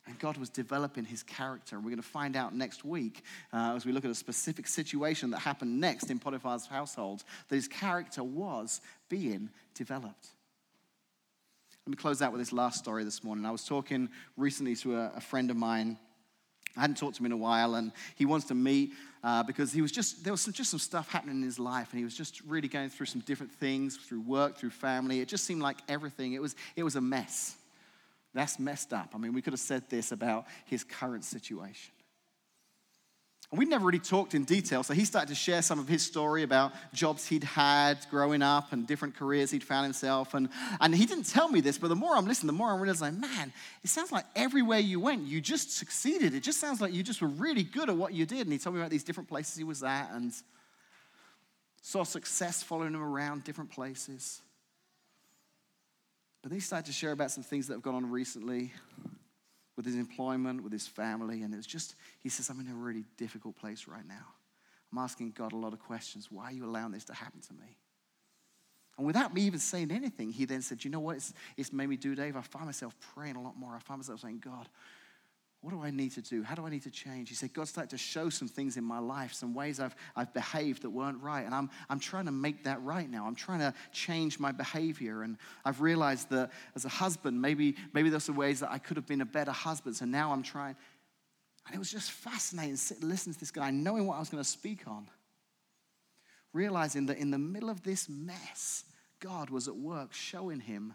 And 0.06 0.18
God 0.18 0.36
was 0.36 0.48
developing 0.48 1.04
his 1.04 1.22
character. 1.22 1.76
And 1.76 1.84
we're 1.84 1.90
going 1.90 2.02
to 2.02 2.08
find 2.08 2.36
out 2.36 2.54
next 2.54 2.84
week, 2.84 3.22
uh, 3.52 3.74
as 3.74 3.84
we 3.84 3.92
look 3.92 4.04
at 4.04 4.10
a 4.10 4.14
specific 4.14 4.68
situation 4.68 5.30
that 5.30 5.40
happened 5.40 5.80
next 5.80 6.10
in 6.10 6.18
Potiphar's 6.18 6.66
household, 6.66 7.24
that 7.48 7.56
his 7.56 7.66
character 7.66 8.22
was 8.22 8.80
being 9.08 9.50
developed. 9.74 10.28
Let 11.86 11.90
me 11.90 11.96
close 11.96 12.20
out 12.20 12.32
with 12.32 12.40
this 12.40 12.52
last 12.52 12.78
story 12.78 13.04
this 13.04 13.22
morning. 13.22 13.46
I 13.46 13.50
was 13.50 13.64
talking 13.64 14.08
recently 14.36 14.74
to 14.76 14.96
a, 14.96 15.12
a 15.16 15.20
friend 15.20 15.50
of 15.50 15.56
mine. 15.56 15.98
I 16.76 16.80
hadn't 16.80 16.98
talked 16.98 17.16
to 17.16 17.22
him 17.22 17.26
in 17.26 17.32
a 17.32 17.36
while, 17.36 17.76
and 17.76 17.92
he 18.16 18.26
wants 18.26 18.46
to 18.46 18.54
meet 18.54 18.92
uh, 19.22 19.42
because 19.44 19.72
he 19.72 19.80
was 19.80 19.92
just 19.92 20.24
there 20.24 20.32
was 20.32 20.40
some, 20.40 20.52
just 20.52 20.70
some 20.70 20.80
stuff 20.80 21.08
happening 21.10 21.36
in 21.36 21.42
his 21.42 21.58
life, 21.58 21.88
and 21.92 21.98
he 21.98 22.04
was 22.04 22.16
just 22.16 22.40
really 22.42 22.68
going 22.68 22.90
through 22.90 23.06
some 23.06 23.22
different 23.22 23.52
things 23.52 23.96
through 23.96 24.20
work, 24.20 24.58
through 24.58 24.70
family. 24.70 25.20
It 25.20 25.28
just 25.28 25.44
seemed 25.44 25.62
like 25.62 25.78
everything 25.88 26.32
it 26.32 26.42
was 26.42 26.54
it 26.74 26.82
was 26.82 26.96
a 26.96 27.00
mess. 27.00 27.56
That's 28.36 28.58
messed 28.58 28.92
up. 28.92 29.12
I 29.14 29.18
mean, 29.18 29.32
we 29.32 29.40
could 29.40 29.54
have 29.54 29.60
said 29.60 29.88
this 29.88 30.12
about 30.12 30.44
his 30.66 30.84
current 30.84 31.24
situation. 31.24 31.92
And 33.50 33.58
we'd 33.58 33.68
never 33.68 33.86
really 33.86 33.98
talked 33.98 34.34
in 34.34 34.44
detail, 34.44 34.82
so 34.82 34.92
he 34.92 35.04
started 35.04 35.28
to 35.28 35.34
share 35.34 35.62
some 35.62 35.78
of 35.78 35.88
his 35.88 36.02
story 36.02 36.42
about 36.42 36.72
jobs 36.92 37.26
he'd 37.26 37.44
had 37.44 38.04
growing 38.10 38.42
up 38.42 38.72
and 38.72 38.86
different 38.86 39.16
careers 39.16 39.52
he'd 39.52 39.64
found 39.64 39.84
himself. 39.84 40.34
And, 40.34 40.50
and 40.80 40.94
he 40.94 41.06
didn't 41.06 41.28
tell 41.28 41.48
me 41.48 41.62
this, 41.62 41.78
but 41.78 41.88
the 41.88 41.96
more 41.96 42.14
I'm 42.14 42.26
listening, 42.26 42.48
the 42.48 42.52
more 42.52 42.70
I'm 42.70 42.80
realizing, 42.80 43.20
man, 43.20 43.52
it 43.82 43.88
sounds 43.88 44.12
like 44.12 44.26
everywhere 44.34 44.80
you 44.80 45.00
went, 45.00 45.26
you 45.26 45.40
just 45.40 45.70
succeeded. 45.74 46.34
It 46.34 46.40
just 46.40 46.60
sounds 46.60 46.82
like 46.82 46.92
you 46.92 47.02
just 47.02 47.22
were 47.22 47.28
really 47.28 47.62
good 47.62 47.88
at 47.88 47.96
what 47.96 48.12
you 48.12 48.26
did. 48.26 48.40
And 48.40 48.52
he 48.52 48.58
told 48.58 48.74
me 48.74 48.82
about 48.82 48.90
these 48.90 49.04
different 49.04 49.30
places 49.30 49.56
he 49.56 49.64
was 49.64 49.82
at 49.82 50.10
and 50.12 50.32
saw 51.80 52.02
success 52.02 52.62
following 52.62 52.92
him 52.92 53.02
around 53.02 53.44
different 53.44 53.70
places. 53.70 54.42
But 56.46 56.50
then 56.50 56.58
he 56.58 56.62
started 56.62 56.86
to 56.86 56.92
share 56.92 57.10
about 57.10 57.32
some 57.32 57.42
things 57.42 57.66
that 57.66 57.72
have 57.72 57.82
gone 57.82 57.96
on 57.96 58.08
recently 58.08 58.72
with 59.76 59.84
his 59.84 59.96
employment, 59.96 60.62
with 60.62 60.72
his 60.72 60.86
family, 60.86 61.42
and 61.42 61.52
it's 61.52 61.66
just, 61.66 61.96
he 62.20 62.28
says, 62.28 62.48
I'm 62.48 62.60
in 62.60 62.68
a 62.68 62.74
really 62.76 63.02
difficult 63.16 63.56
place 63.56 63.88
right 63.88 64.06
now. 64.06 64.28
I'm 64.92 64.98
asking 64.98 65.32
God 65.32 65.52
a 65.52 65.56
lot 65.56 65.72
of 65.72 65.80
questions. 65.80 66.28
Why 66.30 66.44
are 66.44 66.52
you 66.52 66.64
allowing 66.64 66.92
this 66.92 67.02
to 67.06 67.14
happen 67.14 67.40
to 67.40 67.52
me? 67.54 67.76
And 68.96 69.04
without 69.04 69.34
me 69.34 69.40
even 69.40 69.58
saying 69.58 69.90
anything, 69.90 70.30
he 70.30 70.44
then 70.44 70.62
said, 70.62 70.84
You 70.84 70.90
know 70.92 71.00
what? 71.00 71.16
It's, 71.16 71.34
it's 71.56 71.72
made 71.72 71.88
me 71.88 71.96
do, 71.96 72.14
Dave. 72.14 72.36
I 72.36 72.42
find 72.42 72.66
myself 72.66 72.94
praying 73.12 73.34
a 73.34 73.42
lot 73.42 73.58
more. 73.58 73.74
I 73.74 73.80
find 73.80 73.98
myself 73.98 74.20
saying, 74.20 74.40
God, 74.44 74.68
what 75.66 75.72
do 75.72 75.82
I 75.82 75.90
need 75.90 76.12
to 76.12 76.22
do? 76.22 76.44
How 76.44 76.54
do 76.54 76.64
I 76.64 76.70
need 76.70 76.84
to 76.84 76.92
change? 76.92 77.28
He 77.28 77.34
said, 77.34 77.52
God 77.52 77.66
started 77.66 77.90
to 77.90 77.98
show 77.98 78.30
some 78.30 78.46
things 78.46 78.76
in 78.76 78.84
my 78.84 79.00
life, 79.00 79.32
some 79.32 79.52
ways 79.52 79.80
I've, 79.80 79.96
I've 80.14 80.32
behaved 80.32 80.82
that 80.82 80.90
weren't 80.90 81.20
right. 81.20 81.44
And 81.44 81.52
I'm, 81.52 81.70
I'm 81.90 81.98
trying 81.98 82.26
to 82.26 82.30
make 82.30 82.62
that 82.62 82.80
right 82.84 83.10
now. 83.10 83.26
I'm 83.26 83.34
trying 83.34 83.58
to 83.58 83.74
change 83.90 84.38
my 84.38 84.52
behavior. 84.52 85.22
And 85.22 85.36
I've 85.64 85.80
realized 85.80 86.30
that 86.30 86.52
as 86.76 86.84
a 86.84 86.88
husband, 86.88 87.42
maybe, 87.42 87.74
maybe 87.92 88.10
there's 88.10 88.22
some 88.22 88.36
ways 88.36 88.60
that 88.60 88.70
I 88.70 88.78
could 88.78 88.96
have 88.96 89.08
been 89.08 89.22
a 89.22 89.26
better 89.26 89.50
husband. 89.50 89.96
So 89.96 90.04
now 90.04 90.30
I'm 90.30 90.44
trying. 90.44 90.76
And 91.66 91.74
it 91.74 91.78
was 91.80 91.90
just 91.90 92.12
fascinating 92.12 92.76
sitting 92.76 93.08
listening 93.08 93.34
to 93.34 93.40
this 93.40 93.50
guy, 93.50 93.72
knowing 93.72 94.06
what 94.06 94.18
I 94.18 94.20
was 94.20 94.28
going 94.28 94.44
to 94.44 94.48
speak 94.48 94.86
on. 94.86 95.08
Realizing 96.52 97.06
that 97.06 97.18
in 97.18 97.32
the 97.32 97.38
middle 97.38 97.70
of 97.70 97.82
this 97.82 98.08
mess, 98.08 98.84
God 99.18 99.50
was 99.50 99.66
at 99.66 99.74
work 99.74 100.12
showing 100.14 100.60
him 100.60 100.94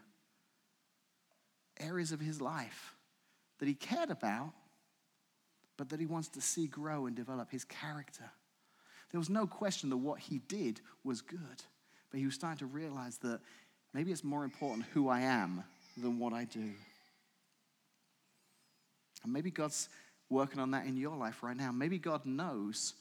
areas 1.77 2.13
of 2.13 2.21
his 2.21 2.39
life 2.39 2.95
that 3.59 3.67
he 3.67 3.73
cared 3.73 4.09
about 4.09 4.53
but 5.81 5.89
that 5.89 5.99
he 5.99 6.05
wants 6.05 6.27
to 6.27 6.39
see 6.39 6.67
grow 6.67 7.07
and 7.07 7.15
develop 7.15 7.49
his 7.49 7.63
character. 7.63 8.29
There 9.09 9.19
was 9.19 9.31
no 9.31 9.47
question 9.47 9.89
that 9.89 9.97
what 9.97 10.19
he 10.19 10.37
did 10.47 10.79
was 11.03 11.21
good, 11.21 11.39
but 12.11 12.19
he 12.19 12.25
was 12.27 12.35
starting 12.35 12.59
to 12.59 12.67
realize 12.67 13.17
that 13.23 13.39
maybe 13.91 14.11
it's 14.11 14.23
more 14.23 14.43
important 14.43 14.85
who 14.93 15.09
I 15.09 15.21
am 15.21 15.63
than 15.97 16.19
what 16.19 16.33
I 16.33 16.43
do. 16.43 16.69
And 19.23 19.33
maybe 19.33 19.49
God's 19.49 19.89
working 20.29 20.59
on 20.59 20.69
that 20.69 20.85
in 20.85 20.97
your 20.97 21.17
life 21.17 21.41
right 21.41 21.57
now. 21.57 21.71
Maybe 21.71 21.97
God 21.97 22.27
knows 22.27 22.93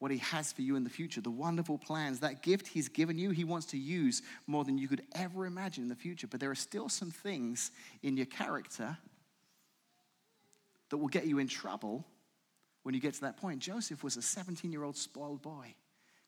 what 0.00 0.10
He 0.10 0.18
has 0.18 0.52
for 0.52 0.62
you 0.62 0.74
in 0.74 0.82
the 0.82 0.90
future, 0.90 1.20
the 1.20 1.30
wonderful 1.30 1.78
plans, 1.78 2.18
that 2.18 2.42
gift 2.42 2.66
He's 2.66 2.88
given 2.88 3.18
you, 3.18 3.30
He 3.30 3.44
wants 3.44 3.66
to 3.66 3.78
use 3.78 4.20
more 4.48 4.64
than 4.64 4.78
you 4.78 4.88
could 4.88 5.02
ever 5.14 5.46
imagine 5.46 5.84
in 5.84 5.88
the 5.88 5.94
future. 5.94 6.26
But 6.26 6.40
there 6.40 6.50
are 6.50 6.56
still 6.56 6.88
some 6.88 7.12
things 7.12 7.70
in 8.02 8.16
your 8.16 8.26
character 8.26 8.98
that 10.90 10.98
will 10.98 11.08
get 11.08 11.26
you 11.26 11.38
in 11.38 11.48
trouble 11.48 12.04
when 12.82 12.94
you 12.94 13.00
get 13.00 13.14
to 13.14 13.20
that 13.22 13.36
point. 13.36 13.60
Joseph 13.60 14.04
was 14.04 14.16
a 14.16 14.22
17 14.22 14.70
year 14.70 14.84
old 14.84 14.96
spoiled 14.96 15.42
boy. 15.42 15.74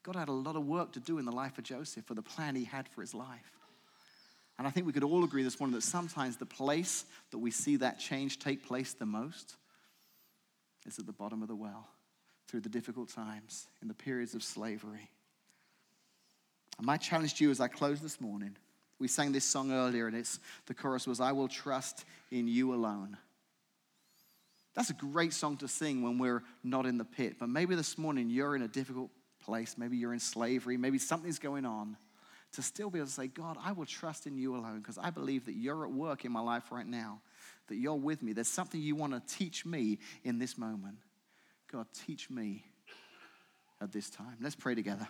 God 0.02 0.16
had 0.16 0.28
a 0.28 0.32
lot 0.32 0.56
of 0.56 0.66
work 0.66 0.92
to 0.92 1.00
do 1.00 1.18
in 1.18 1.24
the 1.24 1.32
life 1.32 1.58
of 1.58 1.64
Joseph 1.64 2.04
for 2.04 2.14
the 2.14 2.22
plan 2.22 2.56
He 2.56 2.64
had 2.64 2.88
for 2.88 3.02
his 3.02 3.14
life. 3.14 3.52
And 4.58 4.66
I 4.66 4.70
think 4.70 4.86
we 4.86 4.92
could 4.92 5.04
all 5.04 5.24
agree 5.24 5.42
this 5.42 5.58
morning 5.58 5.74
that 5.74 5.82
sometimes 5.82 6.36
the 6.36 6.46
place 6.46 7.04
that 7.30 7.38
we 7.38 7.50
see 7.50 7.76
that 7.76 7.98
change 7.98 8.38
take 8.38 8.66
place 8.66 8.92
the 8.94 9.06
most 9.06 9.56
is 10.86 10.98
at 10.98 11.06
the 11.06 11.12
bottom 11.12 11.42
of 11.42 11.48
the 11.48 11.54
well 11.54 11.88
through 12.48 12.60
the 12.60 12.68
difficult 12.68 13.08
times, 13.08 13.66
in 13.80 13.88
the 13.88 13.94
periods 13.94 14.34
of 14.34 14.42
slavery. 14.42 15.08
And 16.76 16.86
my 16.86 16.96
challenge 16.96 17.34
to 17.34 17.44
you 17.44 17.50
as 17.50 17.60
I 17.60 17.68
close 17.68 18.00
this 18.00 18.20
morning, 18.20 18.56
we 18.98 19.08
sang 19.08 19.32
this 19.32 19.44
song 19.44 19.72
earlier, 19.72 20.06
and 20.06 20.16
it's 20.16 20.38
the 20.66 20.74
chorus 20.74 21.06
was, 21.06 21.20
I 21.20 21.32
will 21.32 21.48
trust 21.48 22.04
in 22.30 22.46
you 22.46 22.74
alone. 22.74 23.16
That's 24.74 24.90
a 24.90 24.94
great 24.94 25.32
song 25.32 25.58
to 25.58 25.68
sing 25.68 26.02
when 26.02 26.18
we're 26.18 26.42
not 26.64 26.86
in 26.86 26.96
the 26.96 27.04
pit. 27.04 27.36
But 27.38 27.48
maybe 27.48 27.74
this 27.74 27.98
morning 27.98 28.30
you're 28.30 28.56
in 28.56 28.62
a 28.62 28.68
difficult 28.68 29.10
place. 29.44 29.76
Maybe 29.76 29.96
you're 29.96 30.14
in 30.14 30.20
slavery. 30.20 30.76
Maybe 30.76 30.98
something's 30.98 31.38
going 31.38 31.66
on. 31.66 31.96
To 32.54 32.62
still 32.62 32.90
be 32.90 32.98
able 32.98 33.06
to 33.06 33.12
say, 33.12 33.28
God, 33.28 33.56
I 33.62 33.72
will 33.72 33.86
trust 33.86 34.26
in 34.26 34.36
you 34.36 34.54
alone 34.54 34.80
because 34.80 34.98
I 34.98 35.08
believe 35.08 35.46
that 35.46 35.54
you're 35.54 35.84
at 35.86 35.90
work 35.90 36.26
in 36.26 36.32
my 36.32 36.40
life 36.40 36.70
right 36.70 36.86
now, 36.86 37.20
that 37.68 37.76
you're 37.76 37.94
with 37.94 38.22
me. 38.22 38.34
There's 38.34 38.48
something 38.48 38.78
you 38.78 38.94
want 38.94 39.14
to 39.14 39.36
teach 39.38 39.64
me 39.64 39.98
in 40.22 40.38
this 40.38 40.58
moment. 40.58 40.96
God, 41.70 41.86
teach 42.06 42.28
me 42.28 42.64
at 43.80 43.90
this 43.90 44.10
time. 44.10 44.36
Let's 44.40 44.54
pray 44.54 44.74
together. 44.74 45.08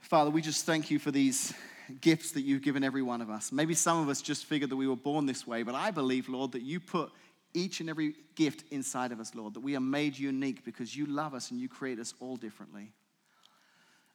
Father, 0.00 0.30
we 0.30 0.40
just 0.40 0.64
thank 0.64 0.90
you 0.90 0.98
for 0.98 1.10
these 1.10 1.52
gifts 2.00 2.32
that 2.32 2.42
you've 2.42 2.62
given 2.62 2.82
every 2.84 3.02
one 3.02 3.20
of 3.20 3.30
us. 3.30 3.52
Maybe 3.52 3.74
some 3.74 3.98
of 3.98 4.08
us 4.08 4.22
just 4.22 4.44
figured 4.44 4.70
that 4.70 4.76
we 4.76 4.88
were 4.88 4.96
born 4.96 5.26
this 5.26 5.46
way, 5.46 5.62
but 5.62 5.74
I 5.74 5.90
believe, 5.90 6.28
Lord, 6.28 6.52
that 6.52 6.62
you 6.62 6.80
put 6.80 7.10
each 7.54 7.80
and 7.80 7.88
every 7.88 8.14
gift 8.34 8.64
inside 8.70 9.12
of 9.12 9.20
us, 9.20 9.34
Lord, 9.34 9.54
that 9.54 9.60
we 9.60 9.76
are 9.76 9.80
made 9.80 10.18
unique 10.18 10.64
because 10.64 10.94
you 10.94 11.06
love 11.06 11.34
us 11.34 11.50
and 11.50 11.60
you 11.60 11.68
create 11.68 11.98
us 11.98 12.14
all 12.20 12.36
differently. 12.36 12.92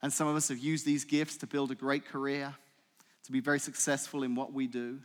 And 0.02 0.12
some 0.12 0.28
of 0.28 0.36
us 0.36 0.50
have 0.50 0.60
used 0.60 0.86
these 0.86 1.06
gifts 1.06 1.38
to 1.38 1.48
build 1.48 1.72
a 1.72 1.76
great 1.76 2.06
career, 2.06 2.54
to 3.26 3.32
be 3.32 3.40
very 3.40 3.60
successful 3.60 4.24
in 4.24 4.36
what 4.36 4.54
we 4.54 4.68
do. 4.68 5.00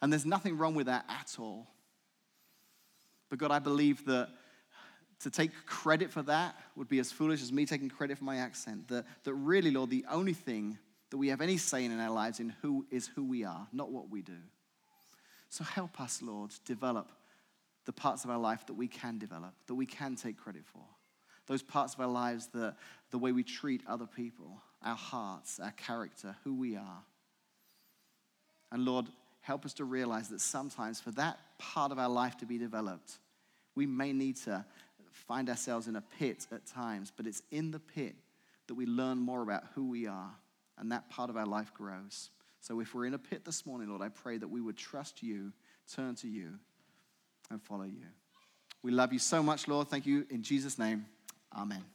And 0.00 0.12
there's 0.12 0.26
nothing 0.26 0.58
wrong 0.58 0.74
with 0.74 0.86
that 0.86 1.04
at 1.08 1.36
all. 1.38 1.68
But 3.30 3.38
God, 3.38 3.50
I 3.50 3.60
believe 3.60 4.04
that 4.06 4.28
to 5.20 5.30
take 5.30 5.52
credit 5.66 6.10
for 6.10 6.22
that 6.22 6.56
would 6.74 6.88
be 6.88 6.98
as 6.98 7.12
foolish 7.12 7.42
as 7.42 7.52
me 7.52 7.64
taking 7.64 7.88
credit 7.88 8.18
for 8.18 8.24
my 8.24 8.38
accent. 8.38 8.88
That, 8.88 9.04
that 9.24 9.34
really, 9.34 9.70
Lord, 9.70 9.90
the 9.90 10.04
only 10.10 10.32
thing 10.32 10.78
that 11.12 11.18
we 11.18 11.28
have 11.28 11.42
any 11.42 11.58
say 11.58 11.84
in 11.84 11.92
in 11.92 12.00
our 12.00 12.10
lives 12.10 12.40
in 12.40 12.54
who 12.62 12.86
is 12.90 13.06
who 13.06 13.22
we 13.22 13.44
are, 13.44 13.68
not 13.70 13.90
what 13.90 14.08
we 14.08 14.22
do. 14.22 14.38
So 15.50 15.62
help 15.62 16.00
us, 16.00 16.22
Lord, 16.22 16.52
develop 16.64 17.12
the 17.84 17.92
parts 17.92 18.24
of 18.24 18.30
our 18.30 18.38
life 18.38 18.64
that 18.64 18.72
we 18.72 18.88
can 18.88 19.18
develop, 19.18 19.52
that 19.66 19.74
we 19.74 19.84
can 19.84 20.16
take 20.16 20.38
credit 20.38 20.62
for. 20.64 20.80
Those 21.48 21.60
parts 21.60 21.92
of 21.92 22.00
our 22.00 22.06
lives 22.06 22.46
that 22.54 22.76
the 23.10 23.18
way 23.18 23.30
we 23.30 23.42
treat 23.42 23.82
other 23.86 24.06
people, 24.06 24.62
our 24.82 24.96
hearts, 24.96 25.60
our 25.60 25.72
character, 25.72 26.34
who 26.44 26.54
we 26.54 26.76
are. 26.76 27.02
And 28.70 28.86
Lord, 28.86 29.04
help 29.42 29.66
us 29.66 29.74
to 29.74 29.84
realize 29.84 30.30
that 30.30 30.40
sometimes 30.40 30.98
for 30.98 31.10
that 31.10 31.38
part 31.58 31.92
of 31.92 31.98
our 31.98 32.08
life 32.08 32.38
to 32.38 32.46
be 32.46 32.56
developed, 32.56 33.18
we 33.74 33.84
may 33.84 34.14
need 34.14 34.36
to 34.36 34.64
find 35.10 35.50
ourselves 35.50 35.88
in 35.88 35.96
a 35.96 36.02
pit 36.18 36.46
at 36.50 36.64
times, 36.64 37.12
but 37.14 37.26
it's 37.26 37.42
in 37.50 37.70
the 37.70 37.80
pit 37.80 38.14
that 38.66 38.74
we 38.74 38.86
learn 38.86 39.18
more 39.18 39.42
about 39.42 39.64
who 39.74 39.90
we 39.90 40.06
are, 40.06 40.30
and 40.78 40.92
that 40.92 41.08
part 41.10 41.30
of 41.30 41.36
our 41.36 41.46
life 41.46 41.72
grows. 41.74 42.30
So 42.60 42.80
if 42.80 42.94
we're 42.94 43.06
in 43.06 43.14
a 43.14 43.18
pit 43.18 43.44
this 43.44 43.66
morning, 43.66 43.88
Lord, 43.88 44.02
I 44.02 44.08
pray 44.08 44.38
that 44.38 44.48
we 44.48 44.60
would 44.60 44.76
trust 44.76 45.22
you, 45.22 45.52
turn 45.92 46.14
to 46.16 46.28
you, 46.28 46.58
and 47.50 47.62
follow 47.62 47.84
you. 47.84 48.06
We 48.82 48.92
love 48.92 49.12
you 49.12 49.18
so 49.18 49.42
much, 49.42 49.68
Lord. 49.68 49.88
Thank 49.88 50.06
you 50.06 50.26
in 50.30 50.42
Jesus' 50.42 50.78
name. 50.78 51.06
Amen. 51.56 51.91